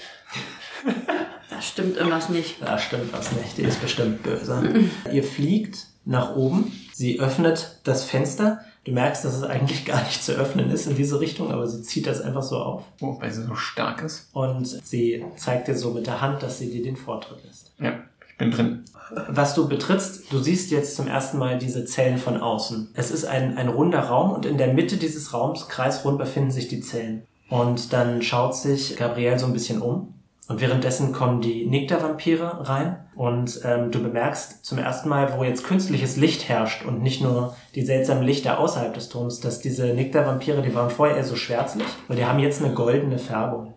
da 1.49 1.61
stimmt 1.61 1.97
irgendwas 1.97 2.29
nicht. 2.29 2.61
Da 2.61 2.79
stimmt 2.79 3.11
was 3.11 3.33
nicht, 3.33 3.57
die 3.57 3.63
ist 3.63 3.81
bestimmt 3.81 4.23
böse. 4.23 4.85
Ihr 5.11 5.23
fliegt 5.23 5.85
nach 6.05 6.33
oben, 6.35 6.71
sie 6.93 7.19
öffnet 7.19 7.81
das 7.83 8.05
Fenster. 8.05 8.61
Du 8.85 8.91
merkst, 8.91 9.25
dass 9.25 9.35
es 9.35 9.43
eigentlich 9.43 9.85
gar 9.85 10.03
nicht 10.03 10.23
zu 10.23 10.33
öffnen 10.33 10.71
ist 10.71 10.87
in 10.87 10.95
diese 10.95 11.19
Richtung, 11.19 11.51
aber 11.51 11.67
sie 11.67 11.81
zieht 11.83 12.07
das 12.07 12.21
einfach 12.21 12.43
so 12.43 12.57
auf. 12.57 12.83
Oh, 13.01 13.17
weil 13.19 13.31
sie 13.31 13.43
so 13.43 13.55
stark 13.55 14.01
ist. 14.03 14.29
Und 14.33 14.65
sie 14.65 15.25
zeigt 15.35 15.67
dir 15.67 15.75
so 15.75 15.91
mit 15.91 16.07
der 16.07 16.21
Hand, 16.21 16.41
dass 16.43 16.59
sie 16.59 16.71
dir 16.71 16.83
den 16.83 16.95
Vortritt 16.95 17.43
lässt. 17.43 17.73
Ja, 17.79 17.99
ich 18.27 18.37
bin 18.37 18.51
drin. 18.51 18.85
Was 19.27 19.55
du 19.55 19.67
betrittst, 19.67 20.31
du 20.31 20.39
siehst 20.39 20.71
jetzt 20.71 20.95
zum 20.95 21.07
ersten 21.07 21.39
Mal 21.39 21.57
diese 21.57 21.85
Zellen 21.85 22.17
von 22.17 22.37
außen. 22.37 22.91
Es 22.93 23.11
ist 23.11 23.25
ein, 23.25 23.57
ein 23.57 23.67
runder 23.67 24.01
Raum 24.01 24.31
und 24.31 24.45
in 24.45 24.57
der 24.57 24.73
Mitte 24.73 24.97
dieses 24.97 25.33
Raums, 25.33 25.67
kreisrund, 25.67 26.17
befinden 26.17 26.51
sich 26.51 26.67
die 26.67 26.81
Zellen. 26.81 27.23
Und 27.49 27.93
dann 27.93 28.21
schaut 28.21 28.55
sich 28.55 28.95
Gabriel 28.95 29.39
so 29.39 29.47
ein 29.47 29.53
bisschen 29.53 29.81
um. 29.81 30.13
Und 30.49 30.61
währenddessen 30.61 31.13
kommen 31.13 31.41
die 31.41 31.67
Nektar-Vampire 31.67 32.67
rein 32.67 33.07
und 33.13 33.61
ähm, 33.63 33.91
du 33.91 34.01
bemerkst 34.01 34.65
zum 34.65 34.79
ersten 34.79 35.07
Mal, 35.07 35.37
wo 35.37 35.43
jetzt 35.43 35.63
künstliches 35.63 36.17
Licht 36.17 36.49
herrscht 36.49 36.83
und 36.83 37.03
nicht 37.03 37.21
nur 37.21 37.55
die 37.75 37.85
seltsamen 37.85 38.23
Lichter 38.23 38.57
außerhalb 38.57 38.91
des 38.95 39.09
Turms, 39.09 39.41
dass 39.41 39.59
diese 39.59 39.93
Nektar-Vampire, 39.93 40.63
die 40.63 40.73
waren 40.73 40.89
vorher 40.89 41.17
eher 41.17 41.23
so 41.23 41.35
schwärzlich 41.35 41.85
und 42.07 42.17
die 42.17 42.25
haben 42.25 42.39
jetzt 42.39 42.63
eine 42.63 42.73
goldene 42.73 43.19
Färbung. 43.19 43.75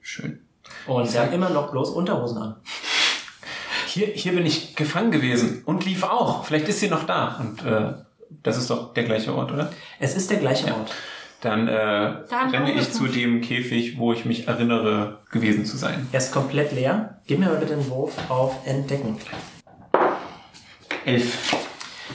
Schön. 0.00 0.40
Und 0.86 1.12
der 1.12 1.24
hat 1.24 1.34
immer 1.34 1.50
noch 1.50 1.70
bloß 1.70 1.90
Unterhosen 1.90 2.38
an. 2.38 2.56
Hier, 3.88 4.06
hier 4.06 4.32
bin 4.32 4.46
ich 4.46 4.74
gefangen 4.76 5.10
gewesen 5.10 5.62
und 5.66 5.84
lief 5.84 6.04
auch. 6.04 6.46
Vielleicht 6.46 6.68
ist 6.68 6.80
sie 6.80 6.88
noch 6.88 7.04
da. 7.04 7.36
Und 7.38 7.66
äh, 7.66 7.92
das 8.42 8.56
ist 8.56 8.70
doch 8.70 8.94
der 8.94 9.04
gleiche 9.04 9.34
Ort, 9.34 9.52
oder? 9.52 9.70
Es 10.00 10.16
ist 10.16 10.30
der 10.30 10.38
gleiche 10.38 10.68
Ort. 10.68 10.90
Dann, 11.44 11.68
äh, 11.68 11.72
Dann 12.30 12.48
renne 12.50 12.72
ich 12.72 12.90
zu 12.90 13.06
dem 13.06 13.42
Käfig, 13.42 13.98
wo 13.98 14.14
ich 14.14 14.24
mich 14.24 14.48
erinnere, 14.48 15.18
gewesen 15.30 15.66
zu 15.66 15.76
sein. 15.76 16.08
Er 16.10 16.18
ist 16.18 16.32
komplett 16.32 16.72
leer. 16.72 17.18
Gib 17.26 17.38
mir 17.38 17.46
mal 17.50 17.56
bitte 17.58 17.74
einen 17.74 17.86
Wurf 17.90 18.14
auf 18.30 18.66
Entdecken. 18.66 19.16
Elf. 21.04 21.54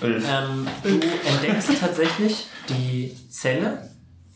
Elf. 0.01 0.25
Ähm, 0.27 0.67
du 0.83 0.89
entdeckst 0.89 1.79
tatsächlich 1.79 2.47
die 2.69 3.15
Zelle, 3.29 3.89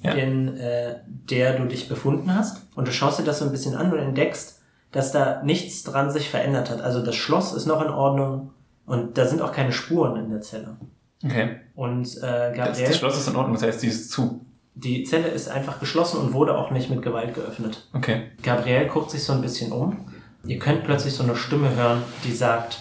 Ja. 0.04 0.12
in 0.12 0.58
äh, 0.58 0.98
der 1.08 1.58
du 1.58 1.66
dich 1.66 1.90
befunden 1.90 2.34
hast. 2.36 2.62
Und 2.76 2.88
du 2.88 2.92
schaust 2.92 3.18
dir 3.20 3.24
das 3.24 3.40
so 3.40 3.46
ein 3.46 3.52
bisschen 3.52 3.74
an 3.76 3.92
und 3.92 3.98
entdeckst, 4.00 4.62
dass 4.92 5.12
da 5.12 5.42
nichts 5.44 5.82
dran 5.84 6.12
sich 6.12 6.30
verändert 6.30 6.70
hat. 6.70 6.82
Also 6.82 7.04
das 7.04 7.16
Schloss 7.16 7.54
ist 7.54 7.66
noch 7.66 7.82
in 7.82 7.90
Ordnung 7.90 8.52
und 8.86 9.18
da 9.18 9.26
sind 9.26 9.42
auch 9.42 9.54
keine 9.54 9.72
Spuren 9.72 10.24
in 10.24 10.30
der 10.30 10.42
Zelle. 10.42 10.78
Okay. 11.26 11.56
Und 11.74 12.06
äh, 12.18 12.22
Das, 12.22 12.56
Gabriel, 12.58 12.88
das 12.90 12.98
Schloss 12.98 13.18
ist 13.18 13.28
in 13.28 13.36
Ordnung, 13.36 13.54
das 13.56 13.64
heißt, 13.64 13.80
sie 13.80 13.88
ist 13.88 14.12
zu. 14.12 14.46
Die 14.76 15.04
Zelle 15.04 15.28
ist 15.28 15.50
einfach 15.50 15.80
geschlossen 15.80 16.20
und 16.20 16.34
wurde 16.34 16.58
auch 16.58 16.72
nicht 16.72 16.90
mit 16.90 17.02
Gewalt 17.02 17.34
geöffnet. 17.36 17.88
Okay. 17.94 18.32
Gabriel 18.42 18.88
guckt 18.88 19.12
sich 19.12 19.24
so 19.24 19.34
ein 19.34 19.42
bisschen 19.42 19.72
um. 19.72 20.08
Ihr 20.46 20.60
könnt 20.60 20.84
plötzlich 20.84 21.14
so 21.14 21.24
eine 21.24 21.36
Stimme 21.36 21.76
hören, 21.76 22.02
die 22.24 22.32
sagt, 22.34 22.80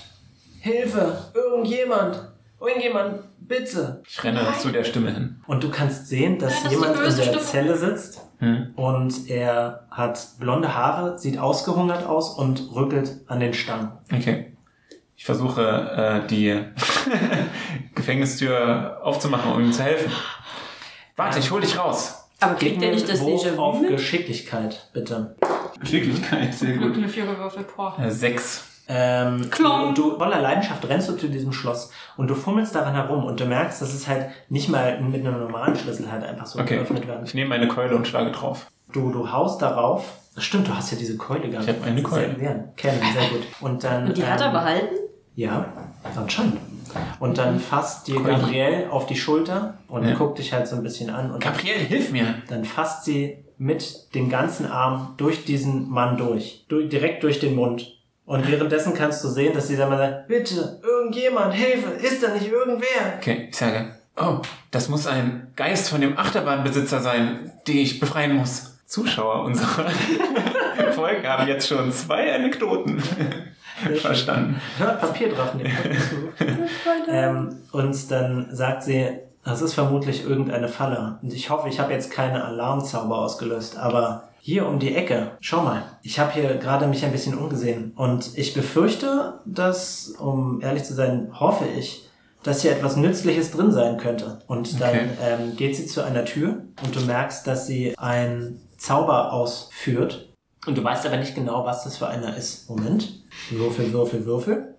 Hilfe, 0.60 1.18
irgendjemand, 1.34 2.20
irgendjemand, 2.60 3.20
bitte. 3.40 4.02
Ich 4.08 4.22
renne 4.24 4.46
zu 4.58 4.70
der 4.70 4.84
Stimme 4.84 5.12
hin. 5.12 5.40
Und 5.46 5.62
du 5.62 5.70
kannst 5.70 6.08
sehen, 6.08 6.38
dass 6.38 6.52
Nein, 6.54 6.62
das 6.64 6.72
jemand 6.72 6.96
in 6.96 7.02
der 7.02 7.10
Stimme. 7.22 7.38
Zelle 7.40 7.76
sitzt 7.76 8.20
Hm. 8.38 8.72
und 8.74 9.30
er 9.30 9.86
hat 9.92 10.20
blonde 10.40 10.74
Haare, 10.74 11.16
sieht 11.16 11.38
ausgehungert 11.38 12.04
aus 12.04 12.36
und 12.36 12.74
rüttelt 12.74 13.20
an 13.28 13.38
den 13.38 13.54
Stangen. 13.54 13.92
Okay. 14.12 14.56
Ich 15.14 15.24
versuche, 15.24 15.62
äh, 15.62 16.26
die 16.26 16.58
Gefängnistür 17.94 18.98
aufzumachen, 19.02 19.52
um 19.52 19.60
ihm 19.62 19.72
zu 19.72 19.82
helfen. 19.84 20.10
Warte, 21.16 21.38
ich 21.38 21.50
hol 21.50 21.60
dich 21.60 21.78
raus. 21.78 22.24
Aber 22.40 22.54
kriegt 22.54 22.80
mir 22.80 22.86
er 22.86 22.94
nicht 22.94 23.08
das 23.08 23.20
Wurf 23.20 23.58
auf 23.58 23.80
mit? 23.80 23.90
Geschicklichkeit, 23.90 24.88
bitte. 24.92 25.36
Geschicklichkeit, 25.80 26.52
sehr 26.54 26.72
Glück 26.72 26.88
gut. 26.94 26.98
eine 26.98 27.08
vier 27.08 27.26
gewürfelt. 27.26 27.66
Boah. 27.76 27.96
Äh, 28.00 28.10
sechs. 28.10 28.64
Ähm, 28.88 29.48
Klong. 29.50 29.94
du, 29.94 30.10
du 30.10 30.18
voller 30.18 30.40
Leidenschaft 30.40 30.86
rennst 30.88 31.08
du 31.08 31.12
zu 31.16 31.28
diesem 31.28 31.52
Schloss 31.52 31.90
und 32.16 32.28
du 32.28 32.34
fummelst 32.34 32.74
daran 32.74 32.94
herum 32.94 33.24
und 33.24 33.38
du 33.38 33.44
merkst, 33.46 33.80
dass 33.80 33.94
es 33.94 34.08
halt 34.08 34.26
nicht 34.48 34.68
mal 34.68 35.00
mit 35.00 35.24
einem 35.24 35.38
normalen 35.38 35.76
Schlüssel 35.76 36.10
halt 36.10 36.24
einfach 36.24 36.46
so 36.46 36.58
Okay. 36.58 36.76
geöffnet 36.76 37.06
werden. 37.06 37.24
Ich 37.24 37.32
nehme 37.34 37.50
meine 37.50 37.68
Keule 37.68 37.94
und 37.94 38.08
schlage 38.08 38.32
drauf. 38.32 38.66
Du, 38.92 39.10
du 39.12 39.30
haust 39.30 39.62
darauf. 39.62 40.04
Das 40.34 40.44
stimmt, 40.44 40.66
du 40.66 40.74
hast 40.74 40.90
ja 40.90 40.98
diese 40.98 41.16
Keule 41.16 41.48
gehabt. 41.48 41.68
Ich 41.68 41.74
hab 41.76 41.86
eine 41.86 42.02
Keule. 42.02 42.34
Sehr, 42.38 42.72
sehr, 42.76 42.92
sehr 42.92 43.28
gut. 43.30 43.42
Und 43.60 43.84
dann. 43.84 44.08
Und 44.08 44.16
die 44.16 44.26
hat 44.26 44.40
er 44.40 44.46
ähm, 44.48 44.52
behalten? 44.52 44.94
Ja, 45.36 45.66
anscheinend. 46.16 46.56
Und 47.20 47.38
dann 47.38 47.58
fasst 47.60 48.08
dir. 48.08 48.20
Gabrielle 48.22 48.90
auf 48.90 49.06
die 49.06 49.16
Schulter 49.16 49.78
und 49.88 50.06
Ja. 50.06 50.14
guckt 50.14 50.38
dich 50.38 50.52
halt 50.52 50.66
so 50.68 50.76
ein 50.76 50.82
bisschen 50.82 51.10
an. 51.10 51.30
Und 51.30 51.42
Gabriel, 51.42 51.74
hilf 51.78 52.10
mir. 52.12 52.34
dann 52.48 52.64
fasst 52.64 53.04
sie 53.04 53.38
mit 53.58 54.14
dem 54.14 54.28
ganzen 54.28 54.66
Arm 54.66 55.14
durch 55.18 55.44
diesen 55.44 55.88
Mann 55.90 56.16
durch. 56.16 56.64
durch 56.68 56.88
direkt 56.88 57.22
durch 57.22 57.38
den 57.40 57.54
Mund. 57.54 57.86
Und 58.24 58.48
währenddessen 58.50 58.94
kannst 58.94 59.22
du 59.24 59.28
sehen, 59.28 59.52
dass 59.54 59.68
sie 59.68 59.76
dann 59.76 59.88
mal 59.90 59.98
sagt, 59.98 60.28
bitte, 60.28 60.80
irgendjemand, 60.82 61.54
Hilfe, 61.54 61.90
ist 61.90 62.22
da 62.22 62.28
nicht 62.32 62.50
irgendwer? 62.50 62.86
Okay, 63.18 63.48
ich 63.50 63.56
sage, 63.56 63.94
oh, 64.16 64.38
das 64.70 64.88
muss 64.88 65.06
ein 65.06 65.52
Geist 65.56 65.90
von 65.90 66.00
dem 66.00 66.16
Achterbahnbesitzer 66.16 67.00
sein, 67.00 67.52
den 67.66 67.78
ich 67.78 68.00
befreien 68.00 68.34
muss. 68.36 68.78
Zuschauer 68.86 69.44
unserer 69.44 69.86
Folge 71.02 71.28
haben 71.28 71.48
jetzt 71.48 71.68
schon 71.68 71.90
zwei 71.92 72.34
Anekdoten 72.34 73.02
verstanden. 74.00 74.60
Hört 74.78 75.00
Papierdrachen 75.00 75.60
ähm, 77.08 77.56
Und 77.72 78.10
dann 78.10 78.48
sagt 78.54 78.84
sie, 78.84 79.08
das 79.44 79.62
ist 79.62 79.74
vermutlich 79.74 80.24
irgendeine 80.24 80.68
Falle. 80.68 81.18
Und 81.22 81.32
ich 81.32 81.50
hoffe, 81.50 81.68
ich 81.68 81.80
habe 81.80 81.92
jetzt 81.92 82.10
keine 82.10 82.44
Alarmzauber 82.44 83.18
ausgelöst, 83.18 83.76
aber 83.76 84.28
hier 84.40 84.66
um 84.66 84.78
die 84.78 84.94
Ecke, 84.94 85.32
schau 85.40 85.62
mal, 85.62 85.82
ich 86.02 86.18
habe 86.18 86.32
hier 86.32 86.54
gerade 86.56 86.86
mich 86.86 87.04
ein 87.04 87.12
bisschen 87.12 87.36
umgesehen 87.36 87.92
und 87.96 88.36
ich 88.36 88.54
befürchte, 88.54 89.34
dass, 89.44 90.14
um 90.18 90.60
ehrlich 90.62 90.84
zu 90.84 90.94
sein, 90.94 91.28
hoffe 91.38 91.64
ich, 91.78 92.08
dass 92.42 92.62
hier 92.62 92.72
etwas 92.72 92.96
Nützliches 92.96 93.52
drin 93.52 93.70
sein 93.70 93.98
könnte. 93.98 94.40
Und 94.48 94.80
dann 94.80 94.90
Okay. 94.90 95.08
ähm, 95.22 95.56
geht 95.56 95.76
sie 95.76 95.86
zu 95.86 96.02
einer 96.04 96.24
Tür 96.24 96.62
und 96.84 96.94
du 96.94 97.00
merkst, 97.00 97.46
dass 97.46 97.66
sie 97.68 97.96
einen 97.98 98.60
Zauber 98.78 99.32
ausführt. 99.32 100.31
Und 100.66 100.78
du 100.78 100.84
weißt 100.84 101.06
aber 101.06 101.16
nicht 101.16 101.34
genau, 101.34 101.64
was 101.64 101.84
das 101.84 101.96
für 101.96 102.06
einer 102.08 102.36
ist. 102.36 102.68
Moment. 102.70 103.22
Würfel, 103.50 103.92
Würfel, 103.92 104.24
Würfel. 104.24 104.74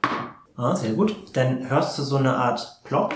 Ah, 0.55 0.75
sehr 0.75 0.93
gut. 0.93 1.15
Dann 1.33 1.69
hörst 1.69 1.97
du 1.97 2.03
so 2.03 2.17
eine 2.17 2.35
Art 2.35 2.81
Plopp 2.83 3.13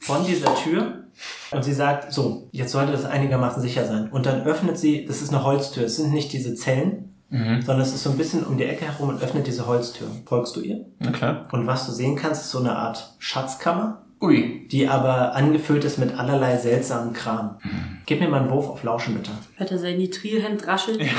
von 0.00 0.24
dieser 0.26 0.54
Tür 0.56 1.04
und 1.52 1.64
sie 1.64 1.72
sagt, 1.72 2.12
so, 2.12 2.48
jetzt 2.52 2.72
sollte 2.72 2.92
das 2.92 3.04
einigermaßen 3.06 3.62
sicher 3.62 3.86
sein. 3.86 4.10
Und 4.10 4.26
dann 4.26 4.42
öffnet 4.42 4.76
sie, 4.78 5.06
das 5.06 5.22
ist 5.22 5.32
eine 5.32 5.42
Holztür, 5.44 5.84
es 5.84 5.96
sind 5.96 6.12
nicht 6.12 6.32
diese 6.32 6.54
Zellen, 6.54 7.12
Mhm. 7.28 7.60
sondern 7.62 7.80
es 7.80 7.92
ist 7.92 8.04
so 8.04 8.10
ein 8.10 8.16
bisschen 8.16 8.44
um 8.46 8.56
die 8.56 8.62
Ecke 8.66 8.84
herum 8.84 9.08
und 9.08 9.20
öffnet 9.20 9.48
diese 9.48 9.66
Holztür. 9.66 10.06
Folgst 10.26 10.54
du 10.54 10.60
ihr? 10.60 10.84
Na 11.00 11.10
klar. 11.10 11.48
Und 11.50 11.66
was 11.66 11.84
du 11.84 11.90
sehen 11.90 12.14
kannst, 12.14 12.42
ist 12.42 12.50
so 12.52 12.60
eine 12.60 12.76
Art 12.76 13.16
Schatzkammer, 13.18 14.02
Ui. 14.20 14.66
die 14.70 14.88
aber 14.88 15.34
angefüllt 15.34 15.84
ist 15.84 15.98
mit 15.98 16.18
allerlei 16.18 16.56
seltsamen 16.56 17.12
Kram. 17.12 17.58
Gib 18.06 18.20
mir 18.20 18.28
mal 18.28 18.40
einen 18.42 18.50
Wurf 18.50 18.68
auf 18.68 18.82
Lauschen, 18.82 19.14
bitte. 19.14 19.30
Hat 19.58 19.70
er 19.70 19.78
sein 19.78 19.98
Nitrilhemd 19.98 20.66
raschelt? 20.66 20.98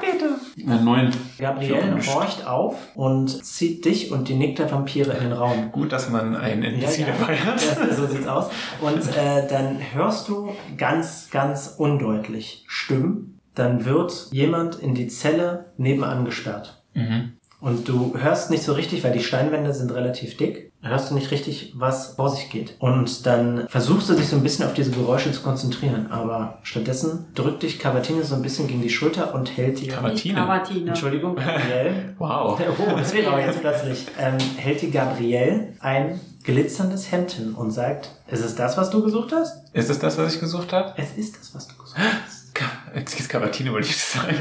Bitte. 0.00 0.34
Na, 0.56 0.80
neun. 0.80 1.10
Gabrielle 1.38 1.98
Ja, 1.98 2.14
horcht 2.14 2.46
auf 2.46 2.76
und 2.94 3.44
zieht 3.44 3.84
dich 3.86 4.10
und 4.12 4.28
die 4.28 4.34
Nick 4.34 4.56
der 4.56 4.70
Vampire 4.70 5.12
in 5.12 5.24
den 5.24 5.32
Raum. 5.32 5.72
Gut, 5.72 5.92
dass 5.92 6.10
man 6.10 6.36
einen 6.36 6.62
NPC 6.62 6.98
Ja, 6.98 7.06
ja. 7.06 7.14
dabei 7.18 7.36
hat. 7.36 7.62
Ja, 7.64 7.94
so 7.94 8.06
sieht's 8.06 8.26
aus. 8.26 8.50
Und 8.82 9.00
äh, 9.16 9.46
dann 9.48 9.78
hörst 9.94 10.28
du 10.28 10.50
ganz, 10.76 11.28
ganz 11.30 11.74
undeutlich 11.78 12.64
Stimmen. 12.66 13.40
Dann 13.54 13.84
wird 13.84 14.28
jemand 14.32 14.76
in 14.76 14.94
die 14.94 15.06
Zelle 15.08 15.72
nebenan 15.78 16.24
gesperrt. 16.24 16.82
Mhm. 16.92 17.32
Und 17.60 17.88
du 17.88 18.14
hörst 18.18 18.50
nicht 18.50 18.62
so 18.62 18.74
richtig, 18.74 19.02
weil 19.04 19.12
die 19.12 19.22
Steinwände 19.22 19.72
sind 19.72 19.90
relativ 19.94 20.36
dick, 20.36 20.70
hörst 20.84 21.10
du 21.10 21.14
nicht 21.14 21.30
richtig, 21.30 21.72
was 21.74 22.14
vor 22.14 22.30
sich 22.30 22.50
geht. 22.50 22.76
Und 22.78 23.26
dann 23.26 23.66
versuchst 23.68 24.08
du 24.08 24.14
dich 24.14 24.28
so 24.28 24.36
ein 24.36 24.42
bisschen 24.42 24.66
auf 24.66 24.74
diese 24.74 24.90
Geräusche 24.90 25.32
zu 25.32 25.42
konzentrieren, 25.42 26.10
aber 26.10 26.58
stattdessen 26.62 27.26
drückt 27.34 27.62
dich 27.62 27.78
Cavatine 27.78 28.22
so 28.24 28.34
ein 28.34 28.42
bisschen 28.42 28.66
gegen 28.68 28.82
die 28.82 28.90
Schulter 28.90 29.34
und 29.34 29.56
hält 29.56 29.80
dir... 29.80 29.92
Cavatine. 29.92 30.34
Cavatine. 30.34 30.88
Entschuldigung, 30.88 31.34
Gabrielle. 31.34 32.14
Wow. 32.18 32.60
Oh, 32.78 32.96
das 32.96 33.12
wäre 33.14 33.28
aber 33.28 33.40
jetzt 33.40 33.60
plötzlich. 33.60 34.06
Ähm, 34.18 34.38
hält 34.56 34.82
die 34.82 34.90
Gabrielle 34.90 35.74
ein 35.80 36.20
glitzerndes 36.42 37.10
Hemd 37.10 37.32
hin 37.32 37.54
und 37.54 37.70
sagt, 37.70 38.10
ist 38.28 38.44
es 38.44 38.54
das, 38.54 38.76
was 38.76 38.90
du 38.90 39.02
gesucht 39.02 39.32
hast? 39.32 39.74
Ist 39.74 39.90
es 39.90 39.98
das, 39.98 40.18
was 40.18 40.34
ich 40.34 40.40
gesucht 40.40 40.72
habe? 40.72 40.92
Es 40.96 41.16
ist 41.16 41.38
das, 41.38 41.54
was 41.54 41.68
du 41.68 41.76
gesucht 41.76 41.98
hast. 41.98 42.52
Jetzt 42.94 43.28
Kavatine 43.28 43.72
wollte 43.72 43.88
ich 43.88 43.96
sagen. 43.96 44.36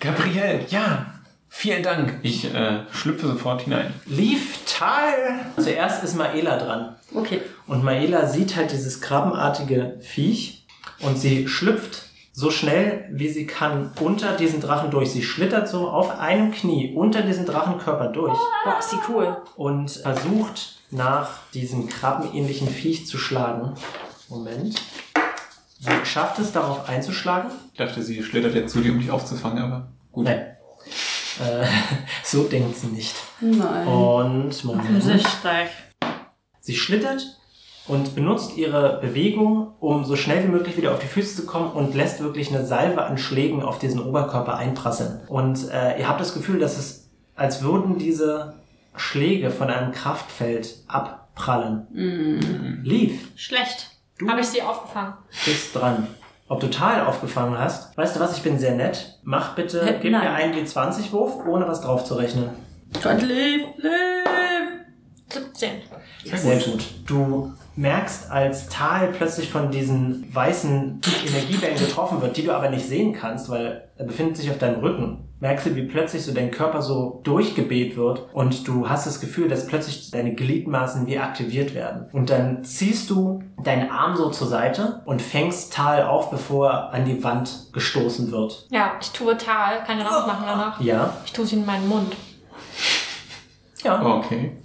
Gabriel, 0.00 0.66
ja. 0.68 1.13
Vielen 1.56 1.84
Dank. 1.84 2.18
Ich 2.22 2.52
äh, 2.52 2.80
schlüpfe 2.90 3.28
sofort 3.28 3.62
hinein. 3.62 3.94
Leaf 4.06 4.58
Tal! 4.66 5.46
Zuerst 5.56 6.02
ist 6.02 6.14
Maela 6.16 6.58
dran. 6.58 6.96
Okay. 7.14 7.40
Und 7.68 7.84
Maela 7.84 8.26
sieht 8.26 8.56
halt 8.56 8.72
dieses 8.72 9.00
krabbenartige 9.00 9.96
Viech 10.00 10.66
und 11.00 11.16
sie 11.16 11.48
schlüpft 11.48 12.02
so 12.32 12.50
schnell 12.50 13.08
wie 13.12 13.28
sie 13.28 13.46
kann 13.46 13.92
unter 14.00 14.36
diesen 14.36 14.60
Drachen 14.60 14.90
durch. 14.90 15.12
Sie 15.12 15.22
schlittert 15.22 15.68
so 15.68 15.88
auf 15.88 16.18
einem 16.18 16.50
Knie 16.50 16.92
unter 16.94 17.22
diesen 17.22 17.46
Drachenkörper 17.46 18.08
durch 18.08 18.36
Boah, 18.64 18.78
ist 18.80 18.90
sie 18.90 18.98
cool. 19.08 19.36
und 19.56 19.90
versucht 19.92 20.80
nach 20.90 21.38
diesem 21.54 21.88
krabbenähnlichen 21.88 22.68
Viech 22.68 23.06
zu 23.06 23.16
schlagen. 23.16 23.74
Moment. 24.28 24.82
Sie 25.78 25.90
schafft 26.04 26.40
es, 26.40 26.50
darauf 26.52 26.88
einzuschlagen. 26.88 27.52
Ich 27.72 27.78
dachte, 27.78 28.02
sie 28.02 28.22
schlittert 28.24 28.54
jetzt 28.54 28.72
zu 28.72 28.80
dir, 28.80 28.92
um 28.92 28.98
dich 28.98 29.10
aufzufangen, 29.10 29.62
aber 29.62 29.88
gut. 30.10 30.24
Nein. 30.24 30.53
Äh, 31.40 31.66
so 32.24 32.44
denkt 32.44 32.76
sie 32.76 32.88
nicht. 32.88 33.14
Nein. 33.40 33.86
Und 33.86 34.64
Moment. 34.64 35.02
Sie 36.60 36.76
schlittert 36.76 37.22
und 37.86 38.14
benutzt 38.14 38.56
ihre 38.56 38.98
Bewegung, 39.00 39.74
um 39.80 40.04
so 40.04 40.16
schnell 40.16 40.44
wie 40.44 40.48
möglich 40.48 40.76
wieder 40.76 40.92
auf 40.92 41.00
die 41.00 41.06
Füße 41.06 41.36
zu 41.36 41.46
kommen 41.46 41.70
und 41.72 41.94
lässt 41.94 42.20
wirklich 42.20 42.48
eine 42.54 42.64
Salve 42.64 43.04
an 43.04 43.18
Schlägen 43.18 43.62
auf 43.62 43.78
diesen 43.78 44.00
Oberkörper 44.02 44.56
einprasseln. 44.56 45.20
Und 45.28 45.68
äh, 45.70 45.98
ihr 45.98 46.08
habt 46.08 46.20
das 46.20 46.32
Gefühl, 46.32 46.58
dass 46.58 46.78
es, 46.78 47.10
als 47.34 47.62
würden 47.62 47.98
diese 47.98 48.54
Schläge 48.96 49.50
von 49.50 49.68
einem 49.68 49.92
Kraftfeld 49.92 50.76
abprallen. 50.86 51.86
Mm. 51.92 52.84
Leaf, 52.84 53.12
Schlecht. 53.36 53.90
Du- 54.18 54.28
Habe 54.28 54.40
ich 54.40 54.46
sie 54.46 54.62
aufgefangen. 54.62 55.14
bist 55.44 55.74
dran. 55.74 56.06
Ob 56.48 56.60
du 56.60 56.68
Tal 56.68 57.06
aufgefangen 57.06 57.58
hast? 57.58 57.96
Weißt 57.96 58.16
du 58.16 58.20
was, 58.20 58.36
ich 58.36 58.42
bin 58.42 58.58
sehr 58.58 58.74
nett. 58.74 59.18
Mach 59.22 59.54
bitte, 59.54 59.80
Äh, 59.80 59.98
gib 60.00 60.12
nein. 60.12 60.24
mir 60.24 60.30
einen 60.32 60.54
D20-Wurf, 60.54 61.46
ohne 61.46 61.66
was 61.66 61.80
drauf 61.80 62.04
zu 62.04 62.14
rechnen. 62.14 62.50
Gott, 63.02 63.22
lieb, 63.22 63.64
lieb. 63.78 63.90
17. 65.32 65.70
Sehr 66.24 66.56
gut. 66.58 66.84
Du 67.06 67.52
merkst, 67.76 68.30
als 68.30 68.68
Tal 68.68 69.08
plötzlich 69.08 69.50
von 69.50 69.70
diesen 69.70 70.32
weißen 70.34 71.00
Energiewellen 71.26 71.78
getroffen 71.78 72.20
wird, 72.22 72.36
die 72.36 72.44
du 72.44 72.52
aber 72.54 72.70
nicht 72.70 72.86
sehen 72.86 73.12
kannst, 73.12 73.48
weil 73.48 73.88
er 73.96 74.04
befindet 74.06 74.36
sich 74.36 74.50
auf 74.50 74.58
deinem 74.58 74.80
Rücken. 74.80 75.28
Merkst 75.40 75.66
du, 75.66 75.74
wie 75.74 75.82
plötzlich 75.82 76.24
so 76.24 76.32
dein 76.32 76.50
Körper 76.50 76.80
so 76.80 77.20
durchgebeet 77.24 77.96
wird 77.96 78.28
und 78.32 78.66
du 78.66 78.88
hast 78.88 79.06
das 79.06 79.20
Gefühl, 79.20 79.48
dass 79.48 79.66
plötzlich 79.66 80.10
deine 80.10 80.34
Gliedmaßen 80.34 81.06
wie 81.06 81.18
aktiviert 81.18 81.74
werden. 81.74 82.06
Und 82.12 82.30
dann 82.30 82.64
ziehst 82.64 83.10
du 83.10 83.42
deinen 83.62 83.90
Arm 83.90 84.16
so 84.16 84.30
zur 84.30 84.46
Seite 84.46 85.02
und 85.04 85.20
fängst 85.20 85.72
Tal 85.74 86.04
auf, 86.04 86.30
bevor 86.30 86.70
er 86.70 86.92
an 86.92 87.04
die 87.04 87.22
Wand 87.22 87.68
gestoßen 87.72 88.30
wird. 88.30 88.66
Ja, 88.70 88.92
ich 89.00 89.10
tue 89.10 89.36
Tal. 89.36 89.80
Noch 89.80 90.10
was 90.10 90.26
machen 90.26 90.44
danach? 90.46 90.80
Ja? 90.80 91.12
Ich 91.26 91.32
tue 91.32 91.44
sie 91.44 91.56
in 91.56 91.66
meinen 91.66 91.88
Mund. 91.88 92.16
Ja. 93.82 94.00
Okay. 94.02 94.56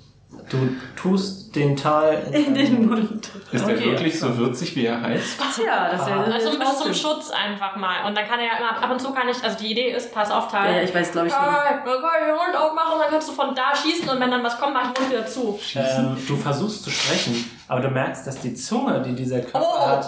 Du 0.50 0.58
tust 0.96 1.56
den 1.56 1.76
Tal 1.76 2.22
In 2.32 2.54
den 2.54 2.88
Mund. 2.88 3.30
Ist 3.52 3.64
Okay. 3.64 3.76
der 3.76 3.84
wirklich 3.86 4.20
so 4.20 4.36
würzig, 4.38 4.76
wie 4.76 4.86
er 4.86 5.02
heißt? 5.02 5.40
Tja, 5.56 5.90
das 5.92 6.06
wäre 6.06 6.20
Ah. 6.20 6.24
Also 6.24 6.50
ein 6.50 6.60
bisschen 6.60 6.60
zum 6.60 6.60
trotzdem. 6.62 6.94
Schutz 6.94 7.32
einfach 7.32 7.76
mal. 7.76 8.06
Und 8.08 8.16
dann 8.16 8.26
kann 8.28 8.40
er 8.40 8.46
ja 8.46 8.52
immer, 8.60 8.84
ab 8.84 8.92
und 8.92 9.00
zu 9.02 9.12
kann 9.12 9.28
ich, 9.28 9.44
also 9.44 9.58
die 9.58 9.72
Idee 9.72 9.92
ist, 9.92 10.14
pass 10.14 10.30
auf, 10.32 10.52
Tal. 10.52 10.72
Ja, 10.76 10.82
ich 10.84 10.94
weiß, 10.94 11.12
glaube 11.12 11.28
ich, 11.28 11.34
Ja, 11.34 11.40
kann 11.40 11.80
ich 11.80 12.26
den 12.26 12.36
Mund 12.36 12.56
aufmachen 12.58 12.94
und 12.94 13.00
dann 13.02 13.10
kannst 13.12 13.30
du 13.30 13.34
von 13.34 13.56
da 13.56 13.76
schießen 13.76 14.08
und 14.10 14.20
wenn 14.20 14.30
dann 14.32 14.44
was 14.44 14.60
kommt, 14.60 14.74
mach 14.74 14.88
ich 14.88 14.94
den 14.94 15.02
Mund 15.04 15.14
wieder 15.16 15.26
zu. 15.28 15.60
Ähm, 15.76 16.18
du 16.28 16.36
versuchst 16.36 16.84
zu 16.84 16.90
sprechen, 16.92 17.50
aber 17.68 17.82
du 17.82 17.90
merkst, 17.90 18.26
dass 18.28 18.40
die 18.40 18.54
Zunge, 18.54 19.02
die 19.02 19.14
dieser 19.16 19.40
Körper 19.42 19.60
Oh. 19.62 19.80
hat, 19.88 20.08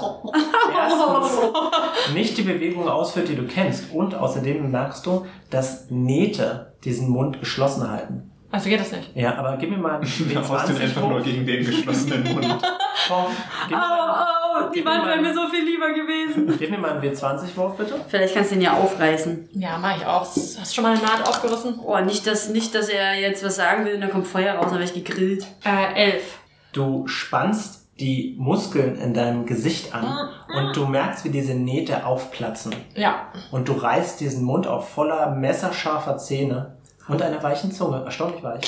erstens 0.75 2.13
nicht 2.13 2.37
die 2.37 2.43
Bewegung 2.43 2.87
ausführt, 2.87 3.27
die 3.27 3.35
du 3.35 3.45
kennst. 3.47 3.91
Und 3.91 4.15
außerdem 4.15 4.69
merkst 4.71 5.05
du, 5.05 5.25
dass 5.49 5.89
Nähte 5.89 6.73
diesen 6.83 7.09
Mund 7.09 7.39
geschlossen 7.39 7.89
halten. 7.89 8.30
Also 8.51 8.69
geht 8.69 8.79
das 8.81 8.91
nicht. 8.91 9.15
Ja, 9.15 9.35
aber 9.35 9.55
gib 9.57 9.69
mir 9.69 9.77
mal 9.77 9.95
einen 9.95 10.03
Da 10.33 10.47
haust 10.47 10.69
du 10.69 10.73
ihn 10.73 10.81
einfach 10.81 11.01
nur 11.01 11.19
W20 11.19 11.23
gegen 11.23 11.45
den 11.45 11.65
geschlossenen 11.65 12.23
Mund. 12.33 12.45
Komm, 13.07 13.25
Oh, 13.71 13.75
oh, 13.75 14.69
die 14.75 14.83
Wand 14.85 15.05
wäre 15.07 15.21
mir 15.21 15.33
so 15.33 15.47
viel 15.47 15.63
lieber 15.63 15.91
gewesen. 15.93 16.53
gib 16.59 16.69
mir 16.69 16.77
mal 16.77 16.91
einen 16.91 17.01
W20-Wurf, 17.01 17.77
bitte. 17.77 17.95
Vielleicht 18.07 18.35
kannst 18.35 18.51
du 18.51 18.55
ihn 18.55 18.61
ja 18.61 18.73
aufreißen. 18.73 19.49
Ja, 19.53 19.77
mach 19.77 19.97
ich 19.97 20.05
auch. 20.05 20.21
Hast 20.21 20.57
du 20.57 20.65
schon 20.75 20.83
mal 20.83 20.93
eine 20.93 21.01
Naht 21.01 21.27
aufgerissen? 21.27 21.79
Oh, 21.83 21.97
nicht 21.99 22.27
dass, 22.27 22.49
nicht, 22.49 22.75
dass 22.75 22.89
er 22.89 23.15
jetzt 23.19 23.43
was 23.45 23.55
sagen 23.55 23.85
will 23.85 23.95
und 23.95 24.01
dann 24.01 24.11
kommt 24.11 24.27
Feuer 24.27 24.55
raus, 24.55 24.65
dann 24.69 24.79
werde 24.79 24.91
ich 24.93 25.03
gegrillt. 25.05 25.45
Äh, 25.63 26.11
elf. 26.11 26.39
Du 26.73 27.07
spannst 27.07 27.81
die 27.99 28.35
Muskeln 28.39 28.95
in 28.97 29.13
deinem 29.13 29.45
Gesicht 29.45 29.93
an 29.93 30.29
und 30.57 30.75
du 30.75 30.85
merkst, 30.87 31.23
wie 31.23 31.29
diese 31.29 31.53
Nähte 31.53 32.05
aufplatzen. 32.05 32.73
Ja. 32.95 33.27
Und 33.51 33.67
du 33.67 33.73
reißt 33.73 34.19
diesen 34.19 34.43
Mund 34.43 34.65
auf 34.67 34.89
voller 34.89 35.31
messerscharfer 35.31 36.17
Zähne 36.17 36.77
und 37.11 37.21
einer 37.21 37.41
weichen 37.43 37.71
Zunge, 37.71 38.03
erstaunlich 38.05 38.43
weich. 38.43 38.61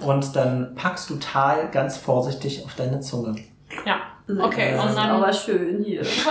Und 0.00 0.34
dann 0.36 0.74
packst 0.74 1.10
du 1.10 1.16
Tal 1.16 1.68
ganz 1.70 1.96
vorsichtig 1.98 2.64
auf 2.64 2.74
deine 2.74 3.00
Zunge. 3.00 3.36
Ja. 3.84 3.96
Okay, 4.42 4.72
das 4.74 4.82
und 4.84 4.90
ist 4.90 4.96
dann. 4.98 5.10
aber 5.10 5.32
schön 5.32 5.82
hier. 5.84 6.02
Ich, 6.02 6.24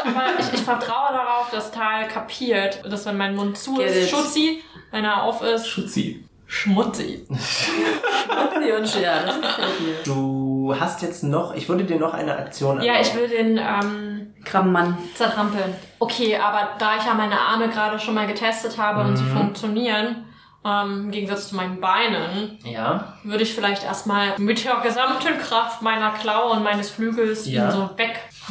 ich 0.54 0.62
vertraue 0.62 1.10
darauf, 1.12 1.50
dass 1.52 1.72
Tal 1.72 2.08
kapiert, 2.08 2.82
dass 2.90 3.06
wenn 3.06 3.18
mein 3.18 3.36
Mund 3.36 3.58
zu 3.58 3.76
Get 3.76 3.88
ist, 3.88 4.04
it. 4.04 4.10
Schutzi, 4.10 4.62
wenn 4.92 5.04
er 5.04 5.24
auf 5.24 5.42
ist, 5.42 5.68
Schutzi. 5.68 6.26
Schmutzi. 6.48 7.28
Schmutzi 7.30 8.72
und 8.72 8.88
schwer, 8.88 9.24
das 9.26 9.36
gefällt 9.42 9.82
mir. 9.82 9.96
Du 10.06 10.74
hast 10.80 11.02
jetzt 11.02 11.24
noch, 11.24 11.54
ich 11.56 11.68
würde 11.70 11.84
dir 11.84 12.00
noch 12.00 12.14
eine 12.14 12.36
Aktion 12.38 12.82
Ja, 12.82 13.00
ich 13.00 13.14
will 13.16 13.28
den 13.28 13.58
ähm, 13.58 14.34
Krabbenmann. 14.46 14.98
zertrampeln. 15.14 15.76
Okay, 16.00 16.38
aber 16.38 16.70
da 16.80 16.98
ich 16.98 17.06
ja 17.06 17.14
meine 17.14 17.40
Arme 17.40 17.70
gerade 17.70 18.00
schon 18.00 18.16
mal 18.16 18.28
getestet 18.28 18.78
habe 18.78 19.02
und 19.02 19.18
sie 19.18 19.24
Mhm. 19.24 19.38
funktionieren, 19.38 20.26
ähm, 20.66 21.06
im 21.06 21.12
Gegensatz 21.12 21.50
zu 21.50 21.56
meinen 21.56 21.80
Beinen, 21.80 22.60
Ja, 22.64 23.14
würde 23.24 23.44
ich 23.44 23.54
vielleicht 23.54 23.84
erstmal 23.84 24.38
mit 24.38 24.64
der 24.66 24.78
gesamten 24.78 25.38
Kraft 25.40 25.82
meiner 25.82 26.12
Klaue 26.12 26.52
und 26.52 26.64
meines 26.64 26.90
Flügels 26.90 27.48
Ja. 27.48 27.66
ihn 27.68 27.72
so 27.72 27.90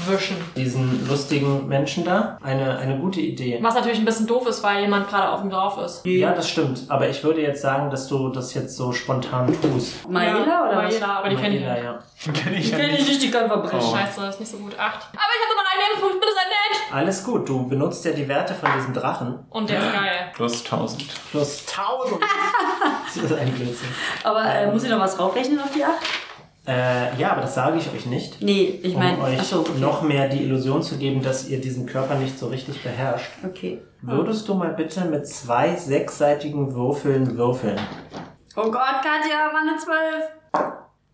wegwischen. 0.06 0.36
diesen 0.56 1.08
lustigen 1.08 1.66
Menschen 1.68 2.04
da. 2.04 2.38
Eine, 2.42 2.78
eine 2.78 2.98
gute 2.98 3.20
Idee. 3.20 3.58
Was 3.62 3.74
natürlich 3.74 3.98
ein 3.98 4.04
bisschen 4.04 4.26
doof 4.26 4.46
ist, 4.46 4.62
weil 4.62 4.80
jemand 4.82 5.08
gerade 5.08 5.30
auf 5.30 5.42
ihm 5.42 5.50
drauf 5.50 5.78
ist. 5.84 6.04
Ja, 6.04 6.32
das 6.32 6.48
stimmt. 6.48 6.82
Aber 6.88 7.08
ich 7.08 7.22
würde 7.24 7.40
jetzt 7.40 7.62
sagen, 7.62 7.90
dass 7.90 8.08
du 8.08 8.28
das 8.30 8.54
jetzt 8.54 8.76
so 8.76 8.92
spontan 8.92 9.54
tust. 9.60 10.08
Maela 10.08 10.46
ja, 10.46 10.68
oder 10.68 10.76
was? 10.84 10.94
Maela, 10.94 11.18
aber 11.18 11.28
die 11.30 11.36
kenne 11.36 11.56
ich 11.56 11.64
nicht. 11.64 11.84
ja. 11.84 11.98
Kenn 12.32 12.54
ich 12.54 12.70
ja 12.70 12.78
Kenn 12.78 12.90
ich 12.90 13.08
nicht. 13.08 13.22
die 13.22 13.30
kann 13.30 13.46
verbrechen. 13.46 13.80
Oh. 13.82 13.96
Scheiße, 13.96 14.20
das 14.20 14.34
ist 14.34 14.40
nicht 14.40 14.50
so 14.52 14.58
gut. 14.58 14.72
Acht. 14.78 15.06
Aber 15.12 15.32
ich 15.34 15.44
habe 15.44 15.54
noch 15.56 15.70
einen 15.70 15.82
Lebenspunkt, 15.88 16.20
bitte 16.20 16.32
sei 16.34 16.40
nett. 16.48 16.94
Alles 16.94 17.24
gut. 17.24 17.48
Du 17.48 17.66
benutzt 17.68 18.04
ja 18.04 18.12
die 18.12 18.26
Werte 18.28 18.54
von 18.54 18.70
diesem 18.76 18.92
Drachen. 18.94 19.38
Und 19.50 19.68
der 19.70 19.78
ist 19.78 19.92
geil. 19.92 20.32
Plus 20.34 20.64
1000. 20.64 21.04
Plus 21.30 21.64
1000. 21.76 22.20
das 23.14 23.24
ist 23.24 23.32
ein 23.32 23.52
Blödsinn. 23.52 23.88
Aber 24.24 24.44
äh, 24.44 24.70
muss 24.70 24.82
ich 24.84 24.90
noch 24.90 25.00
was 25.00 25.16
draufrechnen 25.16 25.58
auf 25.60 25.70
die 25.74 25.84
8? 25.84 25.92
Äh, 26.68 27.18
ja, 27.18 27.32
aber 27.32 27.40
das 27.40 27.54
sage 27.54 27.78
ich 27.78 27.90
euch 27.90 28.04
nicht. 28.04 28.42
Nee, 28.42 28.78
ich 28.82 28.94
Um 28.94 29.00
meine, 29.00 29.22
euch 29.22 29.38
achso, 29.40 29.60
okay. 29.60 29.78
noch 29.80 30.02
mehr 30.02 30.28
die 30.28 30.42
Illusion 30.44 30.82
zu 30.82 30.98
geben, 30.98 31.22
dass 31.22 31.48
ihr 31.48 31.60
diesen 31.62 31.86
Körper 31.86 32.16
nicht 32.16 32.38
so 32.38 32.48
richtig 32.48 32.82
beherrscht. 32.82 33.30
Okay. 33.42 33.80
Würdest 34.02 34.46
du 34.48 34.54
mal 34.54 34.74
bitte 34.74 35.04
mit 35.06 35.26
zwei 35.26 35.74
sechsseitigen 35.74 36.74
Würfeln 36.74 37.38
würfeln? 37.38 37.80
Oh 38.54 38.70
Gott, 38.70 39.02
Katja, 39.02 39.50
war 39.50 39.62
eine 39.62 39.78
12. 39.78 40.24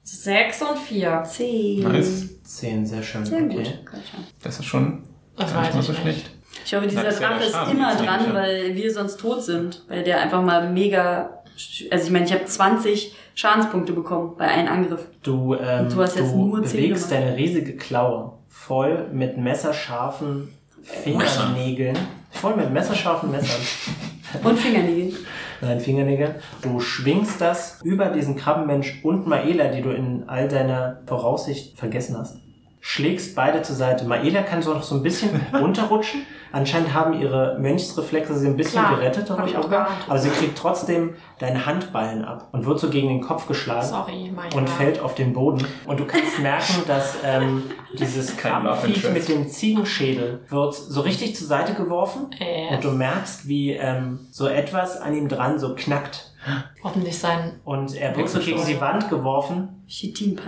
Sechs 0.02 0.60
und 0.60 0.76
vier. 0.78 1.22
10. 1.24 1.82
Nice. 1.84 2.42
Zehn, 2.42 2.84
sehr 2.84 3.02
schön. 3.02 3.24
Sehr 3.24 3.40
gut. 3.42 3.60
okay. 3.60 3.78
Katja. 3.84 4.18
Das 4.42 4.58
ist 4.58 4.66
schon 4.66 5.04
Das 5.36 5.52
gar 5.52 5.60
nicht 5.62 5.68
weiß 5.68 5.74
mal 5.74 5.80
ich 5.80 5.86
so 5.86 5.92
nicht. 5.92 6.02
schlecht. 6.02 6.30
Ich 6.66 6.74
hoffe, 6.74 6.86
dieser 6.86 7.02
Das 7.04 7.14
ist 7.14 7.20
ja 7.20 7.28
Drache 7.28 7.44
ist 7.44 7.72
immer 7.72 7.94
dran, 7.94 8.34
weil 8.34 8.74
wir 8.74 8.92
sonst 8.92 9.18
tot 9.20 9.42
sind. 9.42 9.84
Weil 9.88 10.02
der 10.02 10.20
einfach 10.20 10.42
mal 10.42 10.70
mega. 10.72 11.42
Also 11.90 12.06
ich 12.06 12.10
meine, 12.10 12.24
ich 12.24 12.32
habe 12.32 12.44
20 12.44 13.14
Schadenspunkte 13.34 13.92
bekommen 13.92 14.34
bei 14.36 14.46
einem 14.46 14.68
Angriff. 14.68 15.06
Du, 15.22 15.54
ähm, 15.54 15.88
Du 15.88 16.00
hast 16.02 16.16
jetzt 16.16 16.34
nur 16.34 16.62
zehn 16.64 16.82
bewegst 16.82 17.08
gemacht. 17.08 17.24
deine 17.24 17.36
riesige 17.36 17.76
Klaue 17.76 18.32
voll 18.48 19.08
mit 19.12 19.36
messerscharfen 19.38 20.48
Fingernägeln. 20.82 21.96
Voll 22.30 22.56
mit 22.56 22.72
messerscharfen 22.72 23.30
Messern. 23.30 23.60
Und 24.42 24.58
Fingernägel. 24.58 25.16
Nein, 25.60 25.80
Fingernägel. 25.80 26.34
Du 26.62 26.80
schwingst 26.80 27.40
das 27.40 27.80
über 27.84 28.06
diesen 28.06 28.34
Krabbenmensch 28.36 29.00
und 29.04 29.26
Maela, 29.28 29.68
die 29.68 29.80
du 29.80 29.90
in 29.90 30.24
all 30.28 30.48
deiner 30.48 30.98
Voraussicht 31.06 31.78
vergessen 31.78 32.16
hast. 32.18 32.38
Schlägst 32.80 33.36
beide 33.36 33.62
zur 33.62 33.76
Seite. 33.76 34.04
Maela 34.04 34.42
kann 34.42 34.60
so 34.60 34.74
noch 34.74 34.82
so 34.82 34.96
ein 34.96 35.02
bisschen 35.04 35.30
runterrutschen. 35.54 36.22
Anscheinend 36.54 36.94
haben 36.94 37.20
ihre 37.20 37.58
Mönchsreflexe 37.58 38.38
sie 38.38 38.46
ein 38.46 38.56
bisschen 38.56 38.80
Klar, 38.80 38.94
gerettet 38.94 39.28
hab 39.28 39.44
ich 39.44 39.56
auch 39.56 39.68
geahnt. 39.68 39.90
Aber 40.08 40.18
sie 40.20 40.30
kriegt 40.30 40.56
trotzdem 40.56 41.16
deine 41.40 41.66
Handballen 41.66 42.24
ab 42.24 42.48
und 42.52 42.64
wird 42.64 42.78
so 42.78 42.90
gegen 42.90 43.08
den 43.08 43.20
Kopf 43.20 43.48
geschlagen 43.48 43.88
Sorry, 43.88 44.32
und 44.54 44.70
fällt 44.70 45.00
auf 45.00 45.16
den 45.16 45.32
Boden. 45.32 45.66
Und 45.84 45.98
du 45.98 46.04
kannst 46.04 46.38
merken, 46.38 46.74
dass 46.86 47.16
ähm, 47.24 47.64
dieses 47.98 48.36
Krabbenviech 48.36 49.10
mit 49.10 49.28
dem 49.28 49.48
Ziegenschädel 49.48 50.44
wird 50.48 50.74
so 50.74 51.00
richtig 51.00 51.34
zur 51.34 51.48
Seite 51.48 51.74
geworfen. 51.74 52.30
Äh, 52.38 52.72
Und 52.72 52.84
du 52.84 52.92
merkst, 52.92 53.48
wie 53.48 53.72
ähm, 53.72 54.20
so 54.30 54.46
etwas 54.46 55.00
an 55.00 55.12
ihm 55.16 55.28
dran 55.28 55.58
so 55.58 55.74
knackt. 55.74 56.33
Hoffentlich 56.82 57.18
sein. 57.18 57.60
Und 57.64 57.94
er 57.94 58.16
wird 58.16 58.28
so 58.28 58.38
gegen 58.38 58.64
die 58.66 58.80
Wand 58.80 59.08
geworfen 59.08 59.84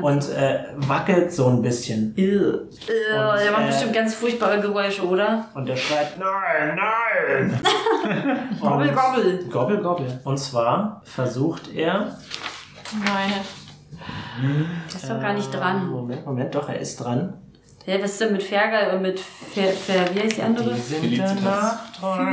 und 0.03 0.29
äh, 0.31 0.65
wackelt 0.77 1.33
so 1.33 1.47
ein 1.49 1.63
bisschen. 1.63 2.15
Ew. 2.17 2.53
Ew, 2.53 3.37
der 3.39 3.53
macht 3.53 3.65
äh, 3.65 3.67
bestimmt 3.67 3.93
ganz 3.93 4.15
furchtbare 4.15 4.61
Geräusche, 4.61 5.07
oder? 5.07 5.47
Und 5.55 5.69
er 5.69 5.77
schreit, 5.77 6.19
nein, 6.19 6.77
nein! 6.77 7.61
Gobbel, 8.61 8.89
Und- 8.89 8.95
gobbel. 8.97 9.45
Gobbel, 9.51 9.79
gobbel. 9.83 10.21
Und 10.25 10.39
zwar 10.39 11.03
versucht 11.05 11.73
er... 11.75 12.17
Meine. 12.93 13.35
Der 14.91 14.97
ist 14.97 15.11
doch 15.11 15.21
gar 15.21 15.33
nicht 15.33 15.53
dran. 15.53 15.89
Moment, 15.89 16.25
Moment, 16.27 16.55
doch, 16.55 16.69
er 16.69 16.79
ist 16.79 16.97
dran. 16.99 17.35
Hä, 17.87 18.01
was 18.03 18.11
ist 18.13 18.21
denn 18.21 18.33
mit 18.33 18.43
Fergal 18.43 18.97
und 18.97 19.03
mit 19.03 19.21
Fer, 19.21 19.69
Fer 19.69 20.13
wie 20.13 20.19
heißt 20.19 20.39
die 20.39 20.43
andere? 20.43 20.75
Die 20.75 20.81
sind 20.81 21.19
danach. 21.21 21.79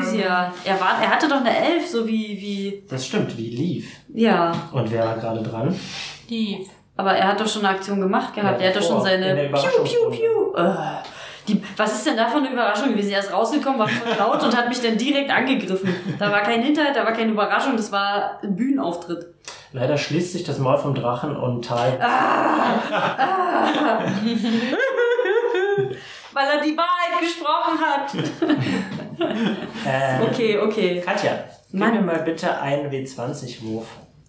Physia. 0.02 0.52
Er, 0.66 0.82
war, 0.82 1.00
er 1.00 1.12
hatte 1.12 1.28
doch 1.28 1.42
eine 1.42 1.56
Elf, 1.56 1.88
so 1.88 2.08
wie, 2.08 2.42
wie. 2.42 2.84
Das 2.90 3.06
stimmt, 3.06 3.38
wie 3.38 3.52
lief. 3.52 3.98
Ja. 4.12 4.52
Und 4.72 4.90
wer 4.92 5.06
war 5.06 5.16
gerade 5.16 5.44
dran? 5.44 5.80
Eve. 6.28 6.66
Aber 6.98 7.14
er 7.14 7.28
hat 7.28 7.40
doch 7.40 7.48
schon 7.48 7.64
eine 7.64 7.76
Aktion 7.76 8.02
gemacht 8.02 8.34
gehabt. 8.34 8.62
Ja, 8.62 8.66
er 8.66 8.74
hat 8.74 8.82
doch 8.82 8.88
schon 8.88 9.04
seine. 9.04 9.52
Piu, 9.54 9.84
piu, 9.84 10.10
piu. 10.10 10.56
Äh, 10.56 10.74
die, 11.48 11.62
was 11.78 11.94
ist 11.94 12.08
denn 12.08 12.18
da 12.18 12.30
für 12.30 12.38
eine 12.38 12.50
Überraschung 12.52 12.90
gewesen? 12.90 13.12
Er 13.12 13.20
ist 13.20 13.32
rausgekommen, 13.32 13.78
war 13.78 13.88
voll 13.88 14.16
laut 14.18 14.42
und 14.42 14.58
hat 14.58 14.70
mich 14.70 14.82
dann 14.82 14.98
direkt 14.98 15.30
angegriffen. 15.30 15.96
Da 16.18 16.32
war 16.32 16.42
kein 16.42 16.64
Hinterhalt, 16.64 16.96
da 16.96 17.06
war 17.06 17.14
keine 17.14 17.32
Überraschung, 17.32 17.78
das 17.78 17.92
war 17.92 18.40
ein 18.42 18.56
Bühnenauftritt. 18.56 19.28
Leider 19.72 19.98
schließt 19.98 20.34
sich 20.34 20.44
das 20.44 20.58
Maul 20.58 20.80
vom 20.80 20.96
Drachen 20.96 21.36
und 21.36 21.66
Tal. 21.66 22.00
Weil 26.34 26.48
er 26.48 26.62
die 26.62 26.76
Wahrheit 26.78 27.20
gesprochen 27.22 27.80
hat. 27.80 28.14
Äh, 29.86 30.24
Okay, 30.26 30.58
okay. 30.58 31.02
Katja, 31.02 31.32
gib 31.72 31.80
Mann. 31.80 31.94
mir 31.94 32.02
mal 32.02 32.20
bitte 32.24 32.60
einen 32.60 32.90
W20-Wurf. 32.92 33.86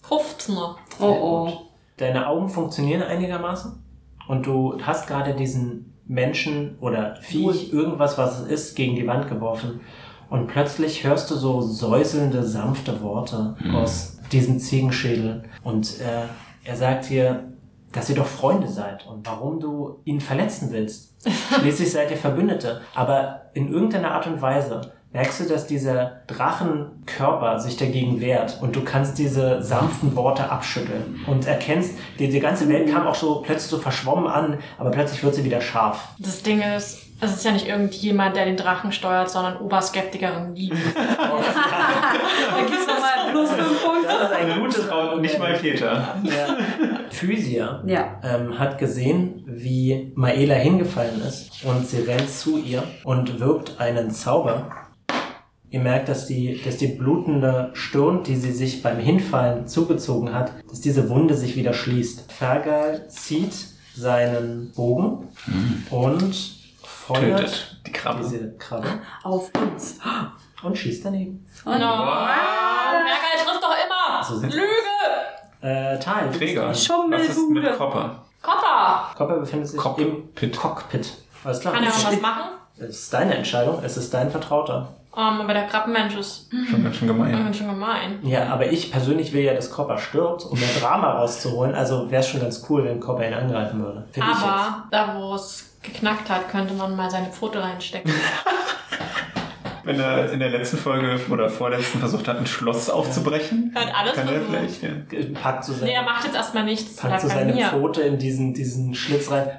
15. 0.07 0.55
Oh 0.57 0.74
oh. 1.00 1.52
Deine 1.96 2.26
Augen 2.26 2.48
funktionieren 2.48 3.02
einigermaßen 3.02 3.82
und 4.28 4.46
du 4.46 4.78
hast 4.82 5.07
gerade 5.07 5.34
diesen 5.34 5.94
Menschen 6.07 6.76
oder 6.80 7.16
Viech, 7.22 7.72
irgendwas, 7.72 8.18
was 8.18 8.40
es 8.40 8.48
ist, 8.48 8.76
gegen 8.76 8.94
die 8.96 9.07
Wand 9.07 9.28
geworfen. 9.28 9.80
Und 10.28 10.48
plötzlich 10.48 11.05
hörst 11.05 11.30
du 11.30 11.36
so 11.36 11.61
säuselnde, 11.62 12.42
sanfte 12.44 13.00
Worte 13.00 13.57
aus 13.74 14.18
diesem 14.32 14.59
Ziegenschädel. 14.59 15.44
Und 15.62 16.00
äh, 16.00 16.26
er 16.64 16.76
sagt 16.76 17.09
dir, 17.09 17.52
dass 17.95 18.11
ihr 18.11 18.16
doch 18.16 18.26
Freunde 18.26 18.68
seid 18.68 19.07
und 19.07 19.26
warum 19.26 19.61
du 19.61 20.01
ihn 20.05 20.20
verletzen 20.20 20.68
willst. 20.70 21.14
Schließlich 21.61 21.90
seid 21.90 22.11
ihr 22.11 22.16
Verbündete. 22.16 22.82
Aber 22.95 23.47
in 23.55 23.72
irgendeiner 23.72 24.11
Art 24.11 24.26
und 24.26 24.42
Weise 24.42 24.92
merkst 25.14 25.40
du, 25.40 25.45
dass 25.45 25.66
dieser 25.66 26.22
Drachenkörper 26.26 27.61
sich 27.61 27.76
dagegen 27.76 28.20
wehrt 28.20 28.59
und 28.61 28.74
du 28.74 28.82
kannst 28.82 29.16
diese 29.16 29.62
sanften 29.62 30.14
Worte 30.16 30.51
abschütteln 30.51 31.20
und 31.28 31.47
erkennst, 31.47 31.97
die, 32.18 32.28
die 32.28 32.40
ganze 32.40 32.68
Welt 32.68 32.90
kam 32.90 33.07
auch 33.07 33.14
so 33.14 33.36
plötzlich 33.36 33.70
so 33.70 33.78
verschwommen 33.78 34.26
an, 34.26 34.59
aber 34.76 34.90
plötzlich 34.90 35.22
wird 35.22 35.36
sie 35.36 35.45
wieder 35.45 35.61
scharf. 35.61 36.09
Das 36.18 36.42
Ding 36.42 36.61
ist, 36.61 37.03
es 37.25 37.37
ist 37.37 37.45
ja 37.45 37.53
nicht 37.53 37.66
irgendjemand, 37.66 38.37
der 38.37 38.45
den 38.45 38.57
Drachen 38.57 38.93
steuert, 38.93 39.31
sondern 39.31 39.57
Oberskeptikerin 39.59 40.55
Lee. 40.55 40.70
Da 40.95 42.61
gibt's 42.61 42.87
nochmal 42.87 43.31
plus 43.33 43.51
fünf 43.51 43.85
Punkte. 43.85 44.09
Das 44.09 44.31
ist 44.31 44.37
ein 44.37 44.61
gutes 44.61 44.89
Und 44.89 45.20
nicht 45.22 45.39
mal 45.39 45.55
Peter. 45.55 46.16
Ja. 46.22 46.57
Physia 47.11 47.83
Ja. 47.87 48.20
ähm, 48.22 48.59
hat 48.59 48.79
gesehen, 48.79 49.43
wie 49.47 50.12
Maela 50.14 50.55
hingefallen 50.55 51.20
ist 51.22 51.64
und 51.64 51.87
sie 51.89 52.01
rennt 52.03 52.29
zu 52.31 52.59
ihr 52.59 52.83
und 53.05 53.41
wirkt 53.41 53.81
einen 53.81 54.11
Zauber. 54.11 54.70
Ihr 55.70 55.81
merkt, 55.81 56.09
dass 56.09 56.27
die, 56.27 56.61
dass 56.64 56.77
die 56.77 56.87
blutende 56.87 57.70
Stirn, 57.72 58.22
die 58.22 58.37
sie 58.37 58.53
sich 58.53 58.83
beim 58.83 58.99
Hinfallen 58.99 59.66
zugezogen 59.66 60.33
hat, 60.33 60.53
dass 60.70 60.81
diese 60.81 61.09
Wunde 61.09 61.35
sich 61.35 61.57
wieder 61.57 61.72
schließt. 61.72 62.31
Fergal 62.31 63.09
zieht 63.09 63.55
seinen 63.97 64.72
Bogen 64.77 65.29
und 65.91 66.64
feuert 67.07 67.40
Tötet 67.40 67.76
die 67.86 67.92
Krabbe. 67.92 68.18
diese 68.22 68.52
Krabbe 68.57 68.88
Auf 69.22 69.50
uns. 69.55 69.98
und 70.62 70.76
schießt 70.78 71.05
daneben. 71.05 71.46
Oh 71.66 71.70
No. 71.70 71.76
Merkel 71.76 73.44
trifft 73.44 73.62
doch 73.62 73.74
immer! 73.84 74.24
So 74.24 74.38
sind- 74.38 74.52
Lüge! 74.55 74.66
Äh, 75.61 75.98
Tal, 75.98 76.24
du 76.24 76.28
bist 76.28 76.40
Träger. 76.40 76.68
Was 76.68 77.28
ist 77.28 77.48
mit 77.50 77.76
Copper? 77.78 78.22
Kopper! 78.42 79.11
Copper 79.16 79.38
befindet 79.38 79.68
sich 79.68 79.80
Cockpit. 79.80 80.42
im 80.42 80.52
Cockpit. 80.52 81.14
Alles 81.44 81.61
klar. 81.61 81.74
Kann 81.74 81.84
er 81.84 81.90
auch 81.90 82.05
was 82.05 82.20
machen? 82.20 82.42
Es 82.78 82.88
ist 83.02 83.12
deine 83.14 83.34
Entscheidung, 83.36 83.82
es 83.84 83.96
ist 83.96 84.12
dein 84.12 84.30
Vertrauter. 84.30 84.88
Um, 85.17 85.41
aber 85.43 85.55
der 85.55 85.67
Krabbenmensch 85.67 86.17
ist 86.17 86.51
Schon 86.71 86.83
ganz 86.83 86.97
schön 86.97 87.07
gemein. 87.09 87.33
ganz 87.33 87.57
schön 87.57 87.69
gemein. 87.69 88.19
Ja, 88.23 88.49
aber 88.49 88.67
ich 88.73 88.91
persönlich 88.91 89.33
will 89.33 89.43
ja, 89.45 89.55
dass 89.55 89.71
Copper 89.71 89.97
stirbt, 89.99 90.45
um 90.45 90.59
mehr 90.59 90.69
Drama 90.81 91.12
rauszuholen. 91.12 91.75
Also 91.75 92.11
wäre 92.11 92.21
es 92.21 92.29
schon 92.29 92.41
ganz 92.41 92.67
cool, 92.69 92.85
wenn 92.85 92.99
Copper 92.99 93.27
ihn 93.27 93.35
angreifen 93.35 93.81
würde. 93.81 94.07
Aber 94.21 94.85
da, 94.91 95.15
wo 95.17 95.35
es 95.35 95.77
geknackt 95.83 96.29
hat, 96.29 96.49
könnte 96.49 96.75
man 96.75 96.97
mal 96.97 97.11
seine 97.11 97.29
Pfote 97.29 97.62
reinstecken. 97.62 98.12
Wenn 99.85 100.01
er 100.01 100.33
in 100.33 100.39
der 100.41 100.49
letzten 100.49 100.79
Folge 100.79 101.21
oder 101.31 101.51
vorletzten 101.51 101.99
versucht 101.99 102.27
hat, 102.27 102.39
ein 102.39 102.47
Schloss 102.47 102.89
aufzubrechen, 102.89 103.71
Hat 103.75 103.95
alles 103.95 104.15
kann 104.15 104.29
er 104.29 104.41
vielleicht, 104.41 104.83
ja. 104.83 104.89
Packt 105.39 105.65
so, 105.65 105.75
sein, 105.75 105.85
Nee, 105.89 105.93
er 105.95 106.03
macht 106.05 106.25
jetzt 106.25 106.35
erstmal 106.35 106.65
nichts. 106.65 106.97
packt 106.97 107.21
so 107.21 107.29
seine 107.29 107.53
mir. 107.53 107.67
Pfote 107.67 108.01
in 108.01 108.19
diesen, 108.19 108.55
diesen 108.55 108.95
Schlitz 108.95 109.31
rein. 109.31 109.51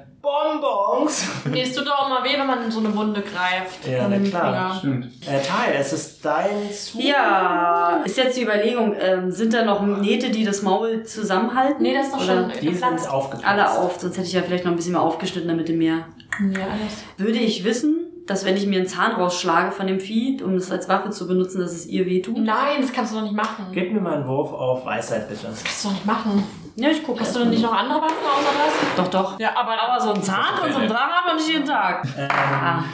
Bonbons! 0.60 1.24
Nee, 1.50 1.62
es 1.62 1.72
tut 1.74 1.86
doch 1.86 2.06
immer 2.06 2.22
weh, 2.24 2.38
wenn 2.38 2.46
man 2.46 2.64
in 2.64 2.70
so 2.70 2.80
eine 2.80 2.94
Wunde 2.94 3.20
greift. 3.22 3.86
Ja, 3.86 4.08
na 4.08 4.18
klar. 4.18 4.52
Finger. 4.52 4.74
Stimmt. 4.78 5.26
Äh, 5.26 5.42
Teil, 5.42 5.76
es 5.78 5.92
ist 5.92 6.24
dein 6.24 6.70
Zug. 6.72 7.02
Ja, 7.02 8.00
ist 8.04 8.16
jetzt 8.16 8.36
die 8.36 8.42
Überlegung, 8.42 8.94
ähm, 9.00 9.30
sind 9.30 9.52
da 9.54 9.64
noch 9.64 9.82
Nähte, 9.82 10.30
die 10.30 10.44
das 10.44 10.62
Maul 10.62 11.02
zusammenhalten? 11.04 11.82
Nee, 11.82 11.94
das 11.94 12.06
ist 12.06 12.14
doch 12.14 12.24
Oder 12.24 12.50
schon 12.50 12.60
Die 12.60 12.66
sind 12.68 12.72
geplatzt. 12.80 13.10
aufgeplatzt. 13.10 13.46
alle 13.46 13.70
auf, 13.78 14.00
sonst 14.00 14.16
hätte 14.16 14.26
ich 14.26 14.32
ja 14.32 14.42
vielleicht 14.42 14.64
noch 14.64 14.72
ein 14.72 14.76
bisschen 14.76 14.92
mehr 14.92 15.02
aufgeschnitten, 15.02 15.48
damit 15.48 15.68
ihr 15.68 15.76
mehr. 15.76 16.06
Ja, 16.40 16.60
alles. 16.64 17.04
Würde 17.16 17.38
ich 17.38 17.64
wissen, 17.64 18.00
dass 18.26 18.44
wenn 18.44 18.56
ich 18.56 18.66
mir 18.66 18.78
einen 18.80 18.88
Zahn 18.88 19.12
rausschlage 19.12 19.70
von 19.72 19.86
dem 19.86 20.00
Vieh, 20.00 20.42
um 20.42 20.54
es 20.54 20.70
als 20.70 20.88
Waffe 20.88 21.10
zu 21.10 21.26
benutzen, 21.28 21.60
dass 21.60 21.72
es 21.72 21.86
ihr 21.86 22.06
wehtut? 22.06 22.36
Nein, 22.36 22.78
das 22.80 22.92
kannst 22.92 23.12
du 23.12 23.16
doch 23.16 23.22
nicht 23.22 23.36
machen. 23.36 23.66
Gib 23.72 23.92
mir 23.92 24.00
mal 24.00 24.14
einen 24.14 24.26
Wurf 24.26 24.52
auf 24.52 24.84
Weisheit, 24.84 25.28
bitte. 25.28 25.46
Das 25.46 25.62
kannst 25.62 25.84
du 25.84 25.88
doch 25.88 25.94
nicht 25.94 26.06
machen. 26.06 26.42
Ja, 26.76 26.90
ich 26.90 27.02
gucke. 27.02 27.20
Hast 27.20 27.34
du 27.34 27.40
denn 27.40 27.50
nicht 27.50 27.62
noch 27.62 27.72
andere 27.72 28.00
Waffen 28.02 28.16
außer 28.16 28.94
das? 28.96 28.96
Doch, 28.96 29.08
doch. 29.08 29.40
Ja, 29.40 29.50
aber, 29.56 29.80
Aber 29.80 30.00
so 30.00 30.12
ein 30.12 30.22
Zahn 30.22 30.56
von 30.60 30.70
so 30.70 30.78
einem 30.78 30.88
Drachen 30.88 31.10
hat 31.12 31.26
man 31.26 31.36
nicht 31.36 31.48
jeden 31.48 31.64
Tag. 31.66 32.06
Ähm, 32.18 32.28
Ah, 32.30 32.84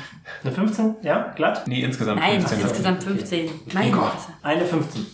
Eine 0.45 0.53
15? 0.53 0.97
Ja, 1.03 1.33
glatt? 1.35 1.66
Nee, 1.66 1.83
insgesamt 1.83 2.20
nein, 2.20 2.41
15. 2.41 2.61
insgesamt 2.61 3.03
15. 3.05 3.51
Meine 3.74 3.91
Fresse. 3.93 4.28
Eine 4.43 4.64
15. 4.64 5.07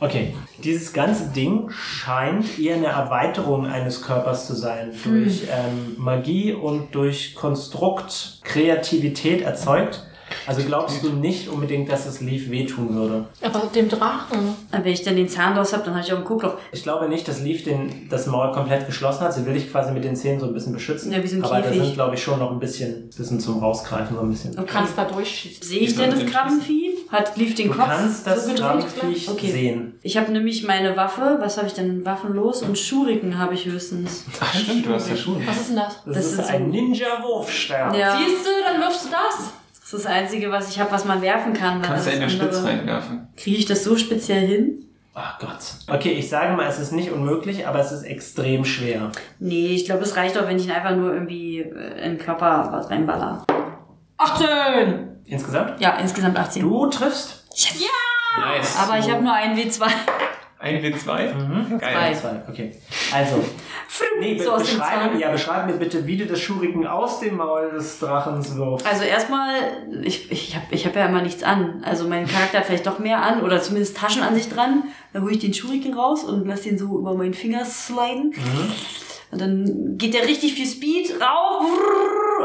Okay. 0.00 0.34
Dieses 0.64 0.92
ganze 0.92 1.28
Ding 1.28 1.70
scheint 1.70 2.58
eher 2.58 2.76
eine 2.76 2.86
Erweiterung 2.88 3.66
eines 3.66 4.02
Körpers 4.02 4.46
zu 4.46 4.54
sein. 4.54 4.92
Durch 5.04 5.44
ähm, 5.50 5.94
Magie 5.98 6.52
und 6.52 6.94
durch 6.94 7.34
Konstrukt, 7.34 8.40
Kreativität 8.42 9.42
erzeugt. 9.42 10.04
Also 10.46 10.62
glaubst 10.62 11.02
du 11.04 11.10
nicht 11.10 11.48
unbedingt, 11.48 11.88
dass 11.90 12.06
es 12.06 12.20
Leaf 12.20 12.50
wehtun 12.50 12.94
würde? 12.94 13.26
aber 13.42 13.62
dem 13.74 13.88
Drachen. 13.88 14.54
Wenn 14.70 14.86
ich 14.92 15.02
dann 15.02 15.16
den 15.16 15.28
Zahn 15.28 15.56
raus 15.56 15.72
habe, 15.72 15.82
dann 15.84 15.94
habe 15.94 16.04
ich 16.04 16.12
auch 16.12 16.18
ein 16.18 16.24
Guckloch. 16.24 16.54
Ich 16.72 16.82
glaube 16.82 17.08
nicht, 17.08 17.26
dass 17.28 17.40
Leaf 17.42 17.64
den, 17.64 18.08
das 18.08 18.26
Maul 18.26 18.52
komplett 18.52 18.86
geschlossen 18.86 19.20
hat. 19.20 19.34
Sie 19.34 19.44
will 19.46 19.54
dich 19.54 19.70
quasi 19.70 19.92
mit 19.92 20.04
den 20.04 20.16
Zähnen 20.16 20.40
so 20.40 20.46
ein 20.46 20.54
bisschen 20.54 20.72
beschützen. 20.72 21.12
Ja, 21.12 21.22
wie 21.22 21.26
so 21.28 21.36
ein 21.36 21.44
Aber 21.44 21.60
da 21.60 21.72
sind, 21.72 21.94
glaube 21.94 22.14
ich, 22.14 22.22
schon 22.22 22.38
noch 22.38 22.50
ein 22.50 22.58
bisschen, 22.60 23.10
bisschen 23.16 23.40
zum 23.40 23.58
Rausgreifen. 23.58 24.16
So 24.16 24.22
ein 24.22 24.30
bisschen. 24.30 24.54
Du 24.56 24.62
kannst 24.64 24.96
da 24.96 25.04
durchschießen. 25.04 25.62
Sehe 25.62 25.80
ich 25.80 25.96
denn 25.96 26.10
das 26.10 26.24
Krabbenvieh? 26.26 26.90
Hat 27.10 27.36
lief 27.36 27.54
den 27.54 27.68
Du 27.68 27.74
Kopf 27.74 27.86
kannst 27.88 28.26
das 28.26 28.44
so 28.46 28.52
gedreht? 28.52 28.60
Krabbenviech 28.96 29.28
Okay. 29.30 29.50
sehen. 29.50 29.94
Ich 30.02 30.16
habe 30.16 30.30
nämlich 30.32 30.64
meine 30.66 30.96
Waffe, 30.96 31.38
was 31.40 31.56
habe 31.56 31.66
ich 31.66 31.72
denn? 31.74 32.04
Waffenlos 32.04 32.62
und 32.62 32.78
Schuriken 32.78 33.38
habe 33.38 33.54
ich 33.54 33.66
höchstens. 33.66 34.24
Ach, 34.40 34.54
stimmt, 34.54 34.86
du 34.86 34.94
hast 34.94 35.08
ja 35.10 35.16
Schuhe. 35.16 35.40
Was 35.46 35.60
ist 35.60 35.68
denn 35.70 35.76
das? 35.76 35.94
Das, 36.04 36.14
Das 36.14 36.26
ist 36.26 36.32
ist 36.38 36.46
so- 36.48 36.52
ein 36.54 36.70
Ninja-Wurfstern. 36.70 37.94
Ja. 37.94 38.16
Siehst 38.16 38.46
du, 38.46 38.50
dann 38.64 38.80
wirfst 38.80 39.06
du 39.06 39.08
das. 39.10 39.50
Das 39.90 40.00
ist 40.00 40.04
das 40.06 40.12
Einzige, 40.12 40.52
was 40.52 40.68
ich 40.70 40.78
habe, 40.78 40.92
was 40.92 41.04
man 41.04 41.20
werfen 41.20 41.52
kann. 41.52 41.80
weil 41.80 41.88
Kannst 41.88 42.06
du 42.06 42.10
in 42.12 42.30
Schlitz 42.30 42.56
andere- 42.58 42.68
reinwerfen. 42.72 43.28
Kriege 43.36 43.56
ich 43.56 43.66
das 43.66 43.82
so 43.82 43.96
speziell 43.96 44.46
hin? 44.46 44.84
Ach 45.14 45.38
Gott. 45.40 45.58
Okay, 45.88 46.12
ich 46.12 46.28
sage 46.28 46.54
mal, 46.56 46.66
es 46.68 46.78
ist 46.78 46.92
nicht 46.92 47.10
unmöglich, 47.10 47.66
aber 47.66 47.80
es 47.80 47.90
ist 47.90 48.04
extrem 48.04 48.64
schwer. 48.64 49.10
Nee, 49.40 49.74
ich 49.74 49.84
glaube, 49.86 50.02
es 50.04 50.16
reicht 50.16 50.38
auch, 50.38 50.46
wenn 50.46 50.56
ich 50.58 50.66
ihn 50.66 50.70
einfach 50.70 50.94
nur 50.94 51.12
irgendwie 51.12 51.58
äh, 51.60 52.04
in 52.04 52.16
den 52.16 52.18
Körper 52.18 52.68
was 52.70 52.88
reinballer. 52.88 53.44
18! 54.18 55.22
Insgesamt? 55.24 55.80
Ja, 55.80 55.96
insgesamt 55.98 56.38
18. 56.38 56.62
Du 56.62 56.86
triffst? 56.86 57.44
Nice. 58.38 58.76
Aber 58.78 58.98
ich 58.98 59.10
habe 59.10 59.22
nur 59.22 59.32
einen 59.32 59.58
W2. 59.58 59.86
Ein 60.60 60.82
W2? 60.82 61.32
Mhm. 61.32 61.78
Geil. 61.78 62.14
Zwei, 62.14 62.42
okay. 62.46 62.72
Also, 63.14 63.42
nee, 64.20 64.38
so 64.38 64.52
aus 64.52 64.64
beschreibe, 64.64 65.18
ja, 65.18 65.30
beschreib 65.30 65.66
mir 65.66 65.72
bitte, 65.72 66.06
wie 66.06 66.18
du 66.18 66.26
das 66.26 66.38
Schuriken 66.38 66.86
aus 66.86 67.20
dem 67.20 67.38
Maul 67.38 67.70
des 67.70 67.98
Drachens 67.98 68.54
wirfst. 68.56 68.86
Also 68.86 69.04
erstmal, 69.04 69.54
ich, 70.02 70.30
ich 70.30 70.54
habe 70.54 70.66
ich 70.70 70.84
hab 70.84 70.94
ja 70.94 71.06
immer 71.06 71.22
nichts 71.22 71.42
an. 71.42 71.82
Also 71.82 72.06
mein 72.06 72.26
Charakter 72.26 72.58
hat 72.58 72.66
vielleicht 72.66 72.86
doch 72.86 72.98
mehr 72.98 73.22
an 73.22 73.42
oder 73.42 73.62
zumindest 73.62 73.96
Taschen 73.96 74.22
an 74.22 74.34
sich 74.34 74.50
dran. 74.50 74.84
Dann 75.14 75.22
hole 75.22 75.32
ich 75.32 75.38
den 75.38 75.54
Schuriken 75.54 75.94
raus 75.94 76.24
und 76.24 76.46
lasse 76.46 76.68
den 76.68 76.76
so 76.76 76.98
über 76.98 77.14
meinen 77.14 77.34
Finger 77.34 77.64
sliden. 77.64 78.34
Und 79.30 79.40
dann 79.40 79.96
geht 79.96 80.12
der 80.12 80.26
richtig 80.28 80.52
viel 80.52 80.66
Speed 80.66 81.14
rauf. 81.22 81.64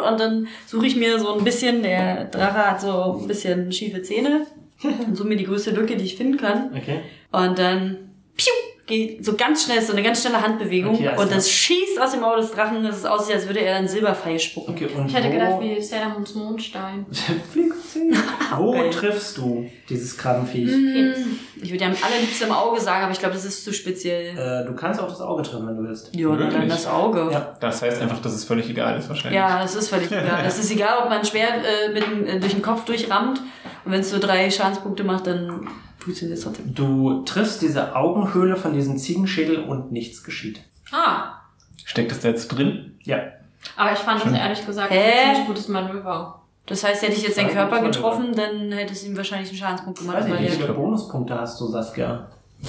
Und 0.09 0.19
dann 0.21 0.47
suche 0.67 0.87
ich 0.87 0.95
mir 0.95 1.19
so 1.19 1.37
ein 1.37 1.43
bisschen, 1.43 1.83
der 1.83 2.25
Drache 2.25 2.71
hat 2.71 2.79
so 2.79 3.19
ein 3.19 3.27
bisschen 3.27 3.73
schiefe 3.73 4.01
Zähne. 4.01 4.47
Und 4.83 5.15
suche 5.15 5.27
mir 5.27 5.37
die 5.37 5.45
größte 5.45 5.71
Lücke, 5.71 5.95
die 5.95 6.05
ich 6.05 6.15
finden 6.15 6.37
kann. 6.37 6.69
Okay. 6.75 6.99
Und 7.31 7.57
dann 7.57 8.04
piu, 8.35 8.51
geht 8.87 9.25
so 9.25 9.35
ganz 9.35 9.65
schnell, 9.65 9.81
so 9.81 9.93
eine 9.93 10.03
ganz 10.03 10.21
schnelle 10.21 10.41
Handbewegung. 10.41 10.95
Okay, 10.95 11.17
und 11.17 11.31
das 11.31 11.49
schießt 11.49 11.99
aus 11.99 12.11
dem 12.11 12.23
Auge 12.23 12.41
des 12.41 12.51
Drachen, 12.51 12.83
dass 12.83 12.97
es 12.97 13.05
aussieht, 13.05 13.35
als 13.35 13.47
würde 13.47 13.61
er 13.61 13.77
einen 13.77 13.87
Silberpfeil 13.87 14.39
spucken. 14.39 14.75
okay 14.75 14.87
und 14.95 15.07
Ich 15.07 15.15
hätte 15.15 15.31
gedacht, 15.31 15.59
wie 15.59 15.81
Sailor 15.81 16.09
Moons 16.09 16.35
Mondstein. 16.35 17.05
wo 18.57 18.71
Geil. 18.71 18.89
triffst 18.91 19.37
du 19.37 19.69
dieses 19.89 20.15
Krabbenviech? 20.17 20.69
Ich 21.61 21.71
würde 21.71 21.83
ja 21.83 21.89
am 21.89 21.95
allerliebsten 21.99 22.47
im 22.47 22.53
Auge 22.53 22.79
sagen, 22.79 23.03
aber 23.03 23.11
ich 23.11 23.19
glaube, 23.19 23.33
das 23.33 23.45
ist 23.45 23.63
zu 23.63 23.73
speziell. 23.73 24.37
Äh, 24.37 24.67
du 24.67 24.75
kannst 24.75 24.99
auch 24.99 25.07
das 25.07 25.21
Auge 25.21 25.41
treffen, 25.41 25.67
wenn 25.67 25.77
du 25.77 25.83
willst. 25.83 26.13
Ja, 26.15 26.29
dann 26.29 26.51
wirklich? 26.51 26.69
das 26.69 26.85
Auge. 26.85 27.29
Ja. 27.31 27.55
Das 27.59 27.81
heißt 27.81 28.01
einfach, 28.01 28.21
dass 28.21 28.33
es 28.33 28.43
völlig 28.43 28.69
egal 28.69 28.99
ist 28.99 29.09
wahrscheinlich. 29.09 29.39
Ja, 29.39 29.63
es 29.63 29.73
ist 29.75 29.89
völlig 29.89 30.11
egal. 30.11 30.43
Es 30.45 30.59
ist 30.59 30.71
egal, 30.71 30.99
ob 31.01 31.09
man 31.09 31.19
ein 31.19 31.25
Schwert 31.25 31.63
äh, 31.65 31.91
mit, 31.91 32.03
äh, 32.27 32.39
durch 32.39 32.53
den 32.53 32.61
Kopf 32.61 32.85
durchrammt. 32.85 33.39
Und 33.83 33.91
wenn 33.91 34.01
es 34.01 34.11
so 34.11 34.19
drei 34.19 34.51
Schadenspunkte 34.51 35.03
macht, 35.03 35.25
dann. 35.27 35.67
Du 36.73 37.23
triffst 37.23 37.61
diese 37.61 37.95
Augenhöhle 37.95 38.55
von 38.55 38.73
diesem 38.73 38.97
Ziegenschädel 38.97 39.63
und 39.63 39.91
nichts 39.91 40.23
geschieht. 40.23 40.61
Ah, 40.91 41.33
Steckt 41.83 42.11
das 42.11 42.19
da 42.21 42.29
jetzt 42.29 42.47
drin? 42.49 42.97
Ja. 43.03 43.17
aber 43.77 43.93
ich 43.93 43.99
fand 43.99 44.23
das 44.25 44.31
ehrlich 44.33 44.65
gesagt 44.65 44.91
Hä? 44.91 44.99
ein 44.99 45.29
ziemlich 45.35 45.47
gutes 45.47 45.67
Manöver. 45.67 46.41
Das 46.65 46.83
heißt, 46.83 47.03
hätte 47.03 47.13
ich 47.13 47.23
jetzt 47.23 47.37
den 47.37 47.49
Körper 47.49 47.81
getroffen, 47.81 48.33
dann 48.35 48.71
hätte 48.71 48.93
es 48.93 49.05
ihm 49.05 49.15
wahrscheinlich 49.15 49.49
einen 49.49 49.57
Schadenspunkt 49.59 49.99
Ich 49.99 50.05
gemacht. 50.05 50.23
weiß 50.23 50.29
nicht, 50.29 50.39
Weil 50.39 50.45
wie 50.47 50.51
viele 50.61 50.73
Bonuspunkte 50.73 51.39
hast 51.39 51.59
du, 51.61 51.67
Saskia? 51.67 52.27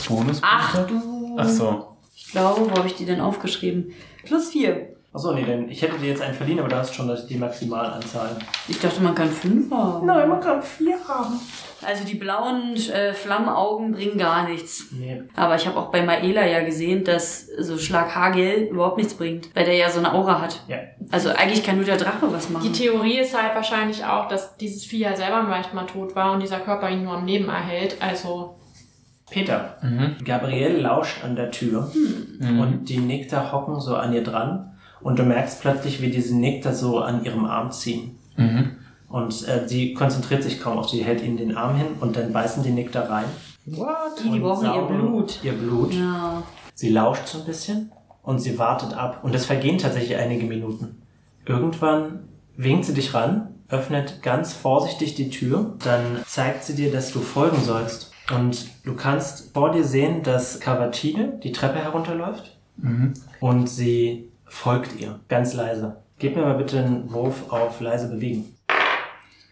Bonus? 0.08 0.40
ach 0.42 0.86
du. 0.86 1.34
Ach 1.38 1.48
so. 1.48 1.96
Ich 2.14 2.30
glaube, 2.32 2.70
wo 2.70 2.76
habe 2.76 2.86
ich 2.88 2.94
die 2.94 3.06
denn 3.06 3.20
aufgeschrieben? 3.20 3.92
Plus 4.24 4.50
vier. 4.50 4.95
Achso, 5.16 5.32
nee, 5.32 5.44
denn 5.44 5.70
ich 5.70 5.80
hätte 5.80 5.96
dir 5.96 6.10
jetzt 6.10 6.20
einen 6.20 6.34
verliehen, 6.34 6.58
aber 6.58 6.68
du 6.68 6.76
hast 6.76 6.94
schon 6.94 7.10
die 7.26 7.38
Maximalanzahl. 7.38 8.36
Ich 8.68 8.78
dachte, 8.78 9.00
man 9.00 9.14
kann 9.14 9.30
fünf 9.30 9.70
haben. 9.70 10.04
Nein, 10.04 10.28
man 10.28 10.40
kann 10.40 10.60
vier 10.60 10.98
haben. 11.08 11.40
Also 11.82 12.04
die 12.04 12.16
blauen 12.16 12.76
äh, 12.76 13.14
Flammenaugen 13.14 13.92
bringen 13.92 14.18
gar 14.18 14.46
nichts. 14.46 14.88
Nee. 14.90 15.22
Aber 15.34 15.56
ich 15.56 15.66
habe 15.66 15.78
auch 15.78 15.90
bei 15.90 16.02
Maela 16.02 16.46
ja 16.46 16.62
gesehen, 16.62 17.02
dass 17.02 17.46
so 17.46 17.78
Schlag 17.78 18.14
Hagel 18.14 18.68
überhaupt 18.70 18.98
nichts 18.98 19.14
bringt, 19.14 19.48
weil 19.56 19.64
der 19.64 19.76
ja 19.76 19.88
so 19.88 20.00
eine 20.00 20.12
Aura 20.12 20.42
hat. 20.42 20.60
Ja. 20.68 20.80
Also 21.10 21.30
eigentlich 21.30 21.64
kann 21.64 21.76
nur 21.76 21.86
der 21.86 21.96
Drache 21.96 22.30
was 22.30 22.48
Die 22.48 22.52
machen. 22.52 22.72
Theorie 22.74 23.18
ist 23.18 23.34
halt 23.34 23.54
wahrscheinlich 23.54 24.04
auch, 24.04 24.28
dass 24.28 24.58
dieses 24.58 24.84
Vieh 24.84 24.98
ja 24.98 25.16
selber 25.16 25.46
vielleicht 25.46 25.72
mal 25.72 25.86
tot 25.86 26.14
war 26.14 26.32
und 26.32 26.42
dieser 26.42 26.60
Körper 26.60 26.90
ihn 26.90 27.04
nur 27.04 27.14
am 27.14 27.24
Leben 27.24 27.48
erhält. 27.48 27.96
Also 28.00 28.56
Peter, 29.30 29.78
Gabrielle 30.22 30.78
lauscht 30.78 31.24
an 31.24 31.36
der 31.36 31.50
Tür 31.50 31.90
und 32.38 32.84
die 32.84 32.98
Nektar 32.98 33.50
hocken 33.50 33.80
so 33.80 33.96
an 33.96 34.12
ihr 34.12 34.22
dran 34.22 34.75
und 35.06 35.20
du 35.20 35.22
merkst 35.22 35.60
plötzlich, 35.60 36.02
wie 36.02 36.10
diese 36.10 36.36
Nektar 36.36 36.72
so 36.72 36.98
an 36.98 37.24
ihrem 37.24 37.44
Arm 37.44 37.70
ziehen. 37.70 38.18
Und 39.08 39.46
äh, 39.46 39.68
sie 39.68 39.94
konzentriert 39.94 40.42
sich 40.42 40.60
kaum 40.60 40.78
auf 40.78 40.88
sie, 40.88 41.04
hält 41.04 41.22
ihnen 41.22 41.36
den 41.36 41.56
Arm 41.56 41.76
hin 41.76 41.86
und 42.00 42.16
dann 42.16 42.32
beißen 42.32 42.64
die 42.64 42.72
Nektar 42.72 43.08
rein. 43.08 43.26
What? 43.66 44.20
Die 44.24 44.40
brauchen 44.40 44.66
ihr 44.66 44.82
Blut. 44.82 45.38
Ihr 45.44 45.52
Blut. 45.52 45.94
Ja. 45.94 46.42
Sie 46.74 46.88
lauscht 46.88 47.28
so 47.28 47.38
ein 47.38 47.44
bisschen 47.44 47.92
und 48.24 48.40
sie 48.40 48.58
wartet 48.58 48.94
ab. 48.94 49.20
Und 49.22 49.32
es 49.32 49.46
vergehen 49.46 49.78
tatsächlich 49.78 50.16
einige 50.16 50.44
Minuten. 50.44 51.00
Irgendwann 51.44 52.24
winkt 52.56 52.86
sie 52.86 52.94
dich 52.94 53.14
ran, 53.14 53.54
öffnet 53.68 54.22
ganz 54.22 54.54
vorsichtig 54.54 55.14
die 55.14 55.30
Tür, 55.30 55.76
dann 55.84 56.20
zeigt 56.26 56.64
sie 56.64 56.74
dir, 56.74 56.90
dass 56.90 57.12
du 57.12 57.20
folgen 57.20 57.62
sollst. 57.62 58.10
Und 58.34 58.66
du 58.84 58.94
kannst 58.94 59.54
vor 59.54 59.70
dir 59.70 59.84
sehen, 59.84 60.24
dass 60.24 60.58
Cavatine 60.58 61.38
die 61.44 61.52
Treppe 61.52 61.78
herunterläuft 61.78 62.58
und 63.38 63.68
sie 63.68 64.32
folgt 64.46 65.00
ihr, 65.00 65.20
ganz 65.28 65.54
leise. 65.54 65.96
Gib 66.18 66.36
mir 66.36 66.42
mal 66.42 66.54
bitte 66.56 66.78
einen 66.78 67.12
Wurf 67.12 67.50
auf 67.50 67.80
leise 67.80 68.08
bewegen. 68.08 68.56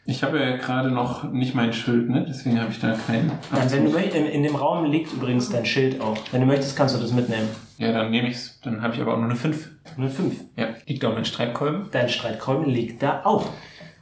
Ich 0.07 0.23
habe 0.23 0.39
ja 0.39 0.57
gerade 0.57 0.91
noch 0.91 1.25
nicht 1.33 1.55
mein 1.55 1.73
Schild, 1.73 2.11
ne? 2.11 2.27
Deswegen 2.29 2.61
habe 2.61 2.71
ich 2.71 2.79
da 2.79 2.95
keinen. 3.07 3.33
Dann, 3.51 3.73
wenn 3.73 3.85
du 3.87 3.91
möchtest, 3.91 4.17
in, 4.17 4.27
in 4.27 4.43
dem 4.43 4.55
Raum 4.55 4.85
liegt 4.85 5.13
übrigens 5.15 5.49
dein 5.49 5.65
Schild 5.65 6.01
auch. 6.01 6.17
Wenn 6.31 6.43
du 6.43 6.47
möchtest, 6.47 6.77
kannst 6.77 6.95
du 6.95 7.01
das 7.01 7.13
mitnehmen. 7.13 7.49
Ja, 7.79 7.93
dann 7.93 8.11
nehme 8.11 8.29
ich's. 8.29 8.61
Dann 8.63 8.83
habe 8.83 8.95
ich 8.95 9.01
aber 9.01 9.15
auch 9.15 9.19
nur 9.19 9.27
eine 9.27 9.37
5. 9.37 9.71
Nur 9.97 10.11
fünf. 10.11 10.37
Ja. 10.57 10.69
Liegt 10.87 11.03
da 11.03 11.09
auch 11.09 11.15
mein 11.15 11.25
Streitkolben? 11.25 11.89
Dein 11.91 12.09
Streitkolben 12.09 12.67
liegt 12.67 13.03
da 13.03 13.23
auch. 13.25 13.47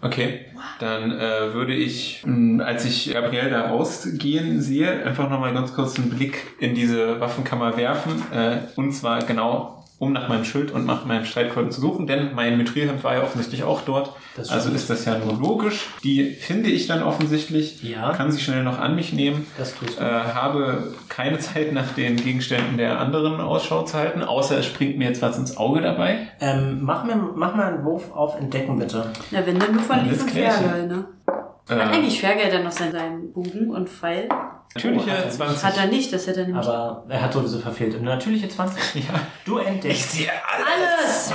Okay. 0.01 0.47
Dann 0.81 1.13
äh, 1.13 1.55
würde 1.55 1.75
ich, 1.75 2.23
mh, 2.25 2.65
als 2.65 2.85
ich 2.85 3.13
Gabrielle 3.13 3.51
da 3.51 3.69
rausgehen 3.69 4.61
sehe, 4.61 5.05
einfach 5.05 5.31
nochmal 5.31 5.53
ganz 5.55 5.73
kurz 5.75 5.97
einen 5.99 6.11
Blick 6.11 6.57
in 6.59 6.75
diese 6.75 7.21
Waffenkammer 7.21 7.77
werfen. 7.77 8.23
Äh, 8.33 8.59
und 8.75 8.93
zwar 8.93 9.23
genau 9.23 9.82
um 10.03 10.13
nach 10.13 10.27
meinem 10.29 10.45
Schild 10.45 10.73
und 10.73 10.85
nach 10.85 11.05
meinem 11.05 11.25
Streitkolben 11.25 11.71
zu 11.71 11.81
suchen, 11.81 12.09
denn 12.09 12.35
mein 12.35 12.59
Mithrilhemd 12.59 13.05
war 13.05 13.15
ja 13.15 13.23
offensichtlich 13.23 13.63
auch 13.63 13.83
dort. 13.83 14.11
Das 14.37 14.51
also 14.51 14.71
ist 14.71 14.91
das 14.91 15.05
ja 15.05 15.17
nur 15.17 15.39
logisch. 15.39 15.87
Die 16.03 16.31
finde 16.33 16.71
ich 16.71 16.89
dann 16.89 17.05
offensichtlich, 17.05 17.85
Ja. 17.85 18.13
kann 18.13 18.33
sie 18.33 18.41
schnell 18.41 18.65
noch 18.65 18.81
an 18.81 18.97
mich 18.97 19.13
nehmen. 19.13 19.47
Das 19.57 19.77
tust 19.77 20.01
du. 20.01 20.03
Äh, 20.03 20.07
habe 20.35 20.93
keine 21.09 21.39
Zeit 21.39 21.73
nach 21.73 21.89
den 21.95 22.17
Gegenständen 22.17 22.79
der 22.79 22.99
anderen 22.99 23.41
Ausschau 23.41 23.83
zu 23.83 23.97
halten, 23.97 24.25
außer 24.25 24.59
es 24.59 24.67
springt 24.67 24.99
mir 24.99 25.07
jetzt 25.07 25.23
was 25.23 25.39
ins 25.39 25.57
Auge 25.57 25.81
dabei. 25.83 26.27
Ähm, 26.41 26.81
mach, 26.83 27.05
mir, 27.05 27.15
mach 27.37 27.55
mal 27.55 27.73
einen 27.73 27.85
Wurf 27.85 28.11
auf 28.13 28.37
Entdecken, 28.41 28.81
bitte. 28.81 29.09
Ja, 29.31 29.47
wenn 29.47 29.57
dann 29.57 29.73
nur 29.73 29.85
von 29.85 29.99
Klärchen. 30.01 30.29
Fergal, 30.65 30.87
ne? 30.89 31.05
Äh, 31.69 31.75
Hat 31.75 31.93
eigentlich 31.93 32.21
Fergal 32.21 32.51
dann 32.51 32.65
noch 32.65 32.73
seinen, 32.73 32.91
seinen 32.91 33.33
Bogen 33.33 33.71
und 33.71 33.89
Pfeil? 33.89 34.29
Natürliche 34.75 35.07
Oh, 35.07 35.13
hat 35.13 35.19
er 35.19 35.25
nicht. 35.27 35.37
20. 35.37 35.65
Hat 35.65 35.77
er 35.79 35.87
nicht, 35.87 36.13
das 36.13 36.27
hätte 36.27 36.41
er 36.41 36.47
nämlich. 36.47 36.67
Aber 36.67 37.05
er 37.09 37.23
hat 37.23 37.33
sowieso 37.33 37.59
verfehlt. 37.59 37.95
Eine 37.95 38.05
natürliche 38.05 38.49
20. 38.49 38.95
ja. 38.95 39.21
Du 39.45 39.59
entdeckst, 39.59 40.13
sehe 40.13 40.29
Alles! 40.31 41.33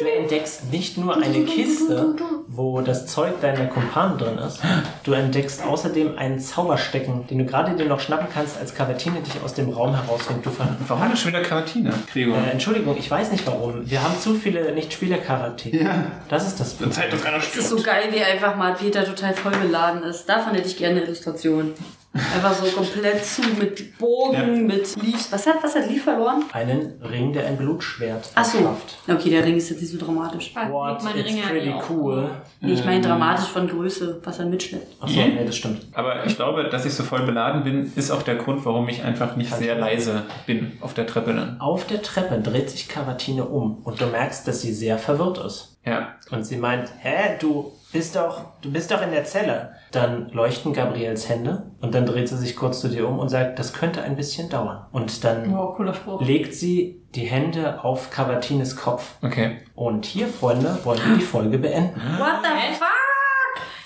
du 0.00 0.06
entdeckst 0.06 0.70
nicht 0.72 0.96
nur 0.96 1.14
eine 1.16 1.44
Kiste, 1.44 2.16
wo 2.48 2.80
das 2.80 3.06
Zeug 3.06 3.40
deiner 3.42 3.66
Kumpanen 3.66 4.16
drin 4.18 4.38
ist. 4.38 4.60
Du 5.04 5.12
entdeckst 5.12 5.62
außerdem 5.62 6.16
einen 6.16 6.40
Zauberstecken, 6.40 7.26
den 7.26 7.38
du 7.38 7.44
gerade 7.44 7.74
dir 7.76 7.84
noch 7.84 8.00
schnappen 8.00 8.26
kannst, 8.32 8.56
als 8.58 8.74
Cavatine 8.74 9.20
dich 9.20 9.42
aus 9.44 9.52
dem 9.54 9.68
Raum 9.70 9.94
herauswinkt. 9.94 10.46
Du 10.46 10.50
Warum 10.88 11.06
denn 11.08 11.16
schon 11.16 11.32
wieder 11.32 11.42
Quarantäne, 11.42 11.92
Gregor? 12.12 12.38
äh, 12.38 12.50
Entschuldigung, 12.50 12.96
ich 12.98 13.10
weiß 13.10 13.30
nicht 13.32 13.46
warum. 13.46 13.88
Wir 13.88 14.02
haben 14.02 14.18
zu 14.18 14.34
viele 14.34 14.72
Nicht-Spieler-Charaktere. 14.72 15.84
Ja. 15.84 16.04
Das 16.28 16.46
ist 16.46 16.58
das 16.58 16.78
Dann 16.78 16.90
zeigt, 16.92 17.12
dass 17.12 17.22
keiner 17.22 17.36
Es 17.36 17.44
ist 17.44 17.50
stirbt. 17.66 17.68
so 17.68 17.82
geil, 17.82 18.04
wie 18.10 18.22
einfach 18.22 18.56
mal 18.56 18.74
Peter 18.74 19.04
total 19.04 19.34
vollgeladen 19.34 20.02
ist. 20.04 20.26
Davon 20.26 20.54
hätte 20.54 20.68
ich 20.68 20.76
gerne 20.78 20.96
eine 20.96 21.04
Illustration. 21.06 21.74
Einfach 22.12 22.52
so 22.54 22.66
komplett 22.76 23.24
zu 23.24 23.40
mit 23.56 23.96
Bogen, 23.96 24.34
Ja. 24.34 24.42
mit 24.44 24.96
Leaves. 25.00 25.30
Was 25.30 25.46
hat, 25.46 25.62
was 25.62 25.76
hat 25.76 25.88
Leaf 25.88 26.02
verloren? 26.02 26.42
Einen 26.52 27.00
Ring, 27.02 27.32
der 27.32 27.46
ein 27.46 27.56
Blutschwert 27.56 28.30
Ach 28.34 28.44
so. 28.44 28.58
erschafft. 28.58 28.98
Okay, 29.08 29.30
der 29.30 29.44
Ring 29.44 29.56
ist 29.56 29.70
jetzt 29.70 29.80
nicht 29.80 29.92
so 29.92 29.98
dramatisch. 29.98 30.52
What? 30.56 31.04
Meine 31.04 31.20
It's 31.20 31.28
Ringe 31.30 31.42
pretty 31.42 31.72
cool. 31.88 32.28
Nee, 32.60 32.72
ich 32.72 32.84
meine 32.84 33.00
dramatisch 33.00 33.46
von 33.46 33.68
Größe, 33.68 34.20
was 34.24 34.40
er 34.40 34.46
mitschleppt. 34.46 35.00
Achso, 35.00 35.20
Mhm. 35.20 35.34
nee, 35.36 35.44
das 35.44 35.54
stimmt. 35.56 35.86
Aber 35.94 36.26
ich 36.26 36.34
glaube, 36.34 36.64
dass 36.64 36.84
ich 36.84 36.94
so 36.94 37.04
voll 37.04 37.22
beladen 37.22 37.62
bin, 37.62 37.92
ist 37.94 38.10
auch 38.10 38.22
der 38.22 38.34
Grund, 38.34 38.64
warum 38.64 38.88
ich 38.88 39.04
einfach 39.04 39.36
nicht 39.36 39.54
sehr 39.54 39.76
leise 39.78 40.24
bin 40.46 40.72
auf 40.80 40.94
der 40.94 41.06
Treppe 41.06 41.32
dann. 41.32 41.60
Auf 41.60 41.86
der 41.86 42.02
Treppe 42.02 42.40
dreht 42.40 42.70
sich 42.70 42.88
Cavatine 42.88 43.44
um 43.44 43.82
und 43.84 44.00
du 44.00 44.06
merkst, 44.06 44.48
dass 44.48 44.62
sie 44.62 44.72
sehr 44.72 44.98
verwirrt 44.98 45.38
ist. 45.38 45.76
Ja. 45.84 46.14
Und 46.30 46.44
sie 46.44 46.56
meint, 46.58 46.90
hä, 47.00 47.36
du 47.40 47.72
bist 47.92 48.14
doch, 48.14 48.42
du 48.60 48.70
bist 48.70 48.90
doch 48.90 49.02
in 49.02 49.10
der 49.10 49.24
Zelle. 49.24 49.72
Dann 49.92 50.28
leuchten 50.28 50.72
Gabriels 50.72 51.28
Hände 51.28 51.70
und 51.80 51.94
dann 51.94 52.06
dreht 52.06 52.28
sie 52.28 52.36
sich 52.36 52.54
kurz 52.54 52.80
zu 52.80 52.88
dir 52.88 53.08
um 53.08 53.18
und 53.18 53.28
sagt, 53.30 53.58
das 53.58 53.72
könnte 53.72 54.02
ein 54.02 54.14
bisschen 54.14 54.48
dauern. 54.50 54.86
Und 54.92 55.24
dann 55.24 55.50
Wow, 55.52 55.76
Spruch. 55.96 56.20
legt 56.22 56.54
sie 56.54 57.02
die 57.14 57.24
Hände 57.24 57.82
auf 57.82 58.10
Cavatines 58.10 58.76
Kopf. 58.76 59.14
Okay. 59.22 59.58
Und 59.74 60.04
hier, 60.06 60.28
Freunde, 60.28 60.78
wollen 60.84 61.00
wir 61.04 61.16
die 61.16 61.22
Folge 61.22 61.58
beenden. 61.58 62.00
What 62.18 62.40
the 62.42 62.74
fuck? 62.78 62.86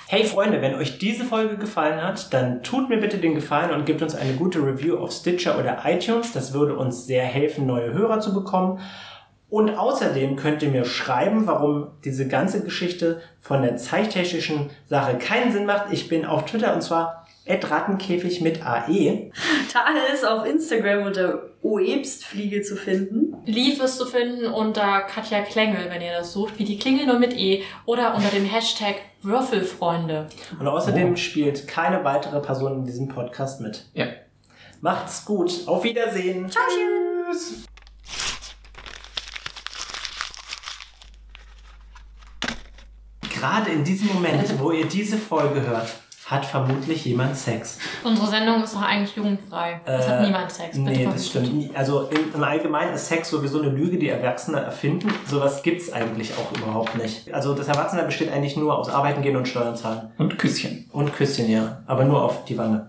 Hey 0.06 0.24
Freunde, 0.24 0.60
wenn 0.60 0.74
euch 0.74 0.98
diese 0.98 1.24
Folge 1.24 1.56
gefallen 1.56 2.00
hat, 2.02 2.32
dann 2.34 2.62
tut 2.62 2.88
mir 2.90 2.98
bitte 2.98 3.16
den 3.18 3.34
Gefallen 3.34 3.70
und 3.72 3.86
gebt 3.86 4.02
uns 4.02 4.14
eine 4.14 4.34
gute 4.34 4.58
Review 4.58 4.98
auf 4.98 5.10
Stitcher 5.12 5.58
oder 5.58 5.78
iTunes. 5.86 6.32
Das 6.32 6.52
würde 6.52 6.76
uns 6.76 7.06
sehr 7.06 7.24
helfen, 7.24 7.66
neue 7.66 7.92
Hörer 7.94 8.20
zu 8.20 8.34
bekommen. 8.34 8.80
Und 9.48 9.70
außerdem 9.70 10.36
könnt 10.36 10.62
ihr 10.62 10.70
mir 10.70 10.84
schreiben, 10.84 11.46
warum 11.46 11.88
diese 12.04 12.26
ganze 12.26 12.64
Geschichte 12.64 13.20
von 13.40 13.62
der 13.62 13.76
zeichtechnischen 13.76 14.70
Sache 14.86 15.16
keinen 15.18 15.52
Sinn 15.52 15.66
macht. 15.66 15.92
Ich 15.92 16.08
bin 16.08 16.24
auf 16.24 16.44
Twitter 16.46 16.74
und 16.74 16.82
zwar 16.82 17.24
rattenkäfig 17.46 18.40
mit. 18.40 18.64
AE. 18.64 19.30
Tal 19.72 19.94
ist 20.14 20.26
auf 20.26 20.46
Instagram 20.46 21.06
unter 21.06 21.50
Oebstfliege 21.62 22.62
zu 22.62 22.76
finden. 22.76 23.36
Leaf 23.46 23.82
ist 23.82 23.98
zu 23.98 24.06
finden 24.06 24.46
unter 24.46 25.00
Katja 25.02 25.42
Klengel, 25.42 25.90
wenn 25.90 26.02
ihr 26.02 26.12
das 26.12 26.32
sucht, 26.32 26.58
wie 26.58 26.64
die 26.64 26.78
Klingel 26.78 27.06
nur 27.06 27.18
mit 27.18 27.34
E. 27.34 27.62
Oder 27.86 28.14
unter 28.14 28.28
dem 28.28 28.44
Hashtag 28.44 28.96
Würfelfreunde. 29.22 30.28
Und 30.58 30.66
außerdem 30.66 31.16
spielt 31.16 31.66
keine 31.66 32.04
weitere 32.04 32.40
Person 32.40 32.80
in 32.80 32.84
diesem 32.84 33.08
Podcast 33.08 33.60
mit. 33.60 33.86
Ja. 33.94 34.06
Macht's 34.80 35.24
gut. 35.24 35.66
Auf 35.66 35.84
Wiedersehen. 35.84 36.50
Ciao, 36.50 36.64
tschüss. 36.68 37.64
Gerade 43.44 43.70
in 43.72 43.84
diesem 43.84 44.08
Moment, 44.14 44.58
wo 44.58 44.70
ihr 44.72 44.86
diese 44.86 45.18
Folge 45.18 45.60
hört, 45.60 45.86
hat 46.24 46.46
vermutlich 46.46 47.04
jemand 47.04 47.36
Sex. 47.36 47.78
Unsere 48.02 48.26
Sendung 48.28 48.62
ist 48.64 48.74
doch 48.74 48.80
eigentlich 48.80 49.14
jugendfrei. 49.14 49.78
Es 49.84 50.08
hat 50.08 50.20
Äh, 50.20 50.26
niemand 50.26 50.50
Sex. 50.50 50.78
Bitte 50.78 50.90
Nee, 50.90 51.04
das 51.12 51.26
stimmt. 51.26 51.52
nie. 51.54 51.70
Also 51.74 52.08
im, 52.08 52.32
im 52.34 52.42
Allgemeinen 52.42 52.94
ist 52.94 53.06
Sex 53.08 53.28
sowieso 53.28 53.60
eine 53.60 53.68
Lüge, 53.70 53.98
die 53.98 54.08
Erwachsene 54.08 54.60
erfinden. 54.60 55.12
Sowas 55.28 55.62
gibt's 55.62 55.92
eigentlich 55.92 56.32
auch 56.38 56.50
überhaupt 56.58 56.96
nicht. 56.96 57.30
Also 57.34 57.54
das 57.54 57.68
Erwachsene 57.68 58.04
besteht 58.04 58.32
eigentlich 58.32 58.56
nur 58.56 58.78
aus 58.78 58.88
Arbeiten 58.88 59.20
gehen 59.20 59.36
und 59.36 59.46
Steuern 59.46 59.76
zahlen. 59.76 60.10
Und 60.16 60.38
Küsschen. 60.38 60.88
Und 60.92 61.12
Küsschen, 61.14 61.50
ja. 61.50 61.82
Aber 61.86 62.04
nur 62.04 62.22
auf 62.22 62.46
die 62.46 62.56
Wange. 62.56 62.82